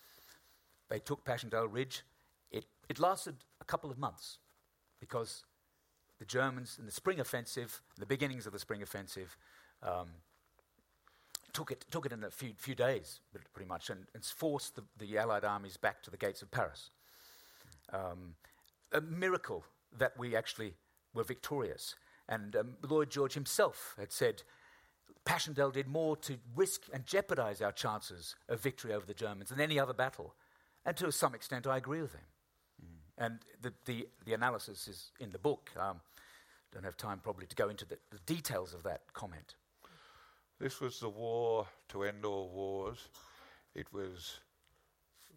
they 0.88 0.98
took 0.98 1.22
Passchendaele 1.22 1.68
Ridge. 1.68 2.04
It, 2.50 2.64
it 2.88 2.98
lasted 2.98 3.36
a 3.60 3.66
couple 3.66 3.90
of 3.90 3.98
months 3.98 4.38
because 4.98 5.44
the 6.18 6.24
Germans, 6.24 6.78
in 6.78 6.86
the 6.86 6.92
spring 6.92 7.20
offensive, 7.20 7.82
the 7.98 8.06
beginnings 8.06 8.46
of 8.46 8.54
the 8.54 8.58
spring 8.58 8.80
offensive, 8.80 9.36
um, 9.82 10.08
took, 11.52 11.70
it, 11.70 11.84
took 11.90 12.06
it 12.06 12.12
in 12.12 12.24
a 12.24 12.30
few, 12.30 12.52
few 12.56 12.74
days, 12.74 13.20
pretty 13.52 13.68
much, 13.68 13.90
and, 13.90 14.06
and 14.14 14.24
forced 14.24 14.76
the, 14.76 14.82
the 14.98 15.18
Allied 15.18 15.44
armies 15.44 15.76
back 15.76 16.02
to 16.02 16.10
the 16.10 16.16
gates 16.16 16.42
of 16.42 16.50
Paris. 16.50 16.90
Um, 17.92 18.34
a 18.92 19.00
miracle 19.00 19.64
that 19.98 20.18
we 20.18 20.36
actually 20.36 20.74
were 21.14 21.24
victorious. 21.24 21.94
And 22.28 22.56
um, 22.56 22.74
Lloyd 22.88 23.10
George 23.10 23.34
himself 23.34 23.94
had 23.98 24.12
said, 24.12 24.42
Passchendaele 25.24 25.70
did 25.70 25.86
more 25.86 26.16
to 26.16 26.38
risk 26.56 26.82
and 26.92 27.06
jeopardize 27.06 27.60
our 27.60 27.72
chances 27.72 28.34
of 28.48 28.60
victory 28.60 28.92
over 28.92 29.06
the 29.06 29.14
Germans 29.14 29.50
than 29.50 29.60
any 29.60 29.78
other 29.78 29.92
battle. 29.92 30.34
And 30.84 30.96
to 30.96 31.12
some 31.12 31.34
extent, 31.34 31.66
I 31.66 31.76
agree 31.76 32.02
with 32.02 32.12
him. 32.12 32.22
And 33.18 33.38
the, 33.60 33.72
the, 33.84 34.08
the 34.24 34.34
analysis 34.34 34.88
is 34.88 35.12
in 35.20 35.30
the 35.30 35.38
book. 35.38 35.70
Um, 35.78 36.00
don't 36.72 36.84
have 36.84 36.96
time 36.96 37.20
probably 37.22 37.46
to 37.46 37.54
go 37.54 37.68
into 37.68 37.84
the, 37.84 37.98
the 38.10 38.18
details 38.26 38.74
of 38.74 38.82
that 38.84 39.12
comment. 39.12 39.54
This 40.62 40.81
was 40.81 41.01
the 41.01 41.09
war 41.09 41.66
to 41.88 42.05
end 42.05 42.25
all 42.25 42.48
wars. 42.48 43.09
It 43.75 43.92
was 43.92 44.38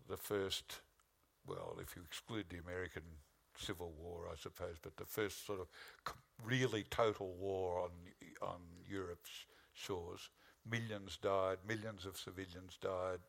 the 0.07 0.17
first, 0.17 0.81
well, 1.47 1.79
if 1.81 1.95
you 1.95 2.03
exclude 2.05 2.45
the 2.47 2.59
American 2.59 3.01
Civil 3.57 3.91
War, 3.99 4.27
I 4.31 4.35
suppose, 4.35 4.75
but 4.79 4.97
the 4.97 5.05
first 5.05 5.47
sort 5.47 5.61
of 5.61 5.67
really 6.45 6.83
total 6.91 7.33
war 7.39 7.81
on 7.81 7.89
on 8.47 8.59
Europe's 8.87 9.47
shores. 9.73 10.29
Millions 10.69 11.17
died. 11.17 11.57
Millions 11.67 12.05
of 12.05 12.17
civilians 12.17 12.77
died. 12.79 13.21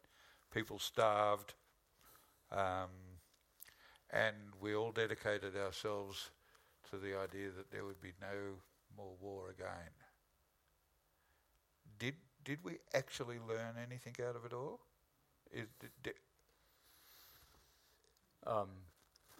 People 0.52 0.78
starved. 0.78 1.54
Um, 2.52 2.90
and 4.10 4.36
we 4.60 4.74
all 4.74 4.92
dedicated 4.92 5.56
ourselves 5.56 6.28
to 6.90 6.98
the 6.98 7.18
idea 7.18 7.48
that 7.56 7.70
there 7.70 7.86
would 7.86 8.02
be 8.02 8.12
no 8.20 8.60
more 8.94 9.14
war 9.18 9.48
again. 9.48 9.92
Did 12.46 12.62
we 12.64 12.78
actually 12.94 13.38
learn 13.46 13.74
anything 13.84 14.14
out 14.26 14.36
of 14.36 14.44
it 14.46 14.52
all? 14.54 14.80
Is, 15.52 15.66
did, 16.02 16.14
Um, 18.46 18.68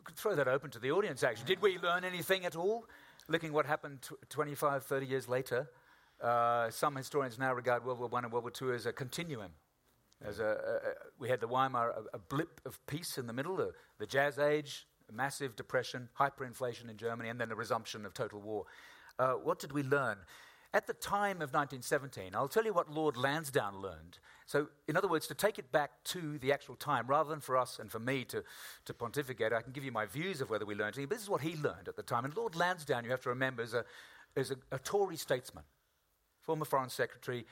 could 0.02 0.16
throw 0.16 0.34
that 0.34 0.48
open 0.48 0.70
to 0.72 0.80
the 0.80 0.90
audience, 0.90 1.22
actually. 1.22 1.46
Did 1.46 1.62
we 1.62 1.78
learn 1.78 2.04
anything 2.04 2.44
at 2.44 2.56
all? 2.56 2.86
Looking 3.28 3.52
what 3.52 3.64
happened 3.66 4.02
tw- 4.02 4.28
25, 4.28 4.84
30 4.84 5.06
years 5.06 5.28
later, 5.28 5.70
uh, 6.20 6.70
some 6.70 6.96
historians 6.96 7.38
now 7.38 7.54
regard 7.54 7.84
World 7.84 8.00
War 8.00 8.10
I 8.12 8.18
and 8.24 8.32
World 8.32 8.44
War 8.44 8.52
II 8.70 8.74
as 8.74 8.86
a 8.86 8.92
continuum. 8.92 9.52
As 10.24 10.40
a, 10.40 10.44
a, 10.44 10.48
a- 10.90 10.94
we 11.20 11.28
had 11.28 11.38
the 11.40 11.46
Weimar, 11.46 11.90
a, 11.90 12.16
a 12.16 12.18
blip 12.18 12.60
of 12.64 12.84
peace 12.86 13.16
in 13.18 13.28
the 13.28 13.32
middle, 13.32 13.56
the, 13.56 13.72
the 13.98 14.06
Jazz 14.06 14.38
Age, 14.40 14.88
massive 15.12 15.54
depression, 15.54 16.08
hyperinflation 16.18 16.90
in 16.90 16.96
Germany, 16.96 17.28
and 17.28 17.40
then 17.40 17.48
the 17.48 17.54
resumption 17.56 18.04
of 18.04 18.12
total 18.14 18.40
war. 18.40 18.64
Uh, 19.20 19.34
what 19.34 19.60
did 19.60 19.70
we 19.72 19.84
learn? 19.84 20.18
At 20.76 20.86
the 20.86 20.92
time 20.92 21.40
of 21.40 21.54
1917, 21.54 22.34
I'll 22.34 22.48
tell 22.48 22.66
you 22.66 22.74
what 22.74 22.90
Lord 22.90 23.16
Lansdowne 23.16 23.80
learned. 23.80 24.18
So, 24.44 24.68
in 24.86 24.94
other 24.94 25.08
words, 25.08 25.26
to 25.28 25.34
take 25.34 25.58
it 25.58 25.72
back 25.72 25.90
to 26.04 26.36
the 26.36 26.52
actual 26.52 26.76
time, 26.76 27.06
rather 27.06 27.30
than 27.30 27.40
for 27.40 27.56
us 27.56 27.78
and 27.78 27.90
for 27.90 27.98
me 27.98 28.26
to, 28.26 28.44
to 28.84 28.92
pontificate, 28.92 29.54
I 29.54 29.62
can 29.62 29.72
give 29.72 29.84
you 29.84 29.90
my 29.90 30.04
views 30.04 30.42
of 30.42 30.50
whether 30.50 30.66
we 30.66 30.74
learned 30.74 30.96
anything, 30.96 31.06
but 31.08 31.14
this 31.14 31.22
is 31.22 31.30
what 31.30 31.40
he 31.40 31.56
learned 31.56 31.88
at 31.88 31.96
the 31.96 32.02
time. 32.02 32.26
And 32.26 32.36
Lord 32.36 32.54
Lansdowne, 32.54 33.04
you 33.04 33.10
have 33.10 33.22
to 33.22 33.30
remember, 33.30 33.62
is 33.62 33.72
a, 33.72 33.86
is 34.36 34.50
a, 34.50 34.56
a 34.70 34.78
Tory 34.78 35.16
statesman, 35.16 35.64
former 36.42 36.66
foreign 36.66 36.90
secretary. 36.90 37.46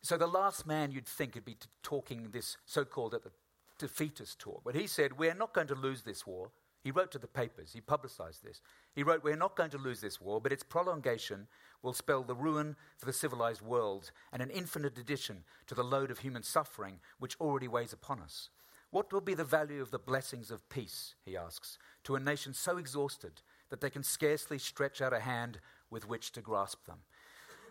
So 0.00 0.16
the 0.16 0.26
last 0.26 0.66
man 0.66 0.90
you'd 0.90 1.04
think 1.04 1.34
would 1.34 1.44
be 1.44 1.56
t- 1.56 1.68
talking 1.82 2.30
this 2.32 2.56
so-called 2.64 3.12
at 3.12 3.24
the 3.24 3.30
defeatist 3.78 4.38
talk. 4.38 4.62
But 4.64 4.74
he 4.74 4.86
said, 4.86 5.18
"We're 5.18 5.34
not 5.34 5.52
going 5.52 5.66
to 5.66 5.74
lose 5.74 6.00
this 6.00 6.26
war." 6.26 6.50
He 6.82 6.92
wrote 6.92 7.10
to 7.10 7.18
the 7.18 7.26
papers. 7.26 7.74
He 7.74 7.82
publicized 7.82 8.42
this. 8.42 8.62
He 8.94 9.02
wrote, 9.02 9.22
"We're 9.22 9.36
not 9.36 9.54
going 9.54 9.68
to 9.72 9.76
lose 9.76 10.00
this 10.00 10.18
war, 10.18 10.40
but 10.40 10.50
its 10.50 10.62
prolongation 10.62 11.46
will 11.82 11.92
spell 11.92 12.22
the 12.22 12.34
ruin 12.34 12.76
for 12.98 13.06
the 13.06 13.12
civilized 13.12 13.62
world 13.62 14.10
and 14.32 14.42
an 14.42 14.50
infinite 14.50 14.98
addition 14.98 15.44
to 15.66 15.74
the 15.74 15.84
load 15.84 16.10
of 16.10 16.18
human 16.18 16.42
suffering 16.42 17.00
which 17.18 17.36
already 17.40 17.68
weighs 17.68 17.92
upon 17.92 18.20
us." 18.20 18.50
What 18.90 19.12
will 19.12 19.20
be 19.20 19.34
the 19.34 19.44
value 19.44 19.80
of 19.80 19.92
the 19.92 20.00
blessings 20.00 20.50
of 20.50 20.68
peace, 20.68 21.14
he 21.24 21.36
asks, 21.36 21.78
to 22.04 22.16
a 22.16 22.20
nation 22.20 22.52
so 22.52 22.76
exhausted 22.76 23.40
that 23.68 23.80
they 23.80 23.90
can 23.90 24.02
scarcely 24.02 24.58
stretch 24.58 25.00
out 25.00 25.12
a 25.12 25.20
hand 25.20 25.60
with 25.90 26.08
which 26.08 26.32
to 26.32 26.40
grasp 26.40 26.86
them? 26.86 26.98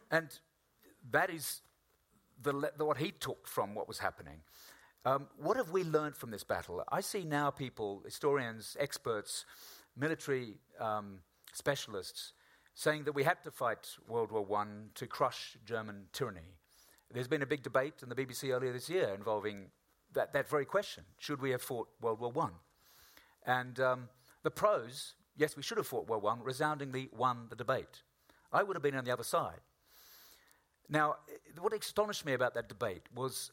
And 0.10 0.40
that 1.12 1.30
is 1.30 1.62
the, 2.42 2.72
the, 2.78 2.86
what 2.86 2.98
he 2.98 3.12
took 3.12 3.48
from 3.48 3.76
what 3.76 3.88
was 3.88 4.00
happening. 4.00 4.42
Um, 5.06 5.28
what 5.38 5.58
have 5.58 5.72
we 5.72 5.84
learned 5.84 6.16
from 6.16 6.32
this 6.32 6.44
battle? 6.44 6.84
I 6.90 7.02
see 7.02 7.26
now 7.26 7.52
people, 7.52 8.02
historians, 8.06 8.78
experts, 8.80 9.46
military 9.98 10.56
um, 10.80 11.20
specialists, 11.52 12.34
saying 12.74 13.04
that 13.04 13.14
we 13.14 13.24
had 13.24 13.44
to 13.44 13.52
fight 13.52 13.88
World 14.08 14.32
War 14.32 14.46
I 14.58 14.66
to 14.96 15.08
crush 15.08 15.58
German 15.66 16.06
tyranny. 16.14 16.56
There's 17.12 17.28
been 17.28 17.42
a 17.42 17.48
big 17.48 17.64
debate 17.64 18.04
in 18.04 18.10
the 18.10 18.16
BBC 18.16 18.54
earlier 18.54 18.72
this 18.72 18.90
year 18.90 19.14
involving 19.16 19.68
that, 20.14 20.34
that 20.34 20.50
very 20.50 20.66
question 20.66 21.04
should 21.18 21.42
we 21.42 21.52
have 21.52 21.62
fought 21.62 21.88
World 22.02 22.20
War 22.20 22.34
I? 22.40 22.50
And 23.46 23.80
um, 23.80 24.10
the 24.44 24.52
pros, 24.52 25.16
yes, 25.36 25.56
we 25.56 25.64
should 25.64 25.78
have 25.78 25.88
fought 25.88 26.08
World 26.08 26.24
War 26.24 26.38
I, 26.40 26.44
resoundingly 26.44 27.10
won 27.16 27.48
the 27.50 27.56
debate. 27.56 28.04
I 28.52 28.64
would 28.64 28.76
have 28.76 28.84
been 28.84 28.96
on 28.96 29.06
the 29.06 29.12
other 29.12 29.24
side. 29.24 29.62
Now, 30.90 31.16
what 31.60 31.74
astonished 31.74 32.26
me 32.26 32.34
about 32.34 32.56
that 32.56 32.68
debate 32.68 33.04
was 33.14 33.52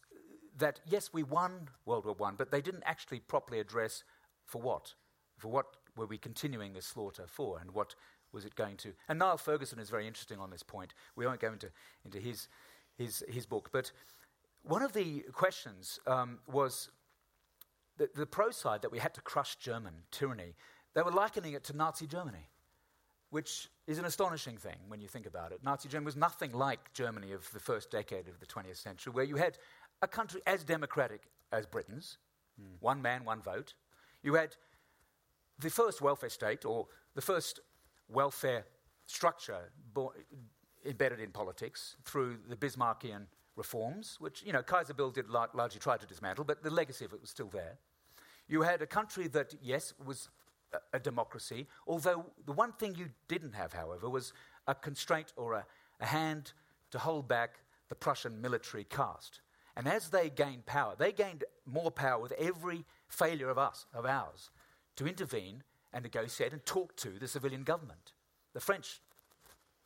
that, 0.59 0.81
yes, 0.87 1.11
we 1.13 1.23
won 1.23 1.69
World 1.85 2.07
War 2.07 2.17
I, 2.29 2.33
but 2.37 2.51
they 2.51 2.63
didn't 2.63 2.85
actually 2.87 3.21
properly 3.21 3.61
address 3.61 4.05
for 4.45 4.61
what? 4.61 4.95
For 5.37 5.49
what 5.49 5.67
were 5.97 6.07
we 6.07 6.19
continuing 6.19 6.73
this 6.73 6.87
slaughter 6.87 7.25
for, 7.27 7.59
and 7.59 7.73
what 7.73 7.95
was 8.37 8.45
it 8.45 8.55
going 8.55 8.77
to? 8.77 8.93
And 9.09 9.19
Niall 9.19 9.39
Ferguson 9.39 9.79
is 9.79 9.89
very 9.89 10.07
interesting 10.07 10.39
on 10.39 10.51
this 10.51 10.63
point. 10.63 10.93
We 11.17 11.27
won't 11.27 11.41
go 11.41 11.53
into, 11.53 11.71
into 12.05 12.19
his, 12.19 12.49
his, 12.97 13.25
his 13.29 13.47
book, 13.47 13.71
but 13.73 13.91
one 14.63 14.83
of 14.83 14.93
the 14.93 15.25
questions 15.33 15.99
um, 16.07 16.39
was 16.47 16.91
the, 17.97 18.11
the 18.15 18.27
pro 18.27 18.51
side 18.51 18.83
that 18.83 18.93
we 18.93 18.99
had 18.99 19.15
to 19.15 19.23
crush 19.23 19.57
German 19.57 19.95
tyranny. 20.11 20.55
They 20.95 21.01
were 21.01 21.11
likening 21.11 21.55
it 21.55 21.65
to 21.65 21.77
Nazi 21.77 22.07
Germany, 22.07 22.51
which 23.31 23.71
is 23.87 23.99
an 23.99 24.05
astonishing 24.05 24.59
thing 24.59 24.77
when 24.89 25.01
you 25.01 25.09
think 25.09 25.25
about 25.25 25.53
it. 25.53 25.61
Nazi 25.65 25.89
Germany 25.89 26.05
was 26.05 26.17
nothing 26.17 26.53
like 26.53 26.93
Germany 26.93 27.33
of 27.33 27.51
the 27.53 27.61
first 27.61 27.91
decade 27.91 28.29
of 28.29 28.39
the 28.39 28.47
20th 28.47 28.77
century, 28.77 29.15
where 29.15 29.25
you 29.25 29.37
had 29.37 29.57
a 30.03 30.09
country 30.09 30.43
as 30.47 30.63
democratic 30.63 31.23
as 31.53 31.65
Britain's, 31.65 32.19
mm. 32.61 32.67
one 32.81 33.01
man, 33.01 33.25
one 33.25 33.41
vote. 33.41 33.73
You 34.23 34.35
had 34.35 34.57
the 35.59 35.71
first 35.71 36.03
welfare 36.03 36.29
state, 36.29 36.67
or 36.67 36.87
the 37.15 37.23
first 37.23 37.61
welfare 38.09 38.67
structure 39.07 39.71
bo- 39.93 40.13
embedded 40.85 41.21
in 41.21 41.31
politics 41.31 41.97
through 42.05 42.39
the 42.49 42.57
Bismarckian 42.57 43.27
reforms, 43.57 44.17
which, 44.21 44.43
you 44.45 44.53
know, 44.53 44.63
Kaiser 44.63 44.95
Bill 44.95 45.11
did 45.11 45.29
la- 45.29 45.47
largely 45.55 45.81
try 45.81 45.97
to 45.97 46.07
dismantle, 46.07 46.45
but 46.45 46.63
the 46.63 46.71
legacy 46.71 47.05
of 47.05 47.13
it 47.13 47.21
was 47.21 47.31
still 47.31 47.49
there. 47.49 47.79
You 48.49 48.63
had 48.63 48.83
a 48.83 48.87
country 48.87 49.29
that, 49.29 49.55
yes, 49.61 49.95
was 50.05 50.29
a, 50.73 50.79
a 50.97 51.01
democracy, 51.01 51.67
although 51.87 52.27
the 52.45 52.53
one 52.53 52.73
thing 52.73 52.95
you 52.95 53.09
didn't 53.29 53.55
have, 53.55 53.73
however, 53.73 54.09
was 54.09 54.33
a 54.67 54.75
constraint 54.75 55.33
or 55.37 55.55
a, 55.55 55.67
a 56.01 56.07
hand 56.07 56.53
to 56.91 56.99
hold 56.99 57.27
back 57.27 57.61
the 57.89 57.95
Prussian 57.95 58.41
military 58.41 58.85
caste. 58.85 59.41
And 59.77 59.87
as 59.87 60.11
they 60.11 60.31
gained 60.31 60.67
power, 60.67 60.95
they 60.97 61.13
gained 61.13 61.45
more 61.65 61.91
power 61.91 62.21
with 62.21 62.33
every 62.33 62.85
failure 63.09 63.51
of 63.51 63.59
us, 63.59 63.87
of 63.93 64.07
ours, 64.07 64.51
to 64.97 65.07
intervene 65.07 65.63
and 65.97 66.03
negotiate 66.03 66.53
and 66.53 66.65
talk 66.67 66.95
to 66.95 67.09
the 67.09 67.27
civilian 67.27 67.63
government. 67.63 68.13
The 68.53 68.61
French 68.61 69.01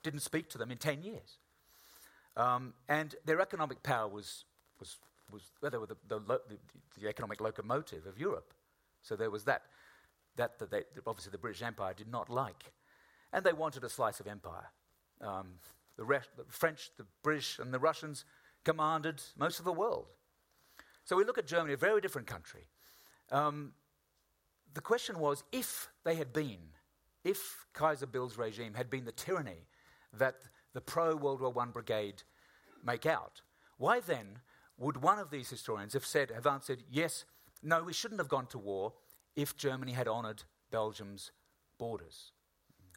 didn't 0.03 0.21
speak 0.21 0.51
to 0.51 0.59
them 0.59 0.73
in 0.73 0.77
10 0.77 1.05
years. 1.05 1.39
Um, 2.37 2.75
and 2.89 3.15
their 3.25 3.41
economic 3.41 3.85
power 3.85 4.09
was, 4.09 4.45
was, 4.81 4.97
was 5.31 5.43
well, 5.63 5.71
they 5.71 5.79
were 5.79 5.87
the, 5.87 5.97
the, 6.09 6.19
lo- 6.19 6.41
the, 6.49 6.57
the, 7.01 7.09
economic 7.09 7.41
locomotive 7.41 8.07
of 8.07 8.19
Europe. 8.19 8.53
So 9.03 9.15
there 9.15 9.31
was 9.31 9.45
that, 9.45 9.63
that, 10.35 10.59
that 10.59 10.73
they, 10.73 10.83
obviously 11.07 11.31
the 11.31 11.39
British 11.39 11.63
Empire 11.63 11.95
did 11.97 12.09
not 12.09 12.29
like. 12.29 12.73
And 13.33 13.45
they 13.45 13.53
wanted 13.53 13.85
a 13.85 13.89
slice 13.89 14.19
of 14.19 14.27
empire. 14.27 14.67
Um, 15.21 15.61
the, 15.97 16.05
re- 16.05 16.19
the 16.37 16.45
French, 16.49 16.91
the 16.97 17.07
British, 17.23 17.61
and 17.61 17.73
the 17.73 17.79
Russians 17.79 18.25
commanded 18.65 19.23
most 19.39 19.61
of 19.61 19.65
the 19.65 19.73
world. 19.73 20.07
So 21.05 21.15
we 21.15 21.25
look 21.25 21.39
at 21.39 21.47
Germany, 21.47 21.75
a 21.75 21.77
very 21.77 22.01
different 22.01 22.27
country. 22.27 22.67
Um, 23.31 23.75
the 24.75 24.81
question 24.81 25.19
was 25.19 25.45
if 25.53 25.89
they 26.05 26.15
had 26.15 26.33
been, 26.33 26.59
if 27.25 27.67
Kaiser 27.73 28.07
Bill's 28.07 28.39
regime 28.39 28.75
had 28.75 28.91
been 28.91 29.05
the 29.05 29.13
tyranny 29.13 29.67
that 30.13 30.37
the 30.73 30.81
pro 30.81 31.15
World 31.17 31.41
War 31.41 31.53
I 31.61 31.67
brigade 31.67 32.23
make 32.85 33.07
out. 33.07 33.43
Why 33.79 34.01
then 34.01 34.39
would 34.79 35.03
one 35.03 35.19
of 35.19 35.31
these 35.31 35.51
historians 35.51 35.93
have 35.93 36.07
said, 36.07 36.31
have 36.31 36.47
answered, 36.47 36.83
yes, 36.91 37.25
no, 37.63 37.83
we 37.83 37.93
shouldn't 37.93 38.21
have 38.21 38.29
gone 38.29 38.47
to 38.47 38.59
war 38.59 38.95
if 39.37 39.57
Germany 39.57 39.93
had 39.93 40.09
honoured 40.09 40.43
Belgium's 40.71 41.33
borders? 41.79 42.33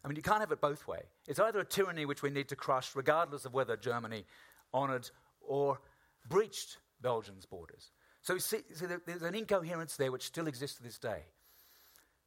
I 0.03 0.07
mean, 0.07 0.15
you 0.15 0.21
can't 0.21 0.41
have 0.41 0.51
it 0.51 0.61
both 0.61 0.87
ways. 0.87 1.05
It's 1.27 1.39
either 1.39 1.59
a 1.59 1.65
tyranny 1.65 2.05
which 2.05 2.21
we 2.21 2.29
need 2.29 2.49
to 2.49 2.55
crush, 2.55 2.95
regardless 2.95 3.45
of 3.45 3.53
whether 3.53 3.77
Germany 3.77 4.25
honoured 4.73 5.09
or 5.41 5.79
breached 6.27 6.77
Belgium's 7.01 7.45
borders. 7.45 7.91
So, 8.21 8.37
see, 8.37 8.59
see, 8.73 8.85
there's 9.05 9.21
an 9.21 9.35
incoherence 9.35 9.97
there 9.97 10.11
which 10.11 10.23
still 10.23 10.47
exists 10.47 10.77
to 10.77 10.83
this 10.83 10.97
day. 10.97 11.23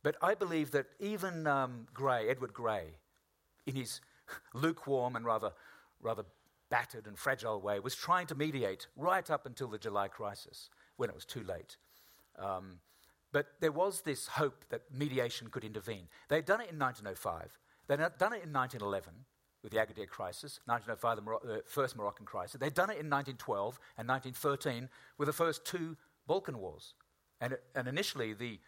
But 0.07 0.15
I 0.23 0.37
believe 0.37 0.71
that 0.71 0.87
even 1.01 1.49
um, 1.49 1.89
Grey, 1.93 2.29
Edward 2.29 2.55
Grey, 2.55 2.95
in 3.67 3.75
his 3.75 4.01
lukewarm 4.55 5.17
and 5.17 5.25
rather, 5.25 5.51
rather 6.01 6.23
battered 6.71 7.09
and 7.09 7.19
fragile 7.19 7.61
way, 7.61 7.81
was 7.81 7.97
trying 7.97 8.29
to 8.29 8.37
mediate 8.37 8.87
right 8.97 9.29
up 9.29 9.47
until 9.47 9.67
the 9.67 9.79
July 9.79 10.07
crisis 10.07 10.71
when 10.97 11.11
it 11.11 11.15
was 11.17 11.25
too 11.25 11.43
late. 11.43 11.77
Um, 12.39 12.79
but 13.33 13.49
there 13.61 13.73
was 13.73 14.03
this 14.03 14.29
hope 14.29 14.65
that 14.69 14.83
mediation 14.93 15.49
could 15.49 15.65
intervene. 15.65 16.07
They'd 16.29 16.45
done 16.45 16.61
it 16.61 16.71
in 16.71 16.79
1905, 16.79 17.59
they'd 17.89 17.97
done 17.97 18.33
it 18.33 18.45
in 18.45 18.53
1911 18.53 19.13
with 19.65 19.73
the 19.73 19.79
Agadir 19.79 20.07
crisis, 20.07 20.61
1905, 20.67 21.17
the, 21.17 21.55
the 21.55 21.63
first 21.67 21.97
Moroccan 21.97 22.27
crisis. 22.27 22.61
They'd 22.61 22.75
done 22.75 22.91
it 22.91 23.03
in 23.03 23.11
1912 23.11 23.81
and 23.99 24.09
1913 24.09 24.89
with 25.19 25.27
the 25.27 25.33
first 25.33 25.65
two 25.65 25.97
Balkan 26.29 26.61
wars. 26.61 26.95
And, 27.41 27.59
and 27.75 27.89
initially, 27.89 28.35
the, 28.35 28.61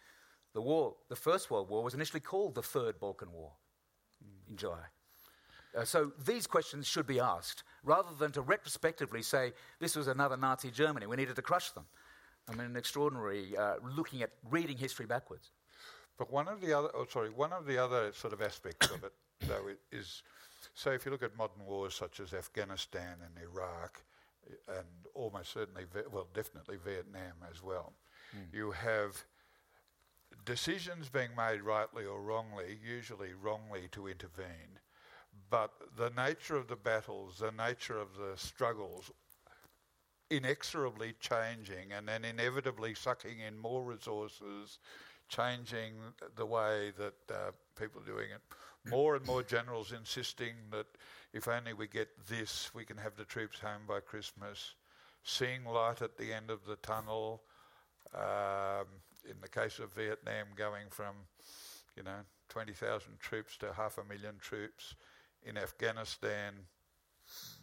the 0.53 0.61
war, 0.61 0.95
the 1.09 1.15
First 1.15 1.51
World 1.51 1.69
War, 1.69 1.83
was 1.83 1.93
initially 1.93 2.19
called 2.19 2.55
the 2.55 2.61
Third 2.61 2.99
Balkan 2.99 3.31
War 3.31 3.51
in 4.49 4.57
July. 4.57 4.85
Uh, 5.77 5.85
so 5.85 6.11
these 6.25 6.47
questions 6.47 6.87
should 6.87 7.05
be 7.05 7.19
asked 7.19 7.63
rather 7.83 8.09
than 8.17 8.31
to 8.31 8.41
retrospectively 8.41 9.21
say 9.21 9.53
this 9.79 9.95
was 9.95 10.07
another 10.07 10.35
Nazi 10.35 10.71
Germany. 10.71 11.05
We 11.05 11.15
needed 11.15 11.35
to 11.35 11.41
crush 11.41 11.71
them. 11.71 11.85
I 12.47 12.55
mean, 12.55 12.65
an 12.65 12.75
extraordinary 12.75 13.55
uh, 13.55 13.75
looking 13.95 14.23
at 14.23 14.31
reading 14.49 14.77
history 14.77 15.05
backwards. 15.05 15.51
But 16.17 16.31
one 16.31 16.47
of 16.47 16.61
the 16.61 16.73
other, 16.73 16.89
oh, 16.95 17.05
sorry, 17.07 17.29
one 17.29 17.53
of 17.53 17.65
the 17.65 17.77
other 17.77 18.11
sort 18.13 18.33
of 18.33 18.41
aspects 18.41 18.89
of 18.89 19.03
it, 19.03 19.13
though, 19.41 19.67
is 19.91 20.23
so 20.73 20.91
if 20.91 21.05
you 21.05 21.11
look 21.11 21.23
at 21.23 21.37
modern 21.37 21.65
wars 21.65 21.93
such 21.93 22.19
as 22.19 22.33
Afghanistan 22.33 23.17
and 23.23 23.43
Iraq, 23.43 24.01
and 24.67 24.87
almost 25.13 25.53
certainly, 25.53 25.83
well, 26.11 26.27
definitely 26.33 26.77
Vietnam 26.83 27.33
as 27.49 27.61
well, 27.61 27.93
mm. 28.35 28.53
you 28.53 28.71
have 28.71 29.23
decisions 30.49 31.09
being 31.09 31.29
made 31.37 31.61
rightly 31.61 32.05
or 32.05 32.23
wrongly, 32.23 32.79
usually 32.83 33.33
wrongly 33.39 33.87
to 33.91 34.07
intervene, 34.07 34.79
but 35.51 35.71
the 35.95 36.09
nature 36.17 36.55
of 36.55 36.67
the 36.67 36.75
battles, 36.75 37.37
the 37.37 37.51
nature 37.51 37.99
of 37.99 38.07
the 38.17 38.35
struggles, 38.35 39.11
inexorably 40.31 41.13
changing 41.19 41.91
and 41.95 42.07
then 42.07 42.25
inevitably 42.25 42.95
sucking 42.95 43.37
in 43.47 43.59
more 43.59 43.83
resources, 43.83 44.79
changing 45.27 45.93
the 46.35 46.47
way 46.47 46.93
that 46.97 47.13
uh, 47.31 47.51
people 47.79 48.01
are 48.01 48.05
doing 48.05 48.31
it. 48.33 48.41
More 48.89 49.15
and 49.15 49.25
more 49.27 49.43
generals 49.43 49.91
insisting 49.91 50.55
that 50.71 50.87
if 51.31 51.47
only 51.47 51.73
we 51.73 51.85
get 51.85 52.09
this, 52.27 52.71
we 52.73 52.85
can 52.85 52.97
have 52.97 53.15
the 53.15 53.23
troops 53.23 53.59
home 53.59 53.83
by 53.87 53.99
Christmas. 53.99 54.73
Seeing 55.21 55.63
light 55.63 56.01
at 56.01 56.17
the 56.17 56.33
end 56.33 56.49
of 56.49 56.65
the 56.65 56.77
tunnel. 56.77 57.43
Um, 58.15 58.87
in 59.25 59.35
the 59.41 59.47
case 59.47 59.79
of 59.79 59.93
Vietnam, 59.93 60.47
going 60.55 60.85
from, 60.89 61.15
you 61.95 62.03
know, 62.03 62.19
20,000 62.49 63.19
troops 63.19 63.57
to 63.57 63.73
half 63.73 63.97
a 63.97 64.03
million 64.03 64.35
troops 64.39 64.95
in 65.43 65.57
Afghanistan 65.57 66.53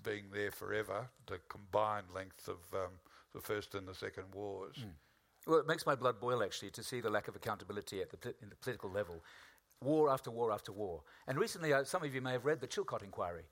being 0.02 0.24
there 0.32 0.50
forever, 0.50 1.08
the 1.26 1.38
combined 1.48 2.06
length 2.14 2.48
of 2.48 2.58
um, 2.72 2.92
the 3.34 3.40
First 3.40 3.74
and 3.74 3.86
the 3.86 3.94
Second 3.94 4.26
Wars. 4.32 4.76
Mm. 4.78 4.92
Well, 5.46 5.58
it 5.58 5.66
makes 5.66 5.86
my 5.86 5.94
blood 5.94 6.20
boil 6.20 6.42
actually 6.42 6.70
to 6.70 6.82
see 6.82 7.00
the 7.00 7.10
lack 7.10 7.28
of 7.28 7.36
accountability 7.36 8.00
at 8.00 8.10
the, 8.10 8.34
in 8.42 8.48
the 8.48 8.56
political 8.56 8.90
level. 8.90 9.22
War 9.82 10.10
after 10.10 10.30
war 10.30 10.52
after 10.52 10.72
war. 10.72 11.02
And 11.26 11.38
recently, 11.38 11.72
uh, 11.72 11.84
some 11.84 12.02
of 12.02 12.14
you 12.14 12.20
may 12.20 12.32
have 12.32 12.44
read 12.44 12.60
the 12.60 12.66
Chilcot 12.66 13.02
inquiry, 13.02 13.44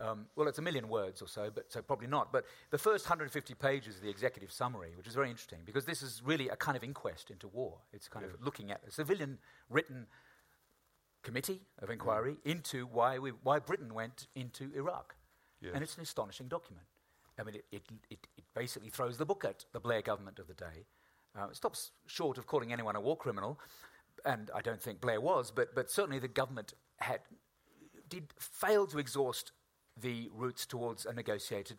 Um, 0.00 0.26
well, 0.36 0.48
it's 0.48 0.58
a 0.58 0.62
million 0.62 0.88
words 0.88 1.22
or 1.22 1.28
so, 1.28 1.50
but 1.54 1.72
so 1.72 1.82
probably 1.82 2.06
not. 2.06 2.32
But 2.32 2.44
the 2.70 2.78
first 2.78 3.04
150 3.04 3.54
pages 3.54 3.96
of 3.96 4.02
the 4.02 4.10
executive 4.10 4.52
summary, 4.52 4.92
which 4.96 5.06
is 5.06 5.14
very 5.14 5.30
interesting 5.30 5.60
because 5.64 5.84
this 5.84 6.02
is 6.02 6.22
really 6.24 6.48
a 6.48 6.56
kind 6.56 6.76
of 6.76 6.84
inquest 6.84 7.30
into 7.30 7.48
war. 7.48 7.78
It's 7.92 8.08
kind 8.08 8.24
of 8.24 8.32
looking 8.42 8.70
at 8.70 8.80
a 8.86 8.90
civilian 8.90 9.38
written 9.68 10.06
committee 11.22 11.62
of 11.78 11.90
inquiry 11.90 12.36
into 12.44 12.86
why, 12.86 13.18
we, 13.18 13.30
why 13.42 13.58
Britain 13.58 13.94
went 13.94 14.26
into 14.34 14.70
Iraq. 14.74 15.14
Yes. 15.60 15.72
And 15.74 15.82
it's 15.82 15.96
an 15.96 16.02
astonishing 16.02 16.48
document. 16.48 16.86
I 17.38 17.42
mean, 17.42 17.56
it, 17.56 17.64
it, 17.70 17.82
it, 18.10 18.26
it 18.36 18.44
basically 18.54 18.90
throws 18.90 19.18
the 19.18 19.26
book 19.26 19.44
at 19.44 19.64
the 19.72 19.80
Blair 19.80 20.02
government 20.02 20.38
of 20.38 20.46
the 20.46 20.54
day. 20.54 20.86
Uh, 21.38 21.46
it 21.50 21.56
stops 21.56 21.92
short 22.06 22.38
of 22.38 22.46
calling 22.46 22.72
anyone 22.72 22.96
a 22.96 23.00
war 23.00 23.16
criminal, 23.16 23.58
and 24.24 24.50
I 24.54 24.60
don't 24.60 24.82
think 24.82 25.00
Blair 25.00 25.20
was, 25.20 25.50
but, 25.50 25.74
but 25.74 25.90
certainly 25.90 26.18
the 26.18 26.28
government 26.28 26.74
had 26.98 27.20
did 28.08 28.34
fail 28.38 28.86
to 28.88 28.98
exhaust 28.98 29.52
the 30.00 30.30
routes 30.34 30.66
towards 30.66 31.06
a 31.06 31.12
negotiated 31.12 31.78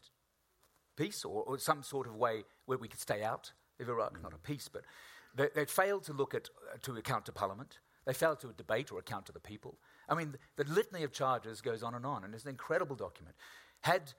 peace 0.95 1.26
or, 1.26 1.43
or 1.43 1.57
some 1.57 1.84
sort 1.84 2.07
of 2.07 2.15
way 2.15 2.43
where 2.65 2.78
we 2.78 2.88
could 2.88 2.99
stay 2.99 3.24
out 3.24 3.51
of 3.80 3.89
Iraq, 3.89 4.22
not 4.22 4.34
a 4.34 4.38
peace, 4.38 4.69
but 4.72 4.84
they, 5.36 5.49
they 5.55 5.65
failed 5.65 6.03
to 6.03 6.13
look 6.13 6.34
at 6.34 6.49
uh, 6.74 6.78
to 6.82 6.95
account 6.97 7.26
to 7.26 7.32
Parliament. 7.32 7.80
They 8.05 8.13
failed 8.13 8.39
to 8.41 8.53
debate 8.57 8.91
or 8.91 8.99
account 8.99 9.28
to 9.28 9.32
the 9.32 9.39
people. 9.39 9.78
I 10.09 10.15
mean, 10.15 10.36
the, 10.55 10.63
the 10.63 10.72
litany 10.72 11.03
of 11.03 11.11
charges 11.11 11.61
goes 11.61 11.84
on 11.84 11.95
and 11.95 12.05
on, 12.05 12.24
and 12.24 12.34
it's 12.34 12.43
an 12.43 12.49
incredible 12.49 12.95
document. 12.95 13.36
Had 13.82 14.13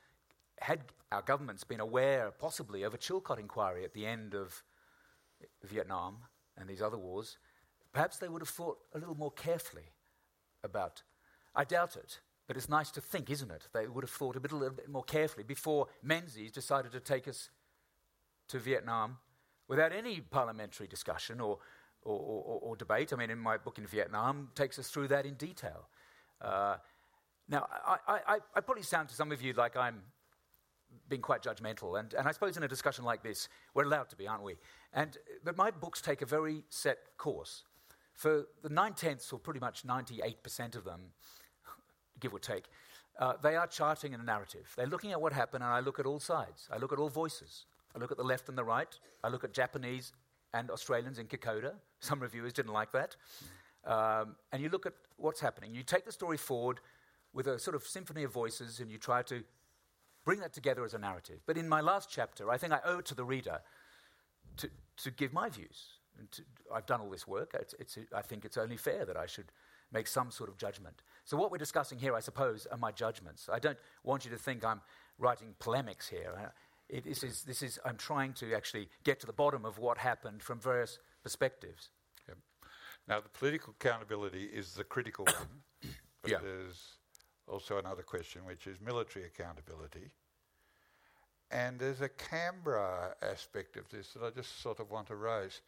had 0.61 0.81
our 1.11 1.23
governments 1.23 1.65
been 1.65 1.81
aware, 1.81 2.31
possibly, 2.39 2.83
of 2.85 2.95
a 2.95 2.99
Chilcot 2.99 3.39
inquiry 3.39 3.85
at 3.85 3.95
the 3.95 4.07
end 4.07 4.35
of 4.35 4.63
Vietnam 5.65 6.19
and 6.57 6.69
these 6.69 6.83
other 6.83 6.99
wars, 6.99 7.39
perhaps 7.93 8.19
they 8.19 8.29
would 8.29 8.43
have 8.43 8.49
thought 8.49 8.79
a 8.95 8.99
little 8.99 9.17
more 9.17 9.33
carefully 9.33 9.91
about. 10.63 11.03
I 11.55 11.65
doubt 11.65 11.97
it, 11.97 12.21
but 12.47 12.57
it's 12.57 12.69
nice 12.69 12.91
to 12.93 13.01
think, 13.01 13.31
isn't 13.31 13.51
it? 13.51 13.69
They 13.73 13.87
would 13.87 14.05
have 14.05 14.11
thought 14.11 14.37
a 14.37 14.41
bit, 14.41 14.53
a 14.53 14.57
little 14.57 14.75
bit 14.75 14.89
more 14.89 15.05
carefully 15.05 15.45
before 15.45 15.87
Menzies 16.03 16.53
decided 16.53 16.93
to 16.93 17.01
take 17.01 17.29
us 17.29 17.51
to 18.49 18.59
Vietnam 18.59 19.19
without 19.69 19.93
any 19.93 20.21
parliamentary 20.21 20.87
discussion 20.87 21.41
or, 21.41 21.59
or, 22.03 22.19
or, 22.19 22.59
or 22.63 22.77
debate. 22.77 23.13
I 23.13 23.17
mean, 23.17 23.31
in 23.31 23.39
my 23.39 23.57
book 23.57 23.79
in 23.79 23.87
Vietnam, 23.87 24.51
takes 24.55 24.79
us 24.79 24.89
through 24.89 25.09
that 25.09 25.25
in 25.25 25.35
detail. 25.35 25.89
Uh, 26.41 26.77
now, 27.49 27.67
I, 27.87 27.97
I, 28.07 28.39
I 28.55 28.61
probably 28.61 28.83
sound 28.83 29.09
to 29.11 29.15
some 29.15 29.33
of 29.33 29.41
you 29.43 29.53
like 29.53 29.77
I'm 29.77 30.03
being 31.09 31.23
quite 31.23 31.43
judgmental, 31.43 31.99
and, 31.99 32.13
and 32.15 32.29
I 32.29 32.33
suppose 32.33 32.57
in 32.57 32.63
a 32.63 32.69
discussion 32.69 33.05
like 33.05 33.23
this, 33.23 33.49
we're 33.75 33.85
allowed 33.85 34.11
to 34.11 34.17
be, 34.17 34.27
aren't 34.27 34.43
we? 34.43 34.57
And, 34.93 35.17
but 35.45 35.57
my 35.57 35.71
books 35.71 36.01
take 36.01 36.23
a 36.23 36.27
very 36.27 36.65
set 36.69 36.99
course. 37.17 37.65
For 38.15 38.47
the 38.63 38.69
nine 38.69 38.93
tenths, 38.95 39.33
or 39.33 39.39
pretty 39.39 39.61
much 39.61 39.87
98% 39.87 40.77
of 40.77 40.85
them, 40.85 41.13
give 42.23 42.33
or 42.33 42.39
take, 42.39 42.65
uh, 43.19 43.35
they 43.43 43.57
are 43.57 43.67
charting 43.67 44.15
a 44.15 44.19
narrative. 44.19 44.73
They're 44.77 44.87
looking 44.87 45.13
at 45.13 45.21
what 45.21 45.33
happened, 45.33 45.63
and 45.63 45.73
I 45.73 45.81
look 45.81 45.99
at 45.99 46.07
all 46.07 46.21
sides. 46.21 46.69
I 46.73 46.79
look 46.79 46.93
at 46.93 46.99
all 46.99 47.11
voices. 47.11 47.67
I 47.95 47.99
look 47.99 48.11
at 48.11 48.17
the 48.17 48.25
left 48.25 48.49
and 48.49 48.57
the 48.57 48.65
right. 48.65 48.99
I 49.23 49.29
look 49.29 49.45
at 49.45 49.53
Japanese 49.53 50.13
and 50.55 50.71
Australians 50.71 51.19
in 51.19 51.27
Kokoda. 51.27 51.75
Some 52.01 52.21
reviewers 52.21 52.53
didn't 52.53 52.73
like 52.73 52.93
that. 52.93 53.17
Um, 53.85 54.37
and 54.53 54.63
you 54.63 54.71
look 54.71 54.87
at 54.87 54.95
what's 55.17 55.41
happening. 55.41 55.75
You 55.75 55.83
take 55.83 56.07
the 56.07 56.13
story 56.13 56.37
forward 56.37 56.81
with 57.35 57.49
a 57.49 57.59
sort 57.59 57.75
of 57.75 57.83
symphony 57.83 58.23
of 58.25 58.33
voices, 58.33 58.81
and 58.81 58.91
you 58.91 58.99
try 58.99 59.23
to 59.23 59.43
bring 60.25 60.41
that 60.41 60.53
together 60.53 60.85
as 60.85 60.95
a 60.95 60.99
narrative. 60.99 61.41
But 61.47 61.59
in 61.59 61.69
my 61.69 61.81
last 61.81 62.09
chapter, 62.11 62.51
I 62.51 62.57
think 62.57 62.73
I 62.73 62.81
owe 62.85 62.99
it 62.99 63.07
to 63.07 63.15
the 63.15 63.25
reader 63.25 63.61
to, 64.59 64.71
to 64.99 65.11
give 65.11 65.33
my 65.33 65.49
views. 65.49 65.99
To, 66.31 66.43
I've 66.75 66.87
done 66.87 67.01
all 67.01 67.11
this 67.11 67.27
work. 67.27 67.55
It's, 67.55 67.75
it's, 67.79 67.99
I 68.15 68.23
think 68.23 68.45
it's 68.45 68.57
only 68.57 68.77
fair 68.77 69.05
that 69.05 69.17
I 69.17 69.27
should 69.27 69.51
make 69.93 70.07
some 70.07 70.31
sort 70.31 70.49
of 70.49 70.57
judgment. 70.57 71.03
So, 71.25 71.37
what 71.37 71.51
we're 71.51 71.59
discussing 71.59 71.99
here, 71.99 72.15
I 72.15 72.21
suppose, 72.21 72.67
are 72.67 72.79
my 72.79 72.91
judgments. 72.91 73.49
I 73.53 73.59
don't 73.59 73.79
want 74.03 74.25
you 74.25 74.31
to 74.33 74.37
think 74.39 74.65
I'm 74.65 74.81
writing 75.19 75.55
polemics 75.59 76.09
here. 76.09 76.53
It, 76.89 77.05
this, 77.05 77.23
is, 77.23 77.43
this 77.45 77.63
is, 77.63 77.79
I'm 77.85 77.97
trying 77.97 78.33
to 78.35 78.55
actually 78.55 78.89
get 79.05 79.21
to 79.21 79.27
the 79.27 79.33
bottom 79.33 79.65
of 79.65 79.79
what 79.79 79.99
happened 79.99 80.43
from 80.43 80.59
various 80.61 80.99
perspectives. 81.23 81.91
Yep. 82.29 82.39
Now, 83.09 83.21
the 83.21 83.29
political 83.29 83.75
accountability 83.81 84.45
is 84.45 84.75
the 84.75 84.85
critical 84.85 85.25
one, 85.25 85.63
but 86.23 86.31
Yeah. 86.31 86.39
there's 86.43 86.97
also 87.47 87.79
another 87.79 88.03
question, 88.03 88.45
which 88.45 88.67
is 88.67 88.81
military 88.81 89.25
accountability. 89.25 90.11
And 91.51 91.79
there's 91.79 92.01
a 92.01 92.09
Canberra 92.09 93.15
aspect 93.23 93.77
of 93.77 93.89
this 93.91 94.15
that 94.15 94.25
I 94.25 94.31
just 94.31 94.61
sort 94.61 94.81
of 94.81 94.91
want 94.91 95.07
to 95.09 95.17
raise. 95.17 95.61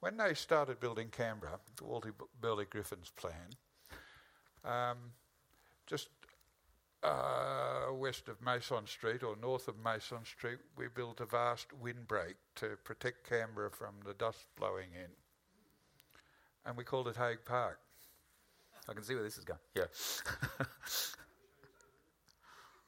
When 0.00 0.16
they 0.16 0.34
started 0.34 0.80
building 0.80 1.08
Canberra, 1.08 1.58
the 1.76 1.84
Walter 1.84 2.14
Burley 2.40 2.66
Griffin's 2.66 3.10
plan, 3.10 3.50
um, 4.64 4.98
just 5.86 6.08
uh, 7.02 7.92
west 7.92 8.28
of 8.28 8.40
Mason 8.42 8.86
Street 8.86 9.22
or 9.22 9.36
north 9.40 9.68
of 9.68 9.74
Mason 9.82 10.24
Street, 10.24 10.58
we 10.76 10.86
built 10.94 11.20
a 11.20 11.26
vast 11.26 11.68
windbreak 11.80 12.36
to 12.56 12.76
protect 12.84 13.28
Canberra 13.28 13.70
from 13.70 13.94
the 14.04 14.14
dust 14.14 14.46
blowing 14.58 14.88
in. 14.94 15.10
And 16.66 16.76
we 16.76 16.84
called 16.84 17.08
it 17.08 17.16
Haig 17.16 17.38
Park. 17.44 17.78
I 18.88 18.92
can 18.92 19.02
see 19.02 19.14
where 19.14 19.22
this 19.22 19.38
is 19.38 19.44
going. 19.44 19.60
Yeah. 19.74 19.84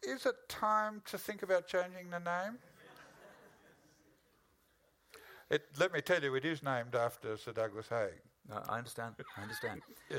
Is 0.14 0.26
it 0.26 0.34
time 0.48 1.00
to 1.06 1.16
think 1.16 1.42
about 1.42 1.68
changing 1.68 2.10
the 2.10 2.18
name? 2.18 2.58
It, 5.48 5.66
let 5.78 5.92
me 5.92 6.00
tell 6.00 6.22
you, 6.22 6.34
it 6.34 6.44
is 6.46 6.62
named 6.62 6.94
after 6.94 7.36
Sir 7.36 7.52
Douglas 7.52 7.88
Haig. 7.88 8.14
No, 8.48 8.62
I 8.68 8.78
understand. 8.78 9.14
I 9.36 9.42
understand. 9.42 9.82
Yeah. 10.10 10.18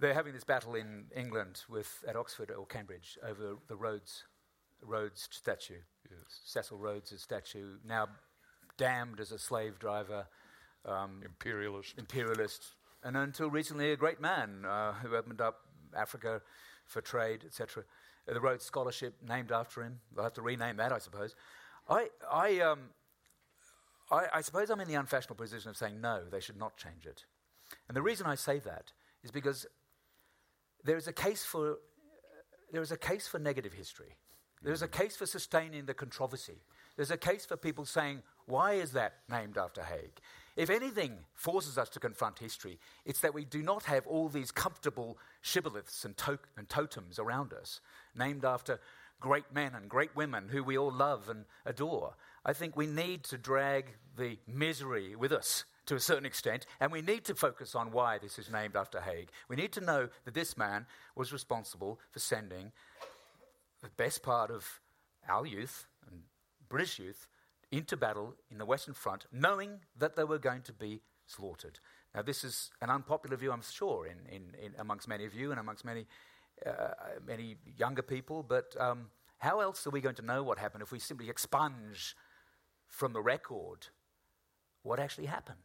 They're 0.00 0.14
having 0.14 0.32
this 0.32 0.44
battle 0.44 0.74
in 0.74 1.06
England 1.14 1.62
with 1.68 2.04
at 2.06 2.16
Oxford 2.16 2.50
or 2.50 2.66
Cambridge 2.66 3.18
over 3.22 3.56
the 3.68 3.76
Rhodes 3.76 4.24
Rhodes 4.82 5.28
statue. 5.30 5.80
Cecil 6.44 6.78
Rhodes' 6.78 7.20
statue, 7.20 7.76
now 7.86 8.08
damned 8.76 9.20
as 9.20 9.32
a 9.32 9.38
slave 9.38 9.78
driver, 9.78 10.26
um, 10.84 11.22
Imperialist. 11.24 11.94
imperialist, 11.98 12.64
and 13.02 13.16
until 13.16 13.50
recently 13.50 13.92
a 13.92 13.96
great 13.96 14.20
man 14.20 14.64
uh, 14.64 14.92
who 14.94 15.14
opened 15.14 15.40
up 15.40 15.60
Africa 15.96 16.42
for 16.86 17.00
trade, 17.00 17.44
etc. 17.46 17.84
The 18.26 18.40
Rhodes 18.40 18.64
Scholarship 18.64 19.14
named 19.26 19.52
after 19.52 19.82
him. 19.82 20.00
They'll 20.14 20.24
have 20.24 20.34
to 20.34 20.42
rename 20.42 20.76
that, 20.76 20.92
I 20.92 20.98
suppose. 20.98 21.34
I, 21.88 22.08
I, 22.30 22.60
um, 22.60 22.90
I, 24.10 24.26
I 24.34 24.40
suppose 24.40 24.70
I'm 24.70 24.80
in 24.80 24.88
the 24.88 24.94
unfashionable 24.94 25.36
position 25.36 25.70
of 25.70 25.76
saying 25.76 26.00
no, 26.00 26.22
they 26.30 26.40
should 26.40 26.56
not 26.56 26.76
change 26.76 27.06
it. 27.06 27.24
And 27.88 27.96
the 27.96 28.02
reason 28.02 28.26
I 28.26 28.34
say 28.34 28.58
that 28.60 28.92
is 29.22 29.30
because 29.30 29.66
there 30.84 30.96
is 30.96 31.08
a 31.08 31.12
case 31.12 31.44
for 31.44 31.78
there 32.72 32.82
is 32.82 32.92
a 32.92 32.96
case 32.96 33.26
for 33.26 33.38
negative 33.38 33.72
history. 33.72 34.16
There's 34.62 34.82
a 34.82 34.88
mm. 34.88 34.92
case 34.92 35.16
for 35.16 35.26
sustaining 35.26 35.86
the 35.86 35.94
controversy. 35.94 36.58
There's 36.96 37.10
a 37.10 37.16
case 37.16 37.44
for 37.44 37.56
people 37.56 37.84
saying, 37.84 38.22
why 38.46 38.74
is 38.74 38.92
that 38.92 39.14
named 39.30 39.58
after 39.58 39.82
Haig? 39.82 40.20
If 40.56 40.70
anything 40.70 41.18
forces 41.34 41.78
us 41.78 41.88
to 41.90 42.00
confront 42.00 42.38
history, 42.38 42.78
it's 43.04 43.20
that 43.20 43.34
we 43.34 43.44
do 43.44 43.62
not 43.62 43.84
have 43.84 44.06
all 44.06 44.28
these 44.28 44.50
comfortable 44.50 45.18
shibboleths 45.42 46.04
and, 46.04 46.16
to- 46.18 46.38
and 46.56 46.68
totems 46.68 47.18
around 47.18 47.52
us, 47.52 47.80
named 48.16 48.44
after 48.44 48.80
great 49.20 49.52
men 49.52 49.72
and 49.74 49.88
great 49.88 50.14
women 50.14 50.48
who 50.48 50.62
we 50.62 50.78
all 50.78 50.92
love 50.92 51.28
and 51.28 51.44
adore. 51.64 52.14
I 52.44 52.52
think 52.52 52.76
we 52.76 52.86
need 52.86 53.24
to 53.24 53.38
drag 53.38 53.96
the 54.16 54.38
misery 54.46 55.16
with 55.16 55.32
us 55.32 55.64
to 55.86 55.94
a 55.94 56.00
certain 56.00 56.26
extent, 56.26 56.66
and 56.80 56.90
we 56.90 57.02
need 57.02 57.24
to 57.24 57.34
focus 57.34 57.74
on 57.74 57.92
why 57.92 58.18
this 58.18 58.38
is 58.38 58.50
named 58.50 58.76
after 58.76 59.00
Haig. 59.00 59.30
We 59.48 59.56
need 59.56 59.72
to 59.72 59.80
know 59.80 60.08
that 60.24 60.34
this 60.34 60.56
man 60.56 60.86
was 61.14 61.32
responsible 61.32 62.00
for 62.10 62.20
sending 62.20 62.72
the 63.82 63.90
best 63.90 64.22
part 64.22 64.50
of 64.50 64.80
our 65.28 65.46
youth 65.46 65.86
and 66.10 66.22
British 66.68 66.98
youth 66.98 67.28
into 67.70 67.96
battle 67.96 68.34
in 68.50 68.58
the 68.58 68.64
Western 68.64 68.94
Front, 68.94 69.26
knowing 69.32 69.80
that 69.98 70.16
they 70.16 70.24
were 70.24 70.38
going 70.38 70.62
to 70.62 70.72
be 70.72 71.00
slaughtered. 71.26 71.80
Now, 72.14 72.22
this 72.22 72.44
is 72.44 72.70
an 72.80 72.90
unpopular 72.90 73.36
view, 73.36 73.52
I'm 73.52 73.62
sure, 73.62 74.06
in, 74.06 74.18
in, 74.34 74.42
in 74.62 74.72
amongst 74.78 75.08
many 75.08 75.24
of 75.24 75.34
you 75.34 75.50
and 75.50 75.58
amongst 75.58 75.84
many, 75.84 76.06
uh, 76.64 76.70
many 77.26 77.56
younger 77.76 78.02
people, 78.02 78.42
but 78.42 78.74
um, 78.78 79.06
how 79.38 79.60
else 79.60 79.86
are 79.86 79.90
we 79.90 80.00
going 80.00 80.14
to 80.14 80.22
know 80.22 80.42
what 80.42 80.58
happened 80.58 80.82
if 80.82 80.92
we 80.92 80.98
simply 80.98 81.28
expunge 81.28 82.16
from 82.86 83.12
the 83.12 83.20
record 83.20 83.88
what 84.82 85.00
actually 85.00 85.26
happened 85.26 85.58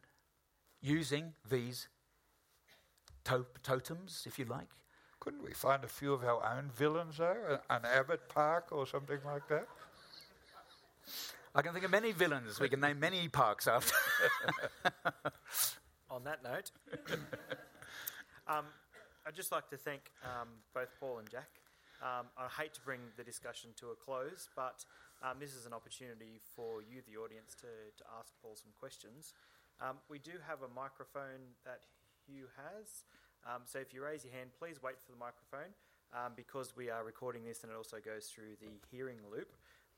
using 0.80 1.34
these 1.48 1.88
to- 3.24 3.46
totems, 3.62 4.24
if 4.26 4.38
you 4.38 4.44
like? 4.44 4.68
Couldn't 5.20 5.42
we 5.42 5.52
find 5.52 5.84
a 5.84 5.88
few 5.88 6.14
of 6.14 6.24
our 6.24 6.42
own 6.56 6.70
villains, 6.74 7.18
though—an 7.18 7.84
Abbott 7.84 8.28
Park 8.28 8.68
or 8.70 8.86
something 8.86 9.18
like 9.24 9.46
that? 9.48 9.68
I 11.54 11.62
can 11.62 11.72
think 11.72 11.84
of 11.84 11.90
many 11.90 12.12
villains. 12.12 12.60
We 12.60 12.68
can 12.68 12.80
name 12.80 13.00
many 13.00 13.28
parks 13.28 13.66
after. 13.66 13.94
On 16.10 16.24
that 16.24 16.42
note, 16.42 16.70
um, 18.48 18.64
I'd 19.26 19.34
just 19.34 19.52
like 19.52 19.68
to 19.70 19.76
thank 19.76 20.10
um, 20.24 20.48
both 20.74 20.88
Paul 20.98 21.18
and 21.18 21.28
Jack. 21.28 21.50
Um, 22.02 22.26
I 22.38 22.48
hate 22.62 22.72
to 22.74 22.80
bring 22.80 23.00
the 23.16 23.24
discussion 23.24 23.70
to 23.76 23.88
a 23.88 23.94
close, 23.94 24.48
but 24.56 24.84
um, 25.22 25.36
this 25.38 25.54
is 25.54 25.66
an 25.66 25.74
opportunity 25.74 26.40
for 26.56 26.80
you, 26.80 27.02
the 27.06 27.20
audience, 27.20 27.54
to, 27.60 27.68
to 27.98 28.04
ask 28.18 28.32
Paul 28.42 28.56
some 28.56 28.72
questions. 28.80 29.34
Um, 29.80 29.96
we 30.08 30.18
do 30.18 30.32
have 30.46 30.62
a 30.62 30.68
microphone 30.68 31.56
that 31.64 31.80
Hugh 32.26 32.46
has, 32.56 33.04
um, 33.48 33.62
so 33.64 33.78
if 33.78 33.94
you 33.94 34.04
raise 34.04 34.24
your 34.24 34.34
hand, 34.34 34.50
please 34.58 34.82
wait 34.82 35.00
for 35.00 35.10
the 35.12 35.18
microphone. 35.18 35.72
um, 36.12 36.32
because 36.36 36.76
we 36.76 36.90
are 36.90 37.04
recording 37.04 37.44
this 37.44 37.62
and 37.62 37.72
it 37.72 37.76
also 37.76 37.98
goes 38.04 38.26
through 38.26 38.56
the 38.60 38.68
hearing 38.90 39.18
loop. 39.30 39.52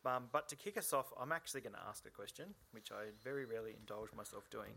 Um, 0.04 0.24
but 0.32 0.48
to 0.48 0.56
kick 0.56 0.76
us 0.76 0.92
off, 0.92 1.12
I'm 1.20 1.32
actually 1.32 1.60
going 1.60 1.74
to 1.74 1.80
ask 1.88 2.04
a 2.06 2.10
question, 2.10 2.46
which 2.72 2.90
I 2.90 3.10
very 3.22 3.44
rarely 3.44 3.74
indulge 3.78 4.08
myself 4.16 4.50
doing. 4.50 4.72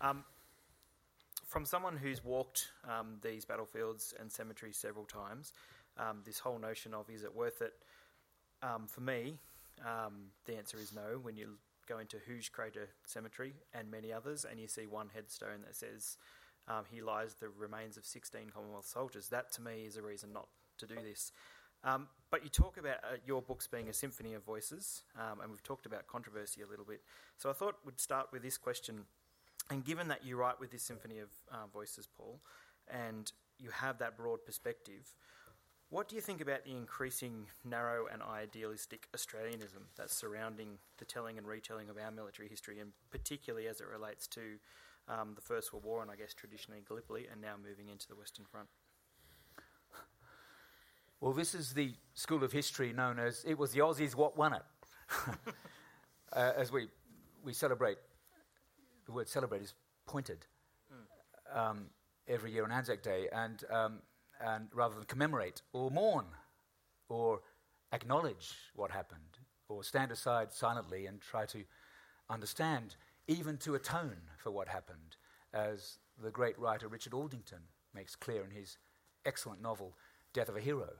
Um, 0.00 0.24
from 1.46 1.64
someone 1.66 1.96
who's 1.96 2.24
walked 2.24 2.68
um, 2.88 3.18
these 3.22 3.44
battlefields 3.44 4.14
and 4.18 4.30
cemeteries 4.32 4.76
several 4.76 5.04
times, 5.04 5.52
um, 5.98 6.20
this 6.24 6.38
whole 6.38 6.58
notion 6.58 6.94
of 6.94 7.10
is 7.10 7.24
it 7.24 7.34
worth 7.34 7.60
it? 7.60 7.74
For 8.86 9.00
me, 9.00 9.38
the 10.46 10.56
answer 10.56 10.78
is 10.78 10.92
no. 10.94 11.18
When 11.20 11.36
you 11.36 11.58
go 11.90 11.98
into 11.98 12.18
Hooge 12.26 12.52
Crater 12.52 12.88
Cemetery 13.04 13.54
and 13.74 13.90
many 13.90 14.12
others, 14.12 14.46
and 14.48 14.60
you 14.60 14.68
see 14.68 14.86
one 14.86 15.08
headstone 15.12 15.62
that 15.66 15.74
says 15.74 16.16
um, 16.68 16.84
"Here 16.90 17.04
lies 17.04 17.34
the 17.34 17.48
remains 17.48 17.96
of 17.96 18.06
16 18.06 18.50
Commonwealth 18.54 18.86
soldiers," 18.86 19.28
that 19.28 19.52
to 19.52 19.62
me 19.62 19.84
is 19.86 19.96
a 19.96 20.02
reason 20.02 20.32
not 20.32 20.48
to 20.78 20.86
do 20.86 20.94
this. 20.94 21.32
Um, 21.82 22.08
but 22.30 22.44
you 22.44 22.50
talk 22.50 22.76
about 22.76 22.98
uh, 23.02 23.16
your 23.26 23.42
books 23.42 23.66
being 23.66 23.88
a 23.88 23.92
symphony 23.92 24.34
of 24.34 24.44
voices, 24.44 25.02
um, 25.18 25.40
and 25.40 25.50
we've 25.50 25.62
talked 25.62 25.86
about 25.86 26.06
controversy 26.06 26.62
a 26.62 26.66
little 26.66 26.84
bit. 26.84 27.00
So 27.38 27.50
I 27.50 27.54
thought 27.54 27.76
we'd 27.84 27.98
start 27.98 28.28
with 28.32 28.42
this 28.42 28.58
question. 28.58 29.04
And 29.70 29.84
given 29.84 30.08
that 30.08 30.24
you 30.24 30.36
write 30.36 30.60
with 30.60 30.70
this 30.70 30.82
symphony 30.82 31.18
of 31.18 31.28
uh, 31.50 31.66
voices, 31.72 32.06
Paul, 32.06 32.40
and 32.88 33.32
you 33.58 33.70
have 33.70 33.98
that 33.98 34.16
broad 34.16 34.44
perspective, 34.44 35.14
what 35.90 36.08
do 36.08 36.14
you 36.14 36.22
think 36.22 36.40
about 36.40 36.64
the 36.64 36.70
increasing 36.70 37.46
narrow 37.64 38.06
and 38.10 38.22
idealistic 38.22 39.08
Australianism 39.14 39.82
that's 39.96 40.14
surrounding 40.14 40.78
the 40.98 41.04
telling 41.04 41.36
and 41.36 41.46
retelling 41.46 41.90
of 41.90 41.98
our 41.98 42.12
military 42.12 42.48
history, 42.48 42.78
and 42.78 42.92
particularly 43.10 43.66
as 43.66 43.80
it 43.80 43.88
relates 43.88 44.28
to 44.28 44.40
um, 45.08 45.32
the 45.34 45.40
First 45.40 45.72
World 45.72 45.84
War 45.84 46.02
and 46.02 46.10
I 46.10 46.14
guess 46.14 46.32
traditionally 46.32 46.80
Gallipoli, 46.86 47.26
and 47.30 47.40
now 47.40 47.54
moving 47.56 47.88
into 47.88 48.06
the 48.06 48.14
Western 48.14 48.44
Front? 48.44 48.68
Well, 51.20 51.32
this 51.32 51.54
is 51.54 51.74
the 51.74 51.92
school 52.14 52.42
of 52.44 52.52
history 52.52 52.92
known 52.94 53.18
as 53.18 53.44
it 53.46 53.58
was 53.58 53.72
the 53.72 53.80
Aussies 53.80 54.14
what 54.14 54.38
won 54.38 54.54
it. 54.54 54.62
uh, 56.32 56.52
as 56.56 56.72
we, 56.72 56.88
we 57.44 57.52
celebrate, 57.52 57.98
the 59.04 59.12
word 59.12 59.28
celebrate 59.28 59.60
is 59.60 59.74
pointed 60.06 60.46
mm. 60.90 61.58
um, 61.58 61.86
every 62.26 62.52
year 62.52 62.64
on 62.64 62.72
Anzac 62.72 63.02
Day, 63.02 63.28
and, 63.32 63.64
um, 63.70 63.98
and 64.40 64.68
rather 64.74 64.94
than 64.94 65.04
commemorate 65.04 65.62
or 65.72 65.90
mourn 65.90 66.26
or 67.08 67.40
acknowledge 67.92 68.54
what 68.74 68.90
happened 68.90 69.38
or 69.68 69.84
stand 69.84 70.10
aside 70.10 70.52
silently 70.52 71.06
and 71.06 71.20
try 71.20 71.46
to 71.46 71.64
understand, 72.28 72.96
even 73.28 73.56
to 73.58 73.74
atone 73.74 74.16
for 74.38 74.50
what 74.50 74.68
happened, 74.68 75.16
as 75.52 75.98
the 76.22 76.30
great 76.30 76.58
writer 76.58 76.88
Richard 76.88 77.14
Aldington 77.14 77.60
makes 77.94 78.14
clear 78.14 78.44
in 78.44 78.50
his 78.50 78.78
excellent 79.24 79.60
novel, 79.62 79.96
Death 80.32 80.48
of 80.48 80.56
a 80.56 80.60
Hero. 80.60 80.90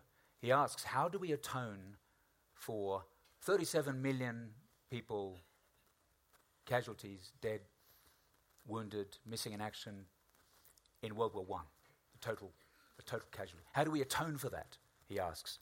He 0.41 0.51
asks, 0.53 0.83
How 0.83 1.09
do 1.09 1.19
we 1.19 1.33
atone 1.33 1.97
for 2.55 3.05
37 3.43 4.01
million 4.01 4.51
people, 4.91 5.39
casualties, 6.67 7.33
dead, 7.41 7.61
wounded, 8.67 9.19
missing 9.27 9.53
in 9.53 9.61
action 9.61 10.07
in 11.03 11.15
World 11.15 11.35
War 11.35 11.47
I? 11.59 11.63
The 12.13 12.19
total, 12.19 12.53
the 13.01 13.11
total 13.11 13.29
casualty. 13.33 13.65
How 13.73 13.85
do 13.85 13.91
we 13.91 14.03
atone 14.03 14.37
for 14.37 14.51
that? 14.51 14.77
He 15.09 15.19
asks. 15.19 15.59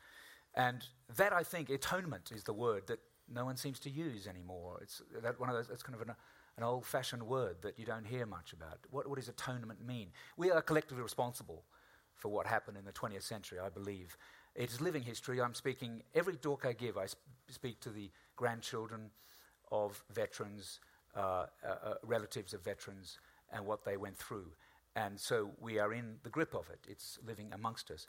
And 0.55 0.85
that, 1.17 1.33
I 1.33 1.43
think, 1.43 1.71
atonement 1.71 2.33
is 2.35 2.45
the 2.45 2.53
word 2.53 2.87
that 2.89 2.99
no 3.33 3.45
one 3.45 3.57
seems 3.57 3.79
to 3.81 3.91
use 3.91 4.27
anymore. 4.27 4.79
It's 4.83 5.03
that 5.23 5.39
one 5.39 5.49
of 5.49 5.55
those, 5.55 5.69
it's 5.71 5.83
kind 5.83 5.95
of 5.95 6.03
an, 6.03 6.15
an 6.57 6.65
old 6.65 6.85
fashioned 6.85 7.23
word 7.23 7.57
that 7.63 7.79
you 7.79 7.85
don't 7.85 8.07
hear 8.07 8.27
much 8.27 8.53
about. 8.53 8.79
What, 8.91 9.09
what 9.09 9.19
does 9.19 9.29
atonement 9.29 9.87
mean? 9.87 10.09
We 10.37 10.51
are 10.51 10.61
collectively 10.61 11.03
responsible 11.03 11.65
for 12.17 12.29
what 12.31 12.47
happened 12.47 12.77
in 12.77 12.85
the 12.85 12.93
20th 12.93 13.23
century, 13.23 13.59
I 13.61 13.69
believe. 13.69 14.17
It's 14.55 14.81
living 14.81 15.03
history. 15.03 15.41
I'm 15.41 15.55
speaking, 15.55 16.03
every 16.15 16.37
talk 16.37 16.67
I 16.67 16.73
give, 16.73 16.99
I 16.99 17.07
sp- 17.07 17.23
speak 17.49 17.81
to 17.81 17.91
the 17.91 18.11
grandchildren 18.35 19.11
of 19.71 20.03
veterans, 20.13 20.81
uh, 21.15 21.21
uh, 21.21 21.47
uh, 21.85 21.95
relatives 22.03 22.55
of 22.55 22.65
veterans, 22.65 23.19
and 23.53 23.65
what 23.65 23.85
they 23.85 23.97
went 23.97 24.17
through. 24.17 24.47
And 24.97 25.19
so 25.19 25.51
we 25.61 25.79
are 25.79 25.93
in 25.93 26.17
the 26.23 26.31
grip 26.31 26.55
of 26.55 26.69
it. 26.71 26.81
It's 26.89 27.19
living 27.25 27.51
amongst 27.53 27.91
us. 27.91 28.07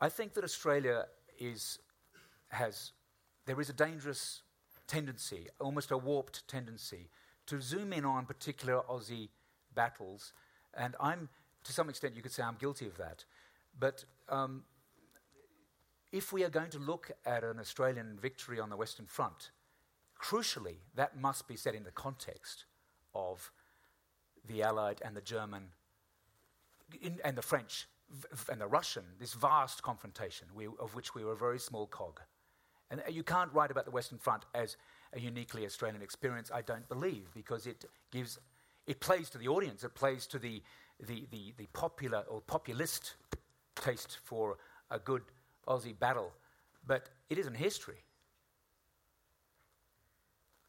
I 0.00 0.08
think 0.08 0.34
that 0.34 0.44
Australia 0.44 1.04
is, 1.38 1.78
has, 2.48 2.92
there 3.46 3.60
is 3.60 3.68
a 3.68 3.72
dangerous 3.72 4.42
tendency, 4.86 5.48
almost 5.60 5.90
a 5.90 5.98
warped 5.98 6.46
tendency, 6.48 7.08
to 7.46 7.60
zoom 7.60 7.92
in 7.92 8.04
on 8.04 8.26
particular 8.26 8.82
Aussie 8.90 9.28
battles. 9.74 10.32
And 10.74 10.94
I'm, 10.98 11.28
to 11.64 11.72
some 11.72 11.88
extent, 11.88 12.16
you 12.16 12.22
could 12.22 12.32
say 12.32 12.42
I'm 12.42 12.56
guilty 12.56 12.86
of 12.86 12.96
that. 12.96 13.24
But 13.78 14.04
um, 14.28 14.64
if 16.12 16.32
we 16.32 16.44
are 16.44 16.48
going 16.48 16.70
to 16.70 16.78
look 16.78 17.10
at 17.26 17.44
an 17.44 17.58
Australian 17.58 18.18
victory 18.20 18.60
on 18.60 18.70
the 18.70 18.76
Western 18.76 19.06
Front, 19.06 19.50
crucially, 20.20 20.76
that 20.94 21.20
must 21.20 21.48
be 21.48 21.56
set 21.56 21.74
in 21.74 21.84
the 21.84 21.90
context 21.90 22.64
of 23.14 23.50
the 24.46 24.62
Allied 24.62 25.02
and 25.04 25.16
the 25.16 25.20
German 25.20 25.68
in, 27.00 27.20
and 27.24 27.36
the 27.36 27.42
French 27.42 27.86
and 28.50 28.60
the 28.60 28.66
Russian, 28.66 29.04
this 29.18 29.34
vast 29.34 29.82
confrontation 29.82 30.46
we, 30.54 30.66
of 30.66 30.94
which 30.94 31.14
we 31.14 31.24
were 31.24 31.32
a 31.32 31.36
very 31.36 31.58
small 31.58 31.86
cog. 31.86 32.20
And 32.90 33.02
you 33.10 33.22
can't 33.22 33.52
write 33.52 33.70
about 33.70 33.86
the 33.86 33.90
Western 33.90 34.18
Front 34.18 34.44
as 34.54 34.76
a 35.14 35.20
uniquely 35.20 35.64
Australian 35.64 36.02
experience, 36.02 36.50
I 36.52 36.62
don't 36.62 36.88
believe, 36.88 37.28
because 37.34 37.66
it 37.66 37.84
gives, 38.12 38.38
it 38.86 39.00
plays 39.00 39.30
to 39.30 39.38
the 39.38 39.48
audience, 39.48 39.84
it 39.84 39.94
plays 39.94 40.26
to 40.28 40.38
the, 40.38 40.62
the, 41.00 41.26
the, 41.30 41.54
the 41.56 41.66
popular 41.72 42.24
or 42.28 42.40
populist 42.40 43.14
taste 43.74 44.18
for 44.22 44.58
a 44.90 44.98
good 44.98 45.22
Aussie 45.66 45.98
battle, 45.98 46.32
but 46.86 47.08
it 47.30 47.38
isn't 47.38 47.54
history. 47.54 48.04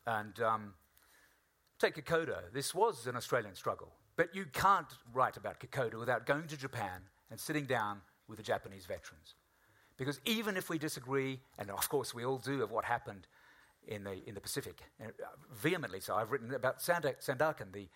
And 0.08 0.40
um, 0.40 0.74
take 1.80 1.96
Kokoda. 1.96 2.52
This 2.54 2.74
was 2.74 3.08
an 3.08 3.16
Australian 3.16 3.56
struggle, 3.56 3.92
but 4.16 4.36
you 4.36 4.46
can't 4.54 4.88
write 5.14 5.38
about 5.38 5.60
Kokoda 5.60 6.00
without 6.00 6.26
going 6.26 6.48
to 6.48 6.58
Japan 6.58 7.02
and 7.30 7.40
sitting 7.40 7.66
down 7.66 8.02
with 8.28 8.38
the 8.38 8.44
Japanese 8.44 8.86
veterans. 8.86 9.36
Because 9.98 10.20
even 10.26 10.58
if 10.58 10.70
we 10.70 10.78
disagree, 10.78 11.40
and 11.58 11.70
of 11.70 11.88
course 11.90 12.14
we 12.14 12.26
all 12.26 12.38
do, 12.38 12.64
of 12.64 12.72
what 12.72 12.86
happened 12.86 13.28
in 13.88 14.04
the, 14.04 14.28
in 14.28 14.36
the 14.36 14.42
Pacific, 14.42 14.82
uh, 15.02 15.08
vehemently 15.54 16.00
so, 16.00 16.16
I've 16.16 16.32
written 16.32 16.54
about 16.54 16.80
Sandakan, 16.80 17.72
the, 17.72 17.88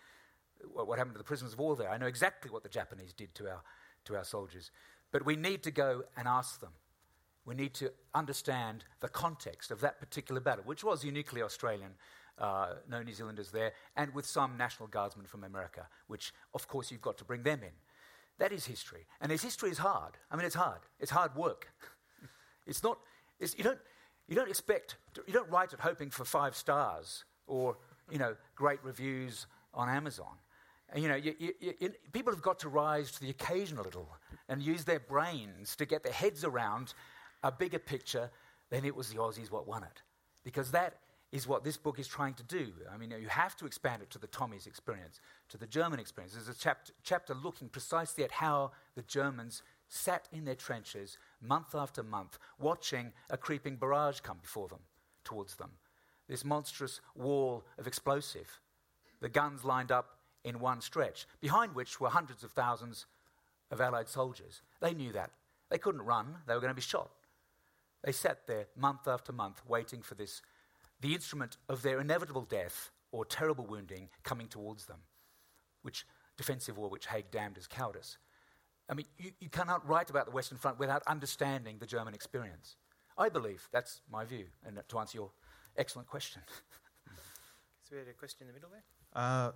what 0.72 0.98
happened 0.98 1.16
to 1.16 1.20
the 1.20 1.24
prisoners 1.24 1.54
of 1.54 1.60
war 1.60 1.76
there. 1.76 1.90
I 1.90 1.98
know 1.98 2.08
exactly 2.08 2.52
what 2.52 2.64
the 2.64 2.70
Japanese 2.70 3.14
did 3.14 3.34
to 3.36 3.50
our, 3.50 3.62
to 4.06 4.16
our 4.16 4.24
soldiers. 4.24 4.72
But 5.12 5.26
we 5.26 5.36
need 5.36 5.64
to 5.64 5.72
go 5.72 6.04
and 6.16 6.28
ask 6.28 6.62
them 6.62 6.72
we 7.50 7.56
need 7.56 7.74
to 7.74 7.92
understand 8.14 8.84
the 9.00 9.10
context 9.10 9.72
of 9.72 9.82
that 9.82 10.00
particular 10.00 10.40
battle, 10.40 10.64
which 10.66 10.84
was 10.84 11.04
uniquely 11.04 11.42
Australian. 11.42 11.92
Uh, 12.40 12.76
no 12.90 13.04
New 13.04 13.14
Zealanders 13.14 13.52
there, 13.52 13.74
and 13.98 14.14
with 14.14 14.26
some 14.26 14.58
National 14.58 14.88
Guardsmen 14.88 15.26
from 15.26 15.44
America, 15.44 15.88
which, 16.08 16.34
of 16.54 16.68
course, 16.68 16.90
you've 16.90 17.02
got 17.02 17.18
to 17.18 17.26
bring 17.26 17.44
them 17.44 17.60
in. 17.64 17.74
That 18.38 18.54
is 18.54 18.66
history. 18.66 19.06
And 19.20 19.30
this 19.30 19.44
history 19.44 19.70
is 19.70 19.78
hard. 19.78 20.14
I 20.32 20.38
mean, 20.38 20.46
it's 20.46 20.56
hard. 20.56 20.80
It's 21.00 21.12
hard 21.12 21.36
work. 21.36 21.68
it's 22.66 22.82
not, 22.82 22.98
it's, 23.40 23.58
you, 23.58 23.64
don't, 23.64 23.80
you 24.28 24.36
don't 24.36 24.50
expect, 24.50 24.96
to, 25.16 25.24
you 25.28 25.34
don't 25.34 25.50
write 25.50 25.74
it 25.74 25.80
hoping 25.82 26.10
for 26.10 26.24
five 26.24 26.56
stars 26.56 27.26
or, 27.46 27.78
you 28.10 28.18
know, 28.18 28.36
great 28.56 28.82
reviews 28.84 29.46
on 29.74 29.90
Amazon. 29.90 30.38
You 30.96 31.10
know, 31.10 31.16
you, 31.16 31.36
you, 31.40 31.94
people 32.14 32.34
have 32.34 32.42
got 32.42 32.60
to 32.60 32.70
rise 32.70 33.12
to 33.12 33.20
the 33.20 33.30
occasion 33.30 33.78
a 33.78 33.82
little 33.82 34.08
and 34.48 34.64
use 34.64 34.86
their 34.86 35.00
brains 35.00 35.76
to 35.76 35.86
get 35.86 36.04
their 36.04 36.14
heads 36.14 36.44
around 36.44 36.94
a 37.44 37.52
bigger 37.52 37.80
picture, 37.80 38.32
than 38.70 38.86
it 38.86 38.96
was 38.96 39.10
the 39.10 39.18
Aussies 39.18 39.52
what 39.52 39.68
won 39.68 39.84
it. 39.84 40.02
Because 40.44 40.72
that 40.72 40.98
is 41.32 41.48
what 41.48 41.64
this 41.64 41.78
book 41.78 42.00
is 42.00 42.08
trying 42.08 42.34
to 42.34 42.44
do. 42.44 42.72
I 42.92 42.98
mean, 42.98 43.12
you 43.12 43.28
have 43.28 43.56
to 43.58 43.66
expand 43.66 44.02
it 44.02 44.10
to 44.12 44.20
the 44.20 44.28
Tommy's 44.28 44.66
experience, 44.66 45.20
to 45.50 45.58
the 45.58 45.68
German 45.68 46.00
experience. 46.00 46.34
There's 46.34 46.50
a 46.50 46.60
chap- 46.60 46.90
chapter 47.04 47.36
looking 47.36 47.70
precisely 47.70 48.24
at 48.24 48.32
how 48.32 48.72
the 48.96 49.04
Germans 49.04 49.62
sat 49.90 50.28
in 50.32 50.46
their 50.46 50.56
trenches 50.56 51.18
month 51.42 51.76
after 51.76 52.02
month, 52.02 52.40
watching 52.60 53.12
a 53.30 53.38
creeping 53.38 53.76
barrage 53.76 54.22
come 54.22 54.38
before 54.42 54.68
them, 54.68 54.80
towards 55.24 55.56
them. 55.56 55.72
This 56.28 56.46
monstrous 56.46 57.02
wall 57.16 57.64
of 57.78 57.88
explosive, 57.88 58.60
the 59.20 59.30
guns 59.30 59.64
lined 59.64 59.92
up 59.92 60.18
in 60.44 60.60
one 60.60 60.82
stretch, 60.82 61.28
behind 61.42 61.76
which 61.76 62.00
were 62.00 62.10
hundreds 62.10 62.44
of 62.44 62.52
thousands 62.52 63.06
of 63.72 63.82
Allied 63.82 64.10
soldiers. 64.10 64.62
They 64.80 64.94
knew 64.94 65.12
that. 65.12 65.32
They 65.70 65.78
couldn't 65.78 66.02
run, 66.02 66.38
they 66.48 66.54
were 66.54 66.62
going 66.62 66.72
to 66.72 66.76
be 66.76 66.82
shot. 66.82 67.10
They 68.04 68.12
sat 68.12 68.48
there 68.48 68.68
month 68.76 69.08
after 69.08 69.34
month 69.34 69.62
waiting 69.68 70.02
for 70.02 70.16
this, 70.16 70.42
the 71.02 71.14
instrument 71.14 71.58
of 71.68 71.82
their 71.82 72.00
inevitable 72.00 72.44
death 72.44 72.92
or 73.12 73.26
terrible 73.26 73.66
wounding 73.66 74.10
coming 74.24 74.48
towards 74.48 74.86
them, 74.86 75.00
which 75.82 76.06
defensive 76.38 76.78
war 76.78 76.90
which 76.90 77.08
Haig 77.08 77.26
damned 77.32 77.58
as 77.58 77.68
cowardice. 77.68 78.18
I 78.90 78.94
mean, 78.94 79.06
you, 79.18 79.32
you 79.40 79.50
cannot 79.50 79.88
write 79.88 80.10
about 80.10 80.26
the 80.26 80.32
Western 80.32 80.58
Front 80.58 80.80
without 80.80 81.04
understanding 81.08 81.78
the 81.80 81.86
German 81.86 82.14
experience. 82.14 82.76
I 83.18 83.30
believe 83.30 83.68
that's 83.72 84.02
my 84.10 84.26
view, 84.26 84.46
and 84.66 84.82
to 84.88 85.00
answer 85.00 85.18
your 85.18 85.32
excellent 85.78 86.08
question. 86.08 86.42
so 87.84 87.92
we 87.92 87.98
had 88.00 88.08
a 88.08 88.14
question 88.14 88.44
in 88.44 88.48
the 88.48 88.54
middle 88.54 88.70
there. 88.70 88.84
Uh, 89.14 89.52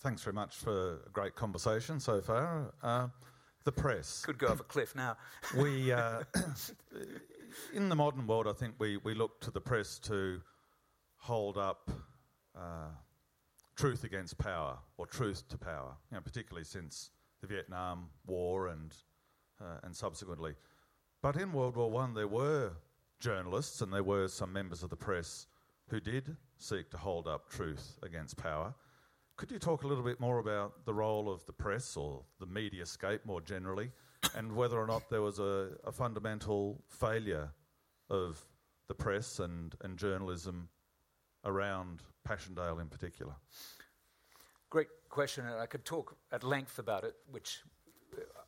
thanks 0.00 0.22
very 0.22 0.34
much 0.34 0.56
for 0.56 1.00
a 1.06 1.10
great 1.10 1.34
conversation 1.34 2.00
so 2.00 2.20
far. 2.20 2.74
Uh, 2.82 3.08
the 3.64 3.72
press. 3.72 4.22
Could 4.24 4.38
go 4.38 4.48
off 4.48 4.60
a 4.60 4.64
cliff 4.64 4.94
now. 4.94 5.16
we, 5.56 5.92
uh, 5.92 6.22
in 7.72 7.88
the 7.88 7.96
modern 7.96 8.26
world, 8.26 8.46
I 8.46 8.52
think 8.52 8.74
we, 8.78 8.98
we 8.98 9.14
look 9.14 9.40
to 9.42 9.50
the 9.50 9.60
press 9.60 9.98
to 10.00 10.40
hold 11.24 11.56
up 11.56 11.90
uh, 12.54 12.90
truth 13.76 14.04
against 14.04 14.36
power 14.36 14.76
or 14.98 15.06
truth 15.06 15.48
to 15.48 15.56
power, 15.56 15.96
you 16.10 16.16
know, 16.16 16.20
particularly 16.20 16.64
since 16.64 17.10
the 17.40 17.46
Vietnam 17.46 18.08
War 18.26 18.68
and, 18.68 18.94
uh, 19.58 19.78
and 19.84 19.96
subsequently. 19.96 20.54
But 21.22 21.36
in 21.36 21.50
World 21.54 21.76
War 21.76 21.90
One, 21.90 22.12
there 22.12 22.28
were 22.28 22.72
journalists 23.20 23.80
and 23.80 23.90
there 23.90 24.02
were 24.02 24.28
some 24.28 24.52
members 24.52 24.82
of 24.82 24.90
the 24.90 24.96
press 24.96 25.46
who 25.88 25.98
did 25.98 26.36
seek 26.58 26.90
to 26.90 26.98
hold 26.98 27.26
up 27.26 27.48
truth 27.48 27.98
against 28.02 28.36
power. 28.36 28.74
Could 29.36 29.50
you 29.50 29.58
talk 29.58 29.82
a 29.82 29.86
little 29.86 30.04
bit 30.04 30.20
more 30.20 30.40
about 30.40 30.84
the 30.84 30.92
role 30.92 31.32
of 31.32 31.46
the 31.46 31.54
press 31.54 31.96
or 31.96 32.22
the 32.38 32.46
media 32.46 32.84
scape 32.84 33.22
more 33.24 33.40
generally, 33.40 33.92
and 34.36 34.54
whether 34.54 34.78
or 34.78 34.86
not 34.86 35.08
there 35.08 35.22
was 35.22 35.38
a, 35.38 35.70
a 35.86 35.90
fundamental 35.90 36.84
failure 36.90 37.48
of 38.10 38.44
the 38.88 38.94
press 38.94 39.38
and, 39.38 39.74
and 39.80 39.96
journalism 39.96 40.68
around 41.44 42.02
Passchendaele 42.24 42.80
in 42.80 42.88
particular? 42.88 43.34
Great 44.70 44.88
question, 45.08 45.46
and 45.46 45.60
I 45.60 45.66
could 45.66 45.84
talk 45.84 46.16
at 46.32 46.42
length 46.42 46.78
about 46.78 47.04
it, 47.04 47.14
which 47.30 47.60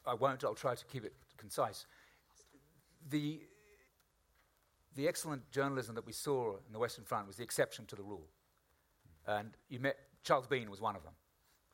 I 0.06 0.14
won't. 0.14 0.44
I'll 0.44 0.54
try 0.54 0.74
to 0.74 0.84
keep 0.86 1.04
it 1.04 1.14
concise. 1.36 1.86
The, 3.08 3.40
the 4.96 5.06
excellent 5.06 5.50
journalism 5.50 5.94
that 5.94 6.06
we 6.06 6.12
saw 6.12 6.56
in 6.66 6.72
the 6.72 6.78
Western 6.78 7.04
Front 7.04 7.26
was 7.26 7.36
the 7.36 7.44
exception 7.44 7.86
to 7.86 7.96
the 7.96 8.02
rule. 8.02 8.26
And 9.26 9.50
you 9.68 9.78
met 9.80 9.96
Charles 10.24 10.46
Bean 10.46 10.70
was 10.70 10.80
one 10.80 10.96
of 10.96 11.02
them. 11.04 11.14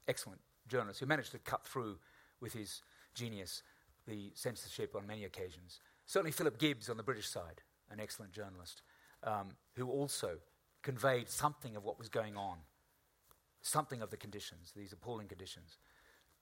Excellent 0.09 0.41
journalist 0.68 1.01
who 1.01 1.07
managed 1.07 1.33
to 1.33 1.39
cut 1.39 1.64
through 1.64 1.99
with 2.41 2.53
his 2.53 2.83
genius 3.14 3.62
the 4.07 4.33
censorship 4.35 4.95
on 4.97 5.07
many 5.07 5.25
occasions. 5.25 5.81
Certainly, 6.07 6.33
Philip 6.33 6.59
Gibbs 6.59 6.91
on 6.91 6.97
the 6.97 7.03
British 7.03 7.29
side, 7.29 7.62
an 7.91 8.01
excellent 8.01 8.33
journalist, 8.33 8.83
um, 9.23 9.51
who 9.77 9.89
also 9.89 10.39
conveyed 10.83 11.28
something 11.28 11.76
of 11.76 11.85
what 11.85 11.99
was 11.99 12.09
going 12.09 12.37
on, 12.37 12.59
something 13.61 14.03
of 14.03 14.11
the 14.11 14.16
conditions, 14.16 14.72
these 14.76 14.93
appalling 14.93 15.28
conditions. 15.28 15.78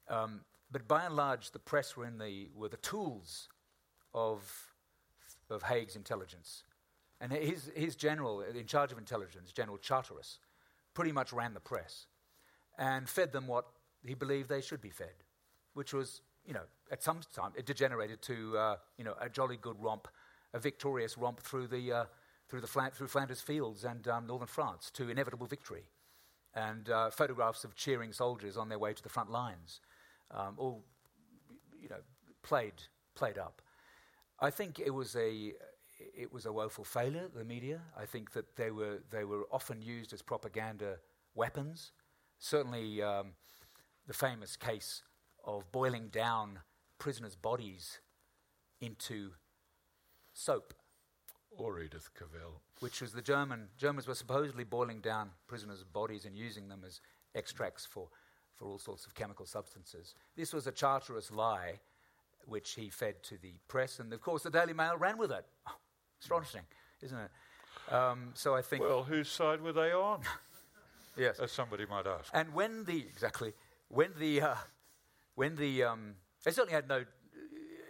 Um, 0.08 0.40
but 0.72 0.86
by 0.88 1.04
and 1.04 1.14
large, 1.14 1.50
the 1.50 1.58
press 1.58 1.96
were, 1.96 2.06
in 2.06 2.18
the, 2.18 2.48
were 2.54 2.68
the 2.68 2.76
tools 2.78 3.48
of, 4.14 4.42
of 5.48 5.62
Haig's 5.62 5.96
intelligence. 5.96 6.64
And 7.20 7.32
his, 7.32 7.70
his 7.74 7.96
general, 7.96 8.40
in 8.40 8.66
charge 8.66 8.92
of 8.92 8.98
intelligence, 8.98 9.52
General 9.52 9.78
Charteris, 9.78 10.38
pretty 10.94 11.12
much 11.12 11.32
ran 11.32 11.54
the 11.54 11.60
press 11.60 12.06
and 12.78 13.08
fed 13.08 13.32
them 13.32 13.46
what 13.46 13.66
he 14.04 14.14
believed 14.14 14.48
they 14.48 14.62
should 14.62 14.80
be 14.80 14.90
fed, 14.90 15.12
which 15.74 15.92
was, 15.92 16.22
you 16.46 16.54
know, 16.54 16.62
at 16.90 17.02
some 17.02 17.20
time 17.34 17.52
it 17.56 17.66
degenerated 17.66 18.22
to, 18.22 18.56
uh, 18.56 18.76
you 18.96 19.04
know, 19.04 19.14
a 19.20 19.28
jolly 19.28 19.58
good 19.58 19.76
romp, 19.78 20.08
a 20.54 20.58
victorious 20.58 21.18
romp 21.18 21.40
through 21.40 21.66
the 21.66 21.92
uh, 21.92 22.04
through 22.50 22.60
the 22.60 22.90
through 22.94 23.06
Flanders 23.06 23.40
fields 23.40 23.84
and 23.84 24.06
um, 24.08 24.26
northern 24.26 24.48
France 24.48 24.90
to 24.94 25.08
inevitable 25.08 25.46
victory, 25.46 25.84
and 26.54 26.90
uh, 26.90 27.10
photographs 27.10 27.64
of 27.64 27.74
cheering 27.76 28.12
soldiers 28.12 28.56
on 28.56 28.68
their 28.68 28.78
way 28.78 28.92
to 28.92 29.02
the 29.02 29.08
front 29.08 29.30
lines, 29.30 29.80
um, 30.32 30.54
all, 30.56 30.84
you 31.80 31.88
know, 31.88 32.00
played 32.42 32.74
played 33.14 33.38
up. 33.38 33.62
I 34.40 34.50
think 34.50 34.80
it 34.80 34.90
was 34.90 35.14
a 35.16 35.52
it 36.16 36.32
was 36.32 36.46
a 36.46 36.52
woeful 36.52 36.84
failure, 36.84 37.28
the 37.34 37.44
media. 37.44 37.80
I 37.96 38.06
think 38.06 38.32
that 38.32 38.56
they 38.56 38.70
were, 38.70 38.98
they 39.10 39.24
were 39.24 39.46
often 39.52 39.82
used 39.82 40.12
as 40.12 40.22
propaganda 40.22 40.96
weapons. 41.34 41.92
Certainly, 42.38 43.02
um, 43.02 43.32
the 44.06 44.14
famous 44.14 44.56
case 44.56 45.02
of 45.44 45.70
boiling 45.72 46.08
down 46.08 46.60
prisoners' 46.98 47.36
bodies 47.36 48.00
into 48.80 49.32
soap. 50.32 50.74
Or 51.56 51.80
Edith 51.80 52.10
Cavell. 52.14 52.60
Which 52.80 53.00
was 53.00 53.12
the 53.12 53.22
German, 53.22 53.68
Germans 53.76 54.06
were 54.06 54.14
supposedly 54.14 54.64
boiling 54.64 55.00
down 55.00 55.30
prisoners' 55.46 55.84
bodies 55.84 56.24
and 56.24 56.36
using 56.36 56.68
them 56.68 56.82
as 56.86 57.00
extracts 57.34 57.84
for, 57.84 58.08
for 58.54 58.66
all 58.66 58.78
sorts 58.78 59.06
of 59.06 59.14
chemical 59.14 59.46
substances. 59.46 60.14
This 60.36 60.52
was 60.52 60.66
a 60.66 60.72
Charteris 60.72 61.30
lie 61.30 61.80
which 62.46 62.72
he 62.72 62.88
fed 62.88 63.22
to 63.24 63.36
the 63.38 63.52
press, 63.68 64.00
and 64.00 64.12
of 64.12 64.20
course 64.20 64.42
the 64.42 64.50
Daily 64.50 64.72
Mail 64.72 64.96
ran 64.96 65.18
with 65.18 65.30
it. 65.30 65.44
Astonishing, 66.22 66.62
isn't 67.02 67.18
it? 67.18 67.30
Um, 67.92 68.30
so 68.34 68.54
I 68.54 68.62
think. 68.62 68.82
Well, 68.82 69.02
whose 69.02 69.28
side 69.28 69.60
were 69.60 69.72
they 69.72 69.92
on? 69.92 70.20
yes, 71.16 71.38
as 71.38 71.52
somebody 71.52 71.86
might 71.86 72.06
ask. 72.06 72.30
And 72.34 72.52
when 72.54 72.84
the 72.84 72.98
exactly 72.98 73.52
when 73.88 74.10
the 74.18 74.42
uh, 74.42 74.54
when 75.34 75.56
the 75.56 75.84
um, 75.84 76.14
they 76.44 76.50
certainly 76.50 76.74
had 76.74 76.88
no. 76.88 77.04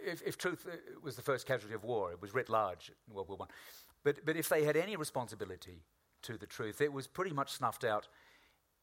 If, 0.03 0.21
if 0.23 0.37
truth 0.37 0.65
uh, 0.67 0.75
was 1.03 1.15
the 1.15 1.21
first 1.21 1.45
casualty 1.45 1.75
of 1.75 1.83
war, 1.83 2.11
it 2.11 2.21
was 2.21 2.33
writ 2.33 2.49
large 2.49 2.91
in 3.07 3.13
World 3.13 3.29
War 3.29 3.37
One. 3.37 3.49
But 4.03 4.25
but 4.25 4.35
if 4.35 4.49
they 4.49 4.63
had 4.63 4.77
any 4.77 4.95
responsibility 4.95 5.83
to 6.23 6.37
the 6.37 6.47
truth, 6.47 6.81
it 6.81 6.91
was 6.91 7.07
pretty 7.07 7.33
much 7.33 7.51
snuffed 7.51 7.83
out 7.83 8.07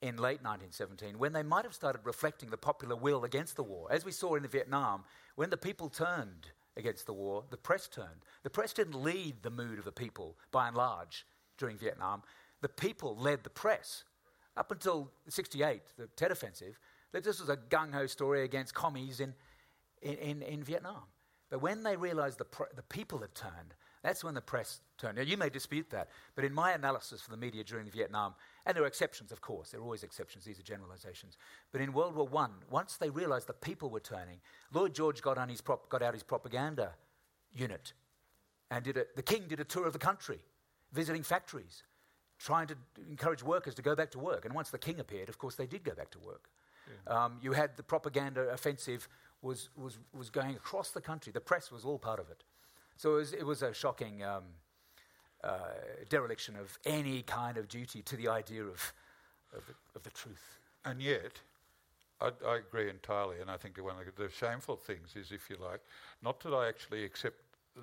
in 0.01 0.17
late 0.17 0.43
1917 0.43 1.19
when 1.19 1.33
they 1.33 1.43
might 1.43 1.65
have 1.65 1.75
started 1.75 2.01
reflecting 2.05 2.51
the 2.51 2.57
popular 2.57 2.95
will 2.95 3.25
against 3.25 3.57
the 3.57 3.63
war. 3.63 3.89
As 3.91 4.05
we 4.05 4.13
saw 4.13 4.37
in 4.37 4.43
the 4.43 4.49
Vietnam, 4.49 5.05
when 5.35 5.51
the 5.51 5.57
people 5.57 5.89
turned 5.89 6.51
against 6.77 7.07
the 7.07 7.13
war, 7.13 7.45
the 7.51 7.57
press 7.57 7.89
turned. 7.89 8.25
The 8.45 8.51
press 8.51 8.73
didn't 8.73 9.03
lead 9.03 9.43
the 9.43 9.51
mood 9.51 9.79
of 9.79 9.85
the 9.85 9.93
people, 9.93 10.37
by 10.53 10.69
and 10.69 10.77
large, 10.77 11.27
during 11.59 11.77
Vietnam. 11.77 12.23
The 12.63 12.69
people 12.69 13.17
led 13.17 13.43
the 13.43 13.51
press. 13.51 14.05
Up 14.57 14.71
until 14.71 15.11
68, 15.29 15.83
the 15.97 16.07
Tet 16.17 16.31
Offensive, 16.31 16.79
that 17.13 17.25
this 17.25 17.41
was 17.41 17.49
a 17.49 17.57
gung 17.57 17.93
ho 17.93 18.07
story 18.07 18.45
against 18.45 18.75
commies 18.75 19.21
in, 19.21 19.35
in, 20.03 20.43
in, 20.43 20.63
Vietnam. 20.63 21.03
But 21.51 21.63
when 21.63 21.83
they 21.83 21.97
realized 21.97 22.39
the, 22.39 22.45
pr- 22.45 22.75
the 22.75 22.83
people 22.83 23.19
had 23.19 23.35
turned, 23.35 23.75
that's 24.03 24.23
when 24.23 24.35
the 24.35 24.41
press 24.41 24.81
turned. 24.97 25.17
Now, 25.17 25.23
you 25.23 25.37
may 25.37 25.49
dispute 25.49 25.91
that, 25.91 26.09
but 26.35 26.45
in 26.45 26.53
my 26.53 26.73
analysis 26.73 27.21
for 27.21 27.31
the 27.31 27.37
media 27.37 27.65
during 27.65 27.91
Vietnam, 27.91 28.35
and 28.65 28.77
there 28.77 28.85
are 28.85 28.87
exceptions, 28.87 29.33
of 29.33 29.41
course, 29.41 29.71
there 29.71 29.81
are 29.81 29.83
always 29.83 30.03
exceptions, 30.03 30.45
these 30.45 30.59
are 30.59 30.63
generalizations. 30.63 31.37
But 31.73 31.81
in 31.81 31.93
World 31.93 32.15
War 32.15 32.29
I, 32.37 32.49
once 32.71 32.97
they 32.97 33.11
realized 33.11 33.49
the 33.49 33.55
people 33.55 33.91
were 33.91 34.01
turning, 34.01 34.41
Lloyd 34.73 34.95
George 34.95 35.21
got, 35.23 35.39
his 35.51 35.61
prop- 35.61 35.89
got 35.89 36.03
out 36.03 36.15
his 36.15 36.23
propaganda 36.23 36.93
unit 37.53 37.93
and 38.71 38.85
did 38.85 38.97
a, 38.97 39.05
the 39.17 39.23
king 39.23 39.45
did 39.49 39.61
a 39.61 39.65
tour 39.65 39.87
of 39.87 39.93
the 39.93 39.99
country, 39.99 40.39
visiting 40.93 41.23
factories, 41.23 41.83
trying 42.39 42.69
to 42.69 42.77
encourage 43.11 43.43
workers 43.43 43.75
to 43.75 43.83
go 43.83 43.97
back 43.97 44.11
to 44.13 44.19
work. 44.19 44.45
And 44.45 44.55
once 44.55 44.71
the 44.71 44.79
king 44.79 45.01
appeared, 45.01 45.29
of 45.29 45.39
course, 45.39 45.57
they 45.57 45.67
did 45.67 45.83
go 45.83 45.95
back 45.95 46.11
to 46.11 46.19
work. 46.19 46.49
Yeah. 46.87 47.25
Um, 47.25 47.39
you 47.43 47.53
had 47.53 47.77
the 47.77 47.83
propaganda 47.83 48.49
offensive 48.51 49.09
was, 49.43 49.69
was, 49.77 49.99
was 50.17 50.31
going 50.31 50.57
across 50.57 50.91
the 50.91 51.01
country. 51.01 51.33
The 51.33 51.41
press 51.41 51.71
was 51.71 51.85
all 51.85 51.99
part 51.99 52.21
of 52.21 52.31
it. 52.31 52.43
So 52.97 53.15
it 53.15 53.19
was, 53.19 53.33
it 53.33 53.47
was 53.47 53.63
a 53.63 53.73
shocking 53.73 54.25
um, 54.25 54.43
uh, 55.45 55.59
dereliction 56.09 56.57
of 56.57 56.77
any 56.85 57.23
kind 57.23 57.57
of 57.57 57.69
duty 57.69 58.03
to 58.03 58.17
the 58.17 58.29
idea 58.29 58.63
of, 58.63 58.93
of, 59.55 59.67
the, 59.67 59.75
of 59.95 60.03
the 60.03 60.11
truth. 60.11 60.59
And 60.85 61.01
yet, 61.01 61.41
I, 62.21 62.31
I, 62.47 62.57
agree 62.57 62.91
entirely, 62.91 63.41
and 63.41 63.51
I 63.51 63.57
think 63.57 63.77
one 63.79 63.97
of 63.97 64.15
the 64.17 64.29
shameful 64.31 64.77
things 64.77 65.15
is, 65.15 65.31
if 65.31 65.49
you 65.49 65.57
like, 65.61 65.81
not 66.23 66.41
that 66.41 66.53
I 66.53 66.69
actually 66.69 67.05
accept 67.05 67.37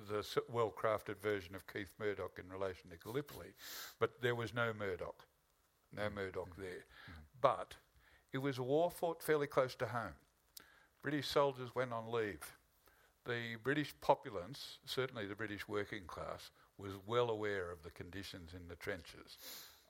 the 0.08 0.24
well 0.52 0.72
crafted 0.76 1.18
version 1.22 1.54
of 1.54 1.66
Keith 1.66 1.92
Murdoch 1.98 2.38
in 2.38 2.50
relation 2.52 2.90
to 2.90 2.96
Gallipoli, 2.96 3.54
but 3.98 4.20
there 4.20 4.34
was 4.34 4.52
no 4.52 4.72
Murdoch, 4.78 5.24
no 5.94 6.02
mm. 6.02 6.14
Murdoch 6.14 6.50
mm. 6.50 6.62
there. 6.62 6.84
Mm. 7.10 7.14
But 7.40 7.74
it 8.32 8.38
was 8.38 8.58
a 8.58 8.62
war 8.62 8.90
fought 8.90 9.22
fairly 9.22 9.46
close 9.46 9.74
to 9.76 9.86
home. 9.86 10.12
British 11.06 11.28
soldiers 11.28 11.72
went 11.72 11.92
on 11.92 12.10
leave 12.10 12.40
the 13.26 13.54
British 13.62 13.94
populace, 14.00 14.78
certainly 14.86 15.24
the 15.24 15.36
British 15.36 15.68
working 15.68 16.02
class, 16.08 16.50
was 16.78 16.94
well 17.06 17.30
aware 17.30 17.70
of 17.70 17.80
the 17.84 17.90
conditions 17.90 18.54
in 18.54 18.66
the 18.66 18.74
trenches. 18.74 19.38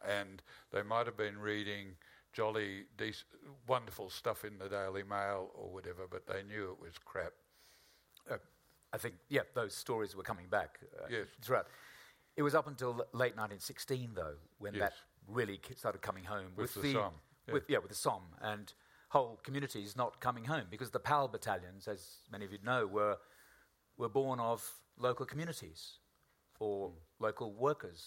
And 0.06 0.42
they 0.72 0.82
might 0.82 1.06
have 1.06 1.16
been 1.16 1.38
reading 1.38 1.92
jolly, 2.34 2.84
dec- 2.98 3.24
wonderful 3.66 4.10
stuff 4.10 4.44
in 4.44 4.58
the 4.58 4.68
Daily 4.68 5.04
Mail 5.04 5.50
or 5.54 5.70
whatever, 5.70 6.02
but 6.10 6.26
they 6.26 6.42
knew 6.42 6.70
it 6.70 6.82
was 6.82 6.92
crap. 7.02 7.32
Uh, 8.30 8.36
I 8.92 8.98
think, 8.98 9.14
yeah, 9.30 9.40
those 9.54 9.74
stories 9.74 10.14
were 10.14 10.22
coming 10.22 10.48
back 10.50 10.80
uh, 11.02 11.06
yes. 11.10 11.28
throughout. 11.40 11.68
It 12.36 12.42
was 12.42 12.54
up 12.54 12.66
until 12.66 12.92
late 13.14 13.36
1916, 13.36 14.10
though, 14.14 14.34
when 14.58 14.74
yes. 14.74 14.82
that 14.82 14.92
really 15.34 15.60
started 15.76 16.02
coming 16.02 16.24
home 16.24 16.52
with, 16.56 16.74
with 16.76 16.82
the, 16.82 16.92
the 16.92 16.92
Somme. 16.92 17.14
Yeah. 17.46 17.54
With, 17.54 17.64
yeah, 17.68 17.78
with 17.78 17.88
the 17.88 17.96
Somme. 17.96 18.34
And 18.42 18.72
whole 19.16 19.40
communities 19.42 19.96
not 19.96 20.20
coming 20.20 20.44
home 20.44 20.66
because 20.70 20.90
the 20.90 20.98
PAL 20.98 21.28
battalions, 21.28 21.88
as 21.88 22.18
many 22.30 22.44
of 22.44 22.52
you 22.52 22.58
know, 22.62 22.86
were, 22.86 23.16
were 23.96 24.10
born 24.10 24.38
of 24.40 24.60
local 24.98 25.24
communities 25.24 25.80
or 26.60 26.90
mm. 26.90 26.92
local 27.18 27.54
workers. 27.54 28.00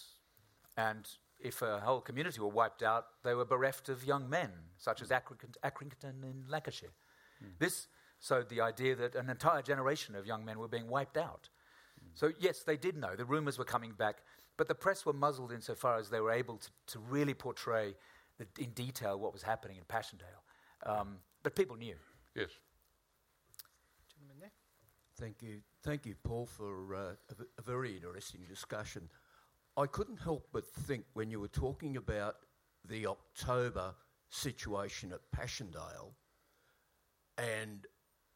And 0.76 1.08
if 1.40 1.62
a 1.62 1.80
whole 1.80 2.00
community 2.00 2.40
were 2.40 2.54
wiped 2.62 2.82
out, 2.82 3.06
they 3.24 3.34
were 3.34 3.44
bereft 3.44 3.88
of 3.88 4.04
young 4.04 4.30
men, 4.30 4.50
such 4.76 5.02
as 5.02 5.08
Accrington 5.08 6.22
in 6.22 6.44
Lancashire. 6.48 6.94
Mm. 7.42 7.58
This 7.58 7.88
sowed 8.20 8.48
the 8.48 8.60
idea 8.60 8.94
that 8.94 9.16
an 9.16 9.30
entire 9.30 9.62
generation 9.62 10.14
of 10.14 10.26
young 10.26 10.44
men 10.44 10.58
were 10.60 10.68
being 10.68 10.88
wiped 10.88 11.16
out. 11.16 11.48
Mm. 11.98 12.10
So, 12.14 12.32
yes, 12.38 12.62
they 12.62 12.76
did 12.76 12.96
know. 12.96 13.16
The 13.16 13.24
rumours 13.24 13.58
were 13.58 13.64
coming 13.64 13.92
back, 13.92 14.18
but 14.56 14.68
the 14.68 14.76
press 14.76 15.04
were 15.04 15.12
muzzled 15.12 15.50
insofar 15.50 15.98
as 15.98 16.08
they 16.08 16.20
were 16.20 16.30
able 16.42 16.58
to, 16.58 16.70
to 16.92 16.98
really 17.00 17.34
portray 17.34 17.96
the, 18.38 18.46
in 18.62 18.70
detail 18.70 19.18
what 19.18 19.32
was 19.32 19.42
happening 19.42 19.76
in 19.76 19.84
Passchendaele. 19.84 20.44
Um, 20.86 21.18
but 21.42 21.54
people 21.54 21.76
knew. 21.76 21.94
Yes. 22.34 22.50
Gentleman 24.08 24.36
there. 24.40 24.52
Thank 25.18 25.42
you. 25.42 25.60
Thank 25.82 26.06
you, 26.06 26.14
Paul, 26.22 26.46
for 26.46 26.94
uh, 26.94 26.98
a, 27.30 27.34
v- 27.34 27.44
a 27.58 27.62
very 27.62 27.94
interesting 27.94 28.42
discussion. 28.48 29.08
I 29.76 29.86
couldn't 29.86 30.18
help 30.20 30.48
but 30.52 30.66
think 30.66 31.04
when 31.14 31.30
you 31.30 31.40
were 31.40 31.48
talking 31.48 31.96
about 31.96 32.36
the 32.88 33.06
October 33.06 33.94
situation 34.28 35.12
at 35.12 35.20
Passchendaele 35.32 36.14
and 37.38 37.86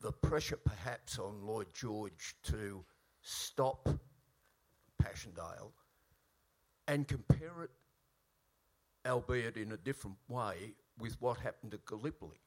the 0.00 0.12
pressure 0.12 0.56
perhaps 0.56 1.18
on 1.18 1.46
Lloyd 1.46 1.66
George 1.74 2.34
to 2.44 2.84
stop 3.22 3.88
Passchendaele 5.02 5.72
and 6.88 7.06
compare 7.08 7.62
it, 7.62 7.70
albeit 9.06 9.56
in 9.56 9.72
a 9.72 9.76
different 9.76 10.16
way, 10.28 10.74
with 10.98 11.20
what 11.20 11.38
happened 11.38 11.74
at 11.74 11.84
Gallipoli. 11.84 12.40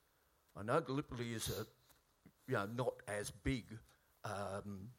I 0.55 0.63
know 0.63 0.81
Gallipoli 0.81 1.33
is 1.33 1.49
a, 1.49 1.65
you 2.49 2.55
know, 2.55 2.67
not 2.75 2.93
as 3.07 3.31
big 3.31 3.65
um, 4.23 4.89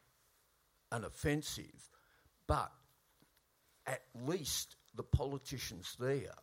an 0.92 1.05
offensive, 1.05 1.90
but 2.46 2.72
at 3.86 4.03
least 4.14 4.76
the 4.94 5.03
politicians 5.03 5.96
there 5.99 6.34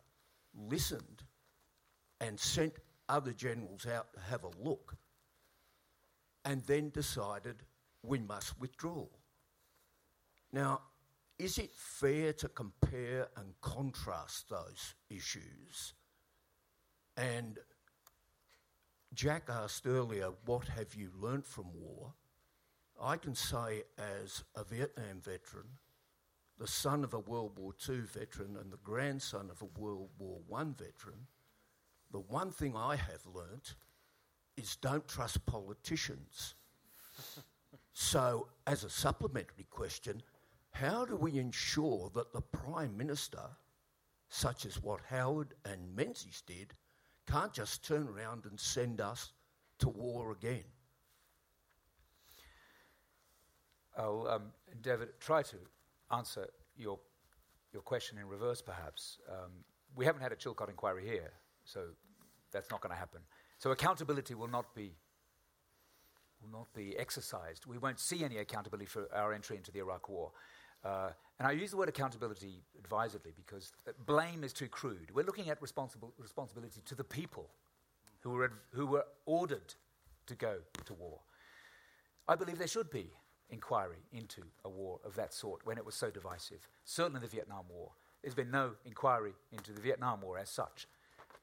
listened 0.68 1.22
and 2.20 2.38
sent 2.38 2.74
other 3.08 3.32
generals 3.32 3.86
out 3.86 4.12
to 4.14 4.20
have 4.20 4.44
a 4.44 4.50
look 4.62 4.96
and 6.44 6.62
then 6.64 6.90
decided 6.90 7.56
we 8.02 8.18
must 8.18 8.58
withdraw. 8.60 9.04
Now, 10.52 10.80
is 11.38 11.58
it 11.58 11.74
fair 11.74 12.32
to 12.34 12.48
compare 12.48 13.28
and 13.36 13.52
contrast 13.60 14.48
those 14.48 14.94
issues? 15.10 15.92
And 17.16 17.58
Jack 19.14 19.44
asked 19.48 19.86
earlier, 19.86 20.30
what 20.44 20.68
have 20.68 20.94
you 20.94 21.10
learnt 21.18 21.46
from 21.46 21.66
war? 21.74 22.12
I 23.00 23.16
can 23.16 23.34
say, 23.34 23.82
as 23.98 24.44
a 24.54 24.64
Vietnam 24.64 25.20
veteran, 25.20 25.66
the 26.58 26.66
son 26.66 27.04
of 27.04 27.14
a 27.14 27.18
World 27.18 27.58
War 27.58 27.72
II 27.88 28.00
veteran, 28.00 28.56
and 28.56 28.72
the 28.72 28.78
grandson 28.78 29.50
of 29.50 29.62
a 29.62 29.80
World 29.80 30.10
War 30.18 30.40
I 30.54 30.64
veteran, 30.64 31.26
the 32.12 32.20
one 32.20 32.50
thing 32.50 32.74
I 32.76 32.96
have 32.96 33.26
learnt 33.26 33.74
is 34.56 34.76
don't 34.76 35.06
trust 35.06 35.44
politicians. 35.44 36.54
so, 37.92 38.48
as 38.66 38.84
a 38.84 38.90
supplementary 38.90 39.66
question, 39.70 40.22
how 40.70 41.04
do 41.04 41.16
we 41.16 41.38
ensure 41.38 42.10
that 42.14 42.32
the 42.32 42.40
Prime 42.40 42.96
Minister, 42.96 43.48
such 44.28 44.64
as 44.66 44.82
what 44.82 45.00
Howard 45.08 45.54
and 45.64 45.94
Menzies 45.94 46.42
did, 46.46 46.74
can't 47.26 47.52
just 47.52 47.84
turn 47.84 48.08
around 48.08 48.44
and 48.46 48.58
send 48.58 49.00
us 49.00 49.32
to 49.78 49.88
war 49.88 50.32
again? 50.32 50.64
I'll 53.96 54.26
um, 54.28 54.42
endeavour 54.72 55.08
try 55.20 55.42
to 55.42 55.56
answer 56.10 56.46
your 56.76 56.98
your 57.72 57.82
question 57.82 58.18
in 58.18 58.26
reverse, 58.26 58.62
perhaps. 58.62 59.18
Um, 59.30 59.50
we 59.94 60.04
haven't 60.04 60.22
had 60.22 60.32
a 60.32 60.36
Chilcot 60.36 60.68
inquiry 60.68 61.04
here, 61.04 61.32
so 61.64 61.88
that's 62.52 62.70
not 62.70 62.80
going 62.80 62.92
to 62.92 62.98
happen. 62.98 63.20
So 63.58 63.70
accountability 63.70 64.34
will 64.34 64.48
not 64.48 64.74
be 64.74 64.92
will 66.42 66.58
not 66.58 66.72
be 66.74 66.96
exercised. 66.98 67.66
We 67.66 67.78
won't 67.78 67.98
see 67.98 68.24
any 68.24 68.38
accountability 68.38 68.86
for 68.86 69.08
our 69.14 69.32
entry 69.32 69.56
into 69.56 69.72
the 69.72 69.78
Iraq 69.78 70.08
War. 70.08 70.32
Uh, 70.84 71.10
and 71.38 71.46
I 71.46 71.52
use 71.52 71.70
the 71.70 71.76
word 71.76 71.88
accountability 71.88 72.62
advisedly 72.78 73.32
because 73.36 73.72
blame 74.06 74.42
is 74.42 74.52
too 74.52 74.68
crude. 74.68 75.10
We're 75.12 75.24
looking 75.24 75.50
at 75.50 75.60
responsibility 75.60 76.80
to 76.84 76.94
the 76.94 77.04
people 77.04 77.50
who 78.20 78.30
were, 78.30 78.52
who 78.72 78.86
were 78.86 79.04
ordered 79.26 79.74
to 80.26 80.34
go 80.34 80.56
to 80.84 80.94
war. 80.94 81.20
I 82.28 82.34
believe 82.34 82.58
there 82.58 82.66
should 82.66 82.90
be 82.90 83.10
inquiry 83.50 83.98
into 84.12 84.42
a 84.64 84.68
war 84.68 84.98
of 85.04 85.14
that 85.16 85.32
sort 85.32 85.64
when 85.64 85.78
it 85.78 85.84
was 85.84 85.94
so 85.94 86.10
divisive. 86.10 86.68
Certainly 86.84 87.20
the 87.20 87.28
Vietnam 87.28 87.64
War. 87.70 87.90
There's 88.22 88.34
been 88.34 88.50
no 88.50 88.72
inquiry 88.84 89.34
into 89.52 89.72
the 89.72 89.80
Vietnam 89.80 90.20
War 90.20 90.38
as 90.38 90.50
such, 90.50 90.88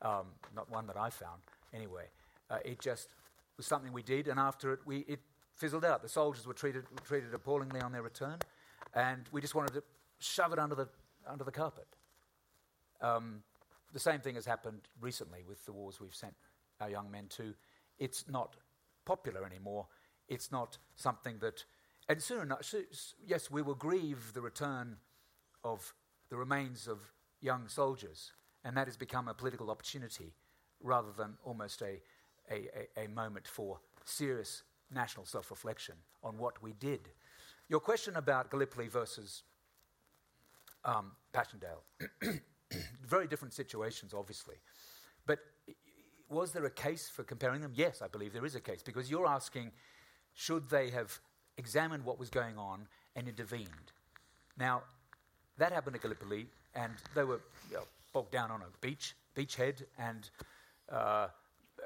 um, 0.02 0.28
not 0.56 0.70
one 0.70 0.88
that 0.88 0.98
I 0.98 1.10
found 1.10 1.42
anyway. 1.74 2.06
Uh, 2.50 2.58
it 2.66 2.82
just 2.82 3.10
was 3.56 3.66
something 3.66 3.94
we 3.94 4.04
did, 4.04 4.28
and 4.28 4.40
after 4.40 4.74
it, 4.74 4.80
we, 4.86 5.00
it 5.08 5.20
fizzled 5.56 5.86
out. 5.86 6.02
The 6.02 6.10
soldiers 6.10 6.46
were 6.46 6.54
treated, 6.54 6.84
treated 7.06 7.34
appallingly 7.34 7.80
on 7.80 7.92
their 7.92 8.02
return, 8.02 8.40
and 8.94 9.24
we 9.32 9.42
just 9.42 9.56
wanted 9.56 9.74
to 9.74 9.84
shove 10.20 10.54
it 10.54 10.60
under 10.60 10.76
the, 10.76 10.88
under 11.28 11.44
the 11.44 11.52
carpet. 11.52 11.88
Um, 13.02 13.44
the 13.92 14.00
same 14.00 14.22
thing 14.22 14.36
has 14.36 14.46
happened 14.46 14.82
recently 15.00 15.44
with 15.48 15.66
the 15.66 15.74
wars 15.74 16.00
we've 16.00 16.16
sent 16.16 16.34
our 16.80 16.90
young 16.90 17.12
men 17.12 17.28
to. 17.30 17.54
It's 18.00 18.26
not 18.30 18.56
popular 19.06 19.46
anymore. 19.46 19.88
It's 20.28 20.52
not 20.52 20.78
something 20.96 21.38
that 21.40 21.66
and 22.10 22.22
soon 22.22 22.42
enough, 22.42 22.74
yes, 23.26 23.50
we 23.50 23.62
will 23.62 23.76
grieve 23.76 24.34
the 24.34 24.42
return 24.42 24.98
of 25.64 25.94
the 26.30 26.36
remains 26.36 26.88
of 26.88 27.00
young 27.40 27.68
soldiers, 27.68 28.34
and 28.64 28.76
that 28.76 28.88
has 28.88 28.98
become 28.98 29.28
a 29.28 29.34
political 29.34 29.70
opportunity 29.72 30.34
rather 30.82 31.12
than 31.18 31.38
almost 31.46 31.82
a, 31.82 32.02
a, 32.52 32.68
a, 32.98 33.06
a 33.06 33.08
moment 33.10 33.48
for 33.48 33.80
serious 34.04 34.64
national 34.94 35.26
self 35.26 35.50
reflection 35.50 35.96
on 36.24 36.38
what 36.38 36.62
we 36.62 36.74
did. 36.74 37.10
Your 37.70 37.80
question 37.80 38.16
about 38.16 38.52
Gallipoli 38.52 38.88
versus 38.88 39.44
um, 40.86 41.12
Passchendaele, 41.34 41.84
very 43.06 43.28
different 43.28 43.54
situations, 43.54 44.14
obviously. 44.14 44.56
But 45.26 45.40
was 46.30 46.52
there 46.52 46.66
a 46.66 46.72
case 46.72 47.10
for 47.10 47.24
comparing 47.24 47.62
them? 47.62 47.72
Yes, 47.76 48.02
I 48.02 48.08
believe 48.08 48.34
there 48.34 48.46
is 48.46 48.56
a 48.56 48.62
case, 48.62 48.84
because 48.84 49.10
you're 49.10 49.28
asking 49.28 49.72
should 50.34 50.70
they 50.70 50.90
have 50.90 51.20
examined 51.58 52.04
what 52.04 52.20
was 52.20 52.30
going 52.30 52.58
on, 52.58 52.88
and 53.16 53.28
intervened. 53.28 53.92
Now, 54.58 54.84
that 55.58 55.72
happened 55.72 55.96
at 55.96 56.02
Gallipoli, 56.02 56.48
and 56.76 56.94
they 57.16 57.24
were 57.24 57.42
you 57.70 57.78
know, 57.78 57.84
bogged 58.12 58.32
down 58.32 58.50
on 58.50 58.62
a 58.62 58.66
beach, 58.82 59.16
beachhead, 59.36 59.84
and 60.00 60.30
uh, 60.92 61.28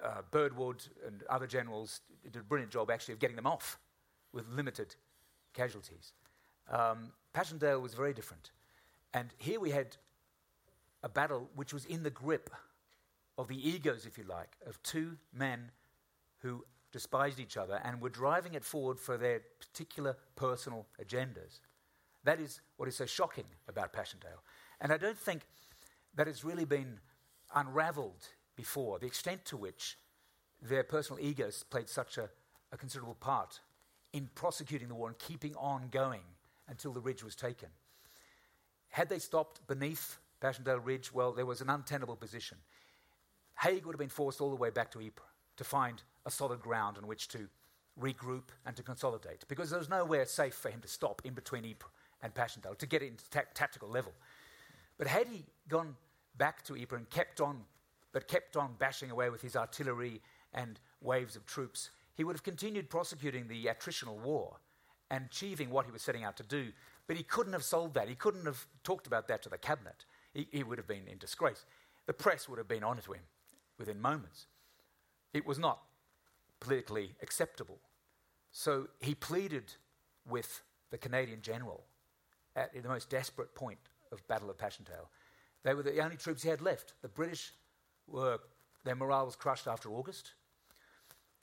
uh, 0.03 0.21
Birdwood 0.31 0.83
and 1.05 1.23
other 1.29 1.47
generals 1.47 2.01
did 2.23 2.35
a 2.37 2.43
brilliant 2.43 2.71
job 2.71 2.89
actually 2.89 3.13
of 3.13 3.19
getting 3.19 3.35
them 3.35 3.47
off 3.47 3.77
with 4.33 4.47
limited 4.49 4.95
casualties. 5.57 6.13
Um, 6.69 7.11
Passchendaele 7.33 7.81
was 7.81 7.93
very 7.93 8.13
different. 8.13 8.51
And 9.13 9.33
here 9.37 9.59
we 9.59 9.71
had 9.71 9.97
a 11.03 11.09
battle 11.09 11.49
which 11.55 11.73
was 11.73 11.85
in 11.85 12.03
the 12.03 12.09
grip 12.09 12.49
of 13.37 13.47
the 13.47 13.69
egos, 13.69 14.05
if 14.05 14.17
you 14.17 14.23
like, 14.23 14.55
of 14.65 14.81
two 14.83 15.17
men 15.33 15.71
who 16.41 16.65
despised 16.91 17.39
each 17.39 17.57
other 17.57 17.81
and 17.83 18.01
were 18.01 18.09
driving 18.09 18.53
it 18.53 18.63
forward 18.63 18.99
for 18.99 19.17
their 19.17 19.41
particular 19.59 20.17
personal 20.35 20.85
agendas. 21.03 21.59
That 22.23 22.39
is 22.39 22.61
what 22.77 22.87
is 22.89 22.95
so 22.95 23.05
shocking 23.05 23.45
about 23.67 23.93
Passchendaele. 23.93 24.43
And 24.81 24.91
I 24.91 24.97
don't 24.97 25.17
think 25.17 25.41
that 26.15 26.27
it's 26.27 26.43
really 26.43 26.65
been 26.65 26.99
unraveled 27.55 28.23
before, 28.55 28.99
the 28.99 29.05
extent 29.05 29.45
to 29.45 29.57
which 29.57 29.97
their 30.61 30.83
personal 30.83 31.23
egos 31.23 31.63
played 31.63 31.89
such 31.89 32.17
a, 32.17 32.29
a 32.71 32.77
considerable 32.77 33.15
part 33.15 33.61
in 34.13 34.29
prosecuting 34.35 34.87
the 34.87 34.95
war 34.95 35.07
and 35.07 35.19
keeping 35.19 35.55
on 35.55 35.89
going 35.91 36.21
until 36.67 36.91
the 36.91 36.99
ridge 36.99 37.23
was 37.23 37.35
taken. 37.35 37.69
Had 38.89 39.09
they 39.09 39.19
stopped 39.19 39.65
beneath 39.67 40.17
Passchendaele 40.41 40.79
Ridge, 40.79 41.13
well, 41.13 41.31
there 41.31 41.45
was 41.45 41.61
an 41.61 41.69
untenable 41.69 42.15
position. 42.15 42.57
Haig 43.59 43.85
would 43.85 43.93
have 43.93 43.99
been 43.99 44.09
forced 44.09 44.39
all 44.39 44.49
the 44.49 44.55
way 44.55 44.69
back 44.69 44.91
to 44.91 44.99
Ypres 44.99 45.27
to 45.57 45.63
find 45.63 46.01
a 46.25 46.31
solid 46.31 46.61
ground 46.61 46.97
on 46.97 47.07
which 47.07 47.27
to 47.29 47.47
regroup 47.99 48.49
and 48.65 48.75
to 48.75 48.83
consolidate 48.83 49.43
because 49.47 49.69
there 49.69 49.79
was 49.79 49.89
nowhere 49.89 50.25
safe 50.25 50.53
for 50.53 50.69
him 50.69 50.79
to 50.81 50.87
stop 50.87 51.21
in 51.25 51.33
between 51.33 51.65
Ypres 51.65 51.91
and 52.21 52.33
Passchendaele 52.33 52.75
to 52.75 52.85
get 52.85 53.01
into 53.01 53.27
ta- 53.29 53.41
tactical 53.53 53.89
level. 53.89 54.13
But 54.97 55.07
had 55.07 55.27
he 55.27 55.45
gone 55.67 55.95
back 56.37 56.63
to 56.65 56.75
Ypres 56.75 56.99
and 56.99 57.09
kept 57.09 57.41
on, 57.41 57.61
but 58.13 58.27
kept 58.27 58.55
on 58.55 58.75
bashing 58.77 59.11
away 59.11 59.29
with 59.29 59.41
his 59.41 59.55
artillery 59.55 60.21
and 60.53 60.79
waves 61.01 61.35
of 61.35 61.45
troops, 61.45 61.89
he 62.17 62.23
would 62.23 62.35
have 62.35 62.43
continued 62.43 62.89
prosecuting 62.89 63.47
the 63.47 63.65
attritional 63.65 64.17
war 64.17 64.57
and 65.09 65.25
achieving 65.25 65.69
what 65.69 65.85
he 65.85 65.91
was 65.91 66.01
setting 66.01 66.23
out 66.23 66.35
to 66.37 66.43
do. 66.43 66.71
But 67.05 67.15
he 67.15 67.23
couldn't 67.23 67.53
have 67.53 67.63
solved 67.63 67.93
that. 67.93 68.09
He 68.09 68.15
couldn't 68.15 68.45
have 68.45 68.65
talked 68.83 69.07
about 69.07 69.27
that 69.29 69.43
to 69.43 69.49
the 69.49 69.57
cabinet. 69.57 70.05
He, 70.33 70.47
he 70.51 70.63
would 70.63 70.77
have 70.77 70.87
been 70.87 71.07
in 71.07 71.19
disgrace. 71.19 71.65
The 72.07 72.13
press 72.13 72.49
would 72.49 72.57
have 72.57 72.67
been 72.67 72.83
on 72.83 72.97
to 72.97 73.13
him 73.13 73.21
within 73.77 74.01
moments. 74.01 74.47
It 75.33 75.45
was 75.45 75.59
not 75.59 75.79
politically 76.59 77.15
acceptable. 77.21 77.77
So 78.51 78.87
he 78.99 79.13
pleaded 79.13 79.75
with 80.27 80.63
the 80.89 80.97
Canadian 80.97 81.41
general 81.41 81.83
at 82.55 82.73
the 82.73 82.89
most 82.89 83.09
desperate 83.09 83.53
point 83.53 83.77
of 84.11 84.27
Battle 84.27 84.49
of 84.49 84.57
Passchendaele. 84.57 85.09
They 85.63 85.73
were 85.73 85.83
the 85.83 85.99
only 86.03 86.17
troops 86.17 86.43
he 86.43 86.49
had 86.49 86.61
left. 86.61 86.93
The 87.01 87.07
British 87.07 87.53
were, 88.07 88.39
their 88.83 88.95
morale 88.95 89.25
was 89.25 89.35
crushed 89.35 89.67
after 89.67 89.89
August. 89.91 90.33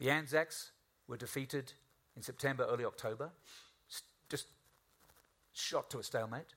The 0.04 0.10
Anzacs 0.10 0.72
were 1.08 1.16
defeated 1.16 1.72
in 2.14 2.20
September, 2.20 2.66
early 2.70 2.84
October, 2.84 3.30
just 4.28 4.48
shot 5.54 5.88
to 5.88 5.98
a 5.98 6.02
stalemate. 6.02 6.52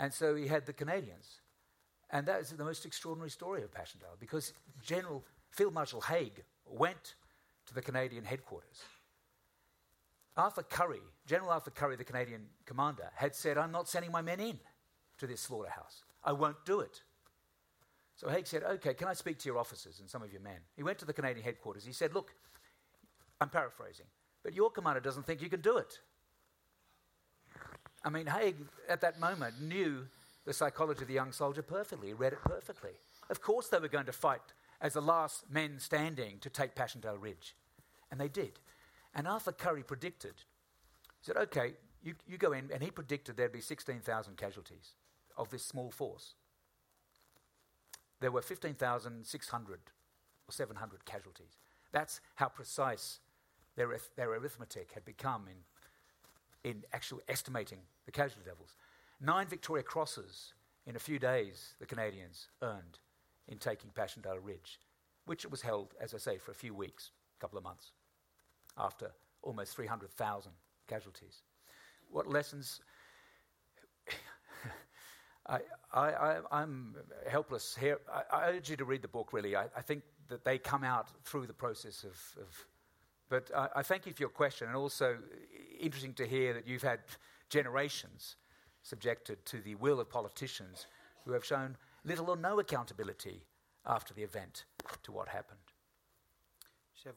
And 0.00 0.10
so 0.10 0.34
he 0.34 0.46
had 0.46 0.64
the 0.64 0.72
Canadians. 0.72 1.42
And 2.08 2.26
that 2.26 2.40
is 2.40 2.48
the 2.48 2.64
most 2.64 2.86
extraordinary 2.86 3.28
story 3.28 3.62
of 3.62 3.70
Passchendaele 3.70 4.16
because 4.18 4.54
General 4.82 5.22
Field 5.50 5.74
Marshal 5.74 6.00
Haig 6.00 6.42
went 6.64 7.16
to 7.66 7.74
the 7.74 7.82
Canadian 7.82 8.24
headquarters 8.24 8.80
Arthur 10.34 10.62
Currie, 10.62 11.02
General 11.26 11.50
Arthur 11.50 11.70
Currie, 11.70 11.96
the 11.96 12.04
Canadian 12.04 12.46
commander, 12.64 13.10
had 13.14 13.34
said, 13.34 13.58
I'm 13.58 13.72
not 13.72 13.90
sending 13.90 14.10
my 14.10 14.22
men 14.22 14.40
in 14.40 14.58
to 15.18 15.26
this 15.26 15.42
slaughterhouse. 15.42 16.04
I 16.24 16.32
won't 16.32 16.64
do 16.64 16.80
it. 16.80 17.02
So 18.16 18.30
Haig 18.30 18.46
said, 18.46 18.62
Okay, 18.62 18.94
can 18.94 19.08
I 19.08 19.12
speak 19.12 19.38
to 19.40 19.48
your 19.50 19.58
officers 19.58 20.00
and 20.00 20.08
some 20.08 20.22
of 20.22 20.32
your 20.32 20.40
men? 20.40 20.60
He 20.76 20.82
went 20.82 20.98
to 21.00 21.04
the 21.04 21.12
Canadian 21.12 21.44
headquarters. 21.44 21.84
He 21.84 21.92
said, 21.92 22.14
Look, 22.14 22.34
I'm 23.40 23.48
paraphrasing, 23.48 24.06
but 24.42 24.54
your 24.54 24.70
commander 24.70 25.00
doesn't 25.00 25.26
think 25.26 25.42
you 25.42 25.48
can 25.48 25.60
do 25.60 25.76
it. 25.76 25.98
I 28.04 28.10
mean, 28.10 28.26
Haig, 28.26 28.56
at 28.88 29.00
that 29.00 29.18
moment, 29.18 29.60
knew 29.60 30.06
the 30.44 30.52
psychology 30.52 31.02
of 31.02 31.08
the 31.08 31.14
young 31.14 31.32
soldier 31.32 31.62
perfectly. 31.62 32.12
Read 32.12 32.34
it 32.34 32.42
perfectly. 32.44 32.90
Of 33.30 33.40
course, 33.40 33.68
they 33.68 33.78
were 33.78 33.88
going 33.88 34.06
to 34.06 34.12
fight 34.12 34.52
as 34.80 34.92
the 34.92 35.00
last 35.00 35.50
men 35.50 35.78
standing 35.78 36.38
to 36.40 36.50
take 36.50 36.74
Passchendaele 36.74 37.16
Ridge. 37.16 37.56
And 38.10 38.20
they 38.20 38.28
did. 38.28 38.60
And 39.14 39.26
Arthur 39.26 39.52
Currie 39.52 39.82
predicted, 39.82 40.34
he 41.20 41.24
said, 41.24 41.36
okay, 41.36 41.74
you, 42.02 42.14
you 42.26 42.36
go 42.36 42.52
in, 42.52 42.70
and 42.72 42.82
he 42.82 42.90
predicted 42.90 43.36
there'd 43.36 43.52
be 43.52 43.60
16,000 43.60 44.36
casualties 44.36 44.92
of 45.38 45.48
this 45.48 45.64
small 45.64 45.90
force. 45.90 46.34
There 48.20 48.30
were 48.30 48.42
15,600 48.42 49.78
or 50.48 50.52
700 50.52 51.04
casualties. 51.04 51.56
That's 51.92 52.20
how 52.34 52.48
precise 52.48 53.20
their, 53.76 53.98
their 54.16 54.30
arithmetic 54.30 54.92
had 54.92 55.04
become 55.04 55.44
in, 55.48 56.70
in 56.70 56.84
actually 56.92 57.22
estimating 57.28 57.78
the 58.06 58.12
casualty 58.12 58.48
levels. 58.48 58.76
Nine 59.20 59.46
Victoria 59.46 59.82
Crosses 59.82 60.54
in 60.86 60.96
a 60.96 60.98
few 60.98 61.18
days 61.18 61.74
the 61.80 61.86
Canadians 61.86 62.48
earned 62.62 62.98
in 63.48 63.58
taking 63.58 63.90
Passchendaele 63.90 64.38
Ridge, 64.38 64.80
which 65.26 65.46
was 65.46 65.62
held, 65.62 65.94
as 66.00 66.14
I 66.14 66.18
say, 66.18 66.38
for 66.38 66.52
a 66.52 66.54
few 66.54 66.74
weeks, 66.74 67.10
a 67.38 67.40
couple 67.40 67.58
of 67.58 67.64
months, 67.64 67.92
after 68.78 69.10
almost 69.42 69.74
300,000 69.74 70.52
casualties. 70.86 71.42
What 72.10 72.28
lessons? 72.28 72.80
I, 75.46 75.60
I, 75.92 76.62
am 76.62 76.96
helpless 77.28 77.76
here. 77.78 78.00
I, 78.12 78.36
I, 78.36 78.50
urge 78.50 78.70
you 78.70 78.76
to 78.76 78.84
read 78.84 79.02
the 79.02 79.08
book, 79.08 79.32
really. 79.32 79.56
I, 79.56 79.64
I, 79.76 79.82
think 79.82 80.02
that 80.28 80.44
they 80.44 80.58
come 80.58 80.84
out 80.84 81.08
through 81.24 81.46
the 81.46 81.52
process 81.54 82.04
of. 82.04 82.42
of 82.42 82.66
but 83.28 83.50
I, 83.54 83.82
thank 83.82 84.06
you 84.06 84.12
for 84.12 84.22
your 84.22 84.28
question, 84.28 84.68
and 84.68 84.76
also 84.76 85.16
interesting 85.80 86.14
to 86.14 86.26
hear 86.26 86.52
that 86.54 86.66
you've 86.66 86.82
had 86.82 87.00
generations 87.48 88.36
subjected 88.82 89.44
to 89.46 89.60
the 89.60 89.74
will 89.76 89.98
of 89.98 90.10
politicians 90.10 90.86
who 91.24 91.32
have 91.32 91.44
shown 91.44 91.76
little 92.04 92.30
or 92.30 92.36
no 92.36 92.60
accountability 92.60 93.44
after 93.86 94.12
the 94.14 94.22
event 94.22 94.64
to 95.02 95.12
what 95.12 95.28
happened. 95.28 95.58
Should 96.94 97.08
have 97.08 97.14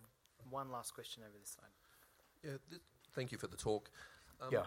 one 0.49 0.71
last 0.71 0.93
question 0.93 1.23
over 1.27 1.37
this 1.39 1.57
side. 1.59 1.69
Yeah, 2.43 2.57
th- 2.69 2.81
thank 3.13 3.31
you 3.31 3.37
for 3.37 3.47
the 3.47 3.57
talk. 3.57 3.89
Um, 4.41 4.49
yeah. 4.51 4.63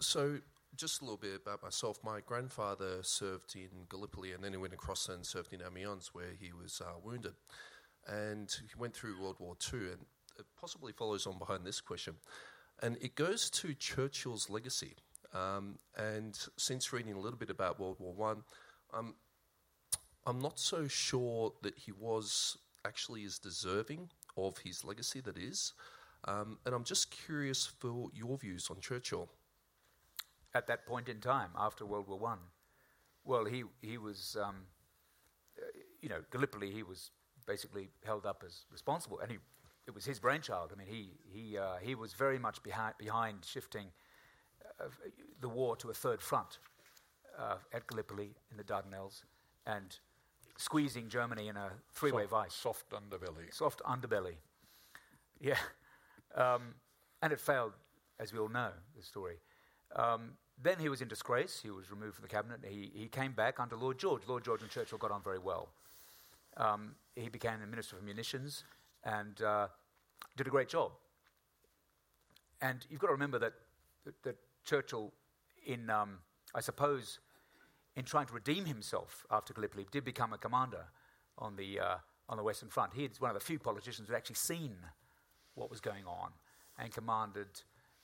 So, 0.00 0.38
just 0.76 1.00
a 1.00 1.04
little 1.04 1.16
bit 1.16 1.40
about 1.44 1.62
myself. 1.62 1.98
My 2.04 2.20
grandfather 2.20 3.02
served 3.02 3.54
in 3.56 3.86
Gallipoli 3.88 4.32
and 4.32 4.42
then 4.42 4.52
he 4.52 4.56
went 4.56 4.72
across 4.72 5.08
and 5.08 5.26
served 5.26 5.52
in 5.52 5.60
Amiens 5.62 6.10
where 6.12 6.32
he 6.40 6.52
was 6.52 6.80
uh, 6.84 6.92
wounded. 7.02 7.34
And 8.06 8.50
he 8.62 8.78
went 8.78 8.94
through 8.94 9.20
World 9.20 9.36
War 9.40 9.56
II 9.72 9.80
and 9.80 9.92
it 9.92 10.19
possibly 10.58 10.92
follows 10.92 11.26
on 11.26 11.38
behind 11.38 11.64
this 11.64 11.80
question. 11.80 12.14
And 12.82 12.96
it 13.00 13.14
goes 13.14 13.50
to 13.50 13.74
Churchill's 13.74 14.48
legacy. 14.48 14.94
Um, 15.34 15.78
and 15.96 16.38
since 16.56 16.92
reading 16.92 17.14
a 17.14 17.20
little 17.20 17.38
bit 17.38 17.50
about 17.50 17.78
World 17.78 17.96
War 18.00 18.14
One, 18.14 18.42
um, 18.92 19.14
I'm 20.26 20.40
not 20.40 20.58
so 20.58 20.88
sure 20.88 21.52
that 21.62 21.78
he 21.78 21.92
was 21.92 22.58
actually 22.84 23.24
as 23.24 23.38
deserving 23.38 24.10
of 24.36 24.58
his 24.58 24.84
legacy 24.84 25.20
that 25.20 25.36
is. 25.36 25.72
Um, 26.24 26.58
and 26.66 26.74
I'm 26.74 26.84
just 26.84 27.10
curious 27.10 27.66
for 27.66 28.08
your 28.12 28.36
views 28.38 28.68
on 28.70 28.80
Churchill. 28.80 29.28
At 30.54 30.66
that 30.66 30.84
point 30.86 31.08
in 31.08 31.20
time, 31.20 31.50
after 31.56 31.86
World 31.86 32.08
War 32.08 32.18
One, 32.18 32.38
well, 33.24 33.44
he 33.44 33.64
he 33.82 33.98
was, 33.98 34.36
um, 34.42 34.66
uh, 35.58 35.66
you 36.00 36.08
know, 36.08 36.22
Gallipoli. 36.30 36.72
He 36.72 36.82
was 36.82 37.10
basically 37.46 37.88
held 38.04 38.26
up 38.26 38.42
as 38.44 38.64
responsible, 38.70 39.20
and 39.20 39.30
he 39.30 39.38
it 39.86 39.94
was 39.94 40.04
his 40.04 40.18
brainchild. 40.20 40.70
I 40.74 40.78
mean, 40.78 40.88
he 40.88 41.10
he 41.32 41.58
uh, 41.58 41.76
he 41.80 41.94
was 41.94 42.12
very 42.12 42.38
much 42.38 42.62
behind 42.62 42.94
behind 42.98 43.44
shifting 43.44 43.86
uh, 44.80 44.84
the 45.40 45.48
war 45.48 45.76
to 45.76 45.90
a 45.90 45.94
third 45.94 46.20
front 46.20 46.58
uh, 47.38 47.56
at 47.72 47.86
Gallipoli 47.86 48.34
in 48.50 48.56
the 48.56 48.64
Dardanelles, 48.64 49.24
and 49.66 49.98
squeezing 50.56 51.08
Germany 51.08 51.48
in 51.48 51.56
a 51.56 51.70
three-way 51.92 52.26
vice. 52.26 52.54
Soft 52.54 52.90
underbelly. 52.90 53.52
Soft 53.52 53.82
underbelly. 53.84 54.34
Yeah. 55.40 55.56
Um, 56.34 56.74
and 57.22 57.32
it 57.32 57.40
failed, 57.40 57.72
as 58.18 58.32
we 58.32 58.38
all 58.38 58.48
know, 58.48 58.70
the 58.96 59.02
story. 59.02 59.36
Um, 59.96 60.32
then 60.62 60.78
he 60.78 60.88
was 60.88 61.00
in 61.00 61.08
disgrace. 61.08 61.60
He 61.62 61.70
was 61.70 61.90
removed 61.90 62.14
from 62.16 62.22
the 62.22 62.28
cabinet. 62.28 62.60
He, 62.68 62.90
he 62.94 63.08
came 63.08 63.32
back 63.32 63.58
under 63.58 63.76
Lloyd 63.76 63.98
George. 63.98 64.22
Lloyd 64.28 64.44
George 64.44 64.60
and 64.60 64.70
Churchill 64.70 64.98
got 64.98 65.10
on 65.10 65.22
very 65.22 65.38
well. 65.38 65.70
Um, 66.56 66.94
he 67.16 67.28
became 67.28 67.60
the 67.60 67.66
Minister 67.66 67.96
for 67.96 68.04
Munitions 68.04 68.64
and 69.04 69.40
uh, 69.42 69.68
did 70.36 70.46
a 70.46 70.50
great 70.50 70.68
job. 70.68 70.92
And 72.62 72.86
you've 72.90 73.00
got 73.00 73.08
to 73.08 73.12
remember 73.14 73.38
that, 73.38 73.54
that, 74.04 74.22
that 74.22 74.36
Churchill, 74.64 75.12
in, 75.66 75.88
um, 75.88 76.18
I 76.54 76.60
suppose, 76.60 77.20
in 77.96 78.04
trying 78.04 78.26
to 78.26 78.34
redeem 78.34 78.64
himself 78.66 79.24
after 79.30 79.54
Gallipoli, 79.54 79.86
did 79.90 80.04
become 80.04 80.32
a 80.32 80.38
commander 80.38 80.84
on 81.38 81.56
the, 81.56 81.80
uh, 81.80 81.96
on 82.28 82.36
the 82.36 82.42
Western 82.42 82.68
Front. 82.68 82.92
He 82.94 83.06
was 83.08 83.20
one 83.20 83.30
of 83.30 83.34
the 83.34 83.44
few 83.44 83.58
politicians 83.58 84.08
who 84.08 84.14
had 84.14 84.18
actually 84.18 84.36
seen 84.36 84.76
what 85.54 85.70
was 85.70 85.80
going 85.80 86.04
on 86.06 86.30
and 86.78 86.92
commanded 86.92 87.48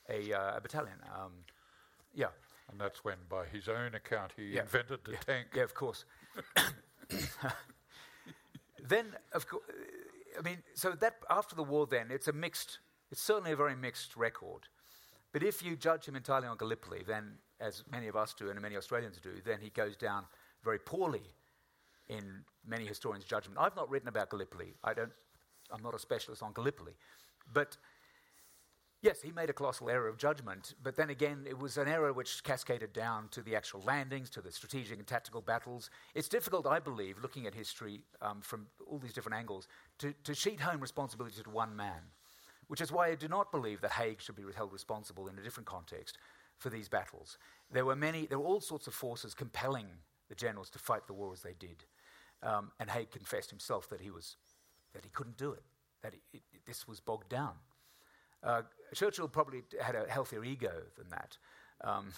a, 0.08 0.32
uh, 0.32 0.56
a 0.56 0.60
battalion. 0.60 0.96
Um, 1.14 1.32
yeah. 2.14 2.28
And 2.70 2.80
that's 2.80 3.04
when, 3.04 3.16
by 3.28 3.46
his 3.46 3.68
own 3.68 3.94
account, 3.94 4.32
he 4.36 4.54
yeah. 4.54 4.62
invented 4.62 5.00
the 5.04 5.12
yeah. 5.12 5.18
tank. 5.24 5.46
Yeah, 5.54 5.62
of 5.62 5.74
course. 5.74 6.04
then, 8.88 9.06
of 9.32 9.46
course, 9.46 9.62
I 10.38 10.42
mean, 10.42 10.62
so 10.74 10.92
that 10.92 11.16
after 11.30 11.54
the 11.54 11.62
war, 11.62 11.86
then 11.86 12.10
it's 12.10 12.28
a 12.28 12.32
mixed. 12.32 12.78
It's 13.10 13.22
certainly 13.22 13.52
a 13.52 13.56
very 13.56 13.76
mixed 13.76 14.16
record. 14.16 14.62
But 15.32 15.42
if 15.42 15.62
you 15.62 15.76
judge 15.76 16.06
him 16.06 16.16
entirely 16.16 16.46
on 16.46 16.56
Gallipoli, 16.56 17.02
then, 17.06 17.34
as 17.60 17.84
many 17.90 18.08
of 18.08 18.16
us 18.16 18.34
do 18.34 18.50
and 18.50 18.60
many 18.60 18.76
Australians 18.76 19.18
do, 19.22 19.30
then 19.44 19.58
he 19.60 19.70
goes 19.70 19.96
down 19.96 20.24
very 20.64 20.78
poorly 20.78 21.22
in 22.08 22.44
many 22.66 22.86
historians' 22.86 23.24
judgment. 23.24 23.58
I've 23.60 23.76
not 23.76 23.90
written 23.90 24.08
about 24.08 24.30
Gallipoli. 24.30 24.74
I 24.82 24.94
don't. 24.94 25.12
I'm 25.70 25.82
not 25.82 25.94
a 25.94 25.98
specialist 25.98 26.42
on 26.42 26.52
Gallipoli, 26.52 26.92
but 27.52 27.76
yes, 29.06 29.22
he 29.22 29.30
made 29.30 29.48
a 29.48 29.52
colossal 29.52 29.88
error 29.88 30.08
of 30.08 30.18
judgment. 30.18 30.74
But 30.82 30.96
then 30.96 31.10
again, 31.10 31.46
it 31.48 31.56
was 31.56 31.78
an 31.78 31.86
error 31.86 32.12
which 32.12 32.42
cascaded 32.42 32.92
down 32.92 33.28
to 33.30 33.40
the 33.40 33.54
actual 33.54 33.80
landings, 33.86 34.28
to 34.30 34.42
the 34.42 34.50
strategic 34.50 34.98
and 34.98 35.06
tactical 35.06 35.40
battles. 35.40 35.90
It's 36.16 36.28
difficult, 36.28 36.66
I 36.66 36.80
believe, 36.80 37.16
looking 37.22 37.46
at 37.46 37.54
history 37.54 38.00
um, 38.20 38.40
from 38.40 38.66
all 38.84 38.98
these 38.98 39.12
different 39.12 39.38
angles, 39.38 39.68
to, 40.00 40.12
to 40.24 40.34
sheet 40.34 40.60
home 40.60 40.80
responsibility 40.80 41.40
to 41.40 41.50
one 41.50 41.76
man. 41.76 42.02
Which 42.66 42.80
is 42.80 42.90
why 42.90 43.06
I 43.06 43.14
do 43.14 43.28
not 43.28 43.52
believe 43.52 43.80
that 43.82 43.92
Haig 43.92 44.20
should 44.20 44.34
be 44.34 44.42
held 44.54 44.72
responsible 44.72 45.28
in 45.28 45.38
a 45.38 45.42
different 45.42 45.68
context 45.68 46.18
for 46.58 46.68
these 46.68 46.88
battles. 46.88 47.38
There 47.70 47.84
were 47.84 47.94
many, 47.94 48.26
there 48.26 48.40
were 48.40 48.46
all 48.46 48.60
sorts 48.60 48.88
of 48.88 48.94
forces 48.94 49.34
compelling 49.34 49.86
the 50.28 50.34
generals 50.34 50.68
to 50.70 50.80
fight 50.80 51.06
the 51.06 51.12
war 51.12 51.32
as 51.32 51.42
they 51.42 51.54
did. 51.56 51.84
Um, 52.42 52.72
and 52.80 52.90
Haig 52.90 53.12
confessed 53.12 53.50
himself 53.50 53.88
that 53.90 54.00
he 54.00 54.10
was 54.10 54.36
that 54.94 55.04
he 55.04 55.10
couldn't 55.10 55.36
do 55.36 55.52
it, 55.52 55.62
that 56.02 56.14
it, 56.14 56.20
it, 56.32 56.42
this 56.66 56.88
was 56.88 56.98
bogged 56.98 57.28
down. 57.28 57.52
Uh, 58.46 58.62
Churchill 58.94 59.26
probably 59.26 59.64
had 59.82 59.96
a 59.96 60.08
healthier 60.08 60.44
ego 60.44 60.72
than 60.96 61.08
that, 61.10 61.36
um, 61.82 62.12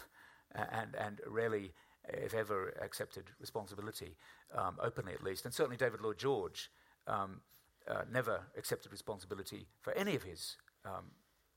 and, 0.54 0.94
and 0.94 1.20
rarely, 1.26 1.72
if 2.08 2.34
ever, 2.34 2.74
accepted 2.82 3.24
responsibility, 3.40 4.16
um, 4.54 4.76
openly 4.80 5.14
at 5.14 5.22
least. 5.22 5.46
And 5.46 5.54
certainly 5.54 5.78
David 5.78 6.02
Lloyd 6.02 6.18
George 6.18 6.70
um, 7.06 7.40
uh, 7.88 8.02
never 8.12 8.42
accepted 8.58 8.92
responsibility 8.92 9.66
for 9.80 9.94
any 9.94 10.14
of 10.14 10.22
his 10.22 10.56
um, 10.84 11.06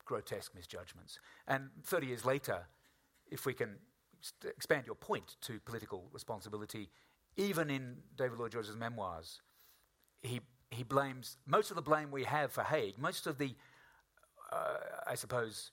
grotesque 0.05 0.55
misjudgments. 0.55 1.19
And 1.47 1.69
30 1.83 2.07
years 2.07 2.25
later, 2.25 2.65
if 3.29 3.45
we 3.45 3.53
can 3.53 3.75
st- 4.21 4.53
expand 4.55 4.85
your 4.85 4.95
point 4.95 5.35
to 5.41 5.59
political 5.59 6.05
responsibility, 6.13 6.89
even 7.35 7.69
in 7.69 7.97
David 8.17 8.39
Lloyd 8.39 8.53
George's 8.53 8.77
memoirs, 8.77 9.41
he 10.21 10.39
he 10.71 10.83
blames 10.83 11.37
most 11.45 11.69
of 11.69 11.75
the 11.75 11.81
blame 11.81 12.11
we 12.11 12.23
have 12.23 12.51
for 12.51 12.63
Haig, 12.63 12.97
most 12.97 13.27
of 13.27 13.37
the, 13.37 13.55
uh, 14.51 14.77
I 15.07 15.15
suppose, 15.15 15.71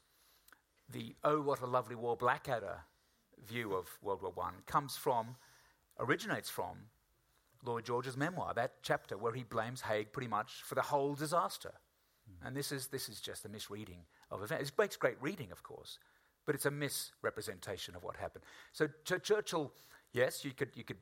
the 0.90 1.14
oh 1.24 1.40
what 1.40 1.60
a 1.60 1.66
lovely 1.66 1.96
war 1.96 2.16
Blackadder 2.16 2.78
view 3.46 3.74
of 3.74 3.88
World 4.02 4.22
War 4.22 4.32
One 4.34 4.54
comes 4.66 4.96
from, 4.96 5.36
originates 5.98 6.50
from 6.50 6.76
Lloyd 7.64 7.84
George's 7.84 8.16
memoir, 8.16 8.54
that 8.54 8.74
chapter 8.82 9.16
where 9.16 9.32
he 9.32 9.42
blames 9.42 9.82
Haig 9.82 10.12
pretty 10.12 10.28
much 10.28 10.62
for 10.64 10.74
the 10.74 10.82
whole 10.82 11.14
disaster. 11.14 11.72
Mm. 12.30 12.46
And 12.46 12.56
this 12.56 12.72
is, 12.72 12.86
this 12.88 13.08
is 13.08 13.20
just 13.20 13.44
a 13.44 13.48
misreading 13.48 14.00
of 14.30 14.42
events. 14.42 14.70
It 14.70 14.78
makes 14.78 14.96
great 14.96 15.20
reading, 15.20 15.50
of 15.52 15.62
course, 15.62 15.98
but 16.46 16.54
it's 16.54 16.66
a 16.66 16.70
misrepresentation 16.70 17.94
of 17.96 18.02
what 18.02 18.16
happened. 18.16 18.44
So 18.72 18.88
Ch- 19.04 19.22
Churchill, 19.22 19.72
yes, 20.12 20.44
you 20.44 20.52
could, 20.52 20.70
you 20.74 20.84
could 20.84 20.98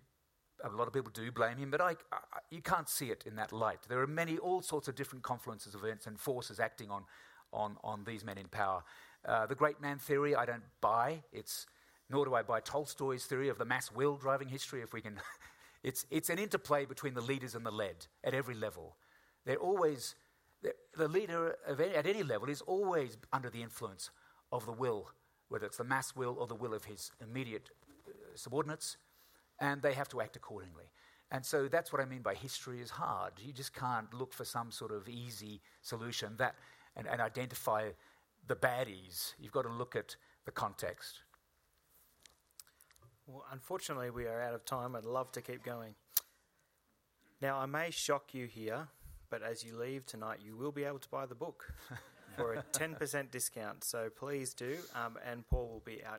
a 0.65 0.71
lot 0.71 0.87
of 0.87 0.95
people 0.95 1.11
do 1.13 1.31
blame 1.31 1.59
him, 1.59 1.71
but 1.71 1.81
I, 1.81 1.91
I, 2.11 2.19
you 2.51 2.63
can't 2.63 2.89
see 2.89 3.11
it 3.11 3.25
in 3.27 3.37
that 3.37 3.53
light. 3.53 3.81
There 3.89 4.01
are 4.01 4.07
many, 4.07 4.39
all 4.39 4.63
sorts 4.63 4.89
of 4.89 4.95
different 4.95 5.23
confluences 5.23 5.75
of 5.75 5.85
events 5.85 6.07
and 6.07 6.19
forces 6.19 6.59
acting 6.59 6.91
on, 6.91 7.05
on, 7.53 7.77
on 7.83 8.05
these 8.05 8.25
men 8.25 8.39
in 8.39 8.49
power. 8.49 8.83
Uh, 9.25 9.47
the 9.47 9.55
great 9.55 9.81
man 9.81 9.99
theory, 9.99 10.35
I 10.35 10.45
don't 10.45 10.63
buy. 10.81 11.23
It's, 11.33 11.67
nor 12.11 12.25
do 12.25 12.35
I 12.35 12.43
buy 12.43 12.61
Tolstoy's 12.61 13.25
theory 13.25 13.49
of 13.49 13.59
the 13.59 13.65
mass 13.65 13.91
will 13.91 14.17
driving 14.17 14.49
history, 14.49 14.83
if 14.83 14.93
we 14.93 15.01
can. 15.01 15.21
it's, 15.83 16.07
it's 16.11 16.31
an 16.31 16.39
interplay 16.39 16.85
between 16.85 17.15
the 17.15 17.21
leaders 17.21 17.55
and 17.55 17.67
the 17.67 17.71
led 17.71 18.07
at 18.23 18.35
every 18.35 18.55
level. 18.55 18.97
They're 19.45 19.57
always, 19.57 20.15
they're, 20.63 20.75
the 20.97 21.09
leader 21.09 21.57
any, 21.69 21.95
at 21.95 22.07
any 22.07 22.23
level 22.23 22.49
is 22.49 22.61
always 22.63 23.17
under 23.33 23.51
the 23.51 23.63
influence 23.63 24.11
of 24.53 24.65
the 24.67 24.73
will, 24.73 25.11
whether 25.49 25.67
it's 25.67 25.79
the 25.79 25.85
mass 25.85 26.15
will 26.15 26.37
or 26.39 26.47
the 26.47 26.55
will 26.55 26.75
of 26.75 26.85
his 26.85 27.11
immediate 27.21 27.71
uh, 28.09 28.13
subordinates, 28.35 28.97
and 29.61 29.83
they 29.83 29.95
have 29.95 30.09
to 30.09 30.21
act 30.21 30.37
accordingly. 30.37 30.91
And 31.31 31.45
so 31.45 31.67
that's 31.67 31.93
what 31.93 32.01
I 32.01 32.05
mean 32.05 32.23
by 32.23 32.35
history 32.35 32.81
is 32.81 32.91
hard. 32.91 33.33
You 33.45 33.53
just 33.53 33.75
can't 33.75 34.13
look 34.15 34.33
for 34.33 34.45
some 34.45 34.71
sort 34.71 34.93
of 34.93 35.09
easy 35.09 35.61
solution 35.83 36.37
that 36.39 36.55
and, 36.97 37.07
and 37.07 37.21
identify 37.21 37.91
the 38.47 38.57
baddies. 38.57 39.35
You've 39.39 39.53
got 39.53 39.63
to 39.63 39.73
look 39.73 39.97
at 39.97 40.17
the 40.45 40.51
context. 40.51 41.21
Well, 43.27 43.45
unfortunately, 43.53 44.11
we 44.11 44.27
are 44.27 44.41
out 44.41 44.55
of 44.55 44.65
time. 44.65 44.95
I'd 44.95 45.05
love 45.05 45.33
to 45.33 45.43
keep 45.43 45.65
going. 45.65 45.95
Now, 47.43 47.59
I 47.59 47.67
may 47.67 47.91
shock 47.91 48.33
you 48.33 48.47
here, 48.47 48.89
but 49.31 49.43
as 49.43 49.65
you 49.65 49.77
leave 49.77 50.07
tonight, 50.07 50.39
you 50.45 50.57
will 50.57 50.73
be 50.73 50.85
able 50.85 51.01
to 51.01 51.09
buy 51.09 51.27
the 51.27 51.35
book 51.35 51.75
for 52.37 52.55
a 52.55 52.63
10% 52.73 53.31
discount. 53.31 53.85
So 53.85 54.09
please 54.17 54.55
do. 54.55 54.77
Um, 54.95 55.19
and 55.29 55.47
Paul 55.49 55.69
will 55.69 55.83
be 55.85 56.05
out 56.05 56.15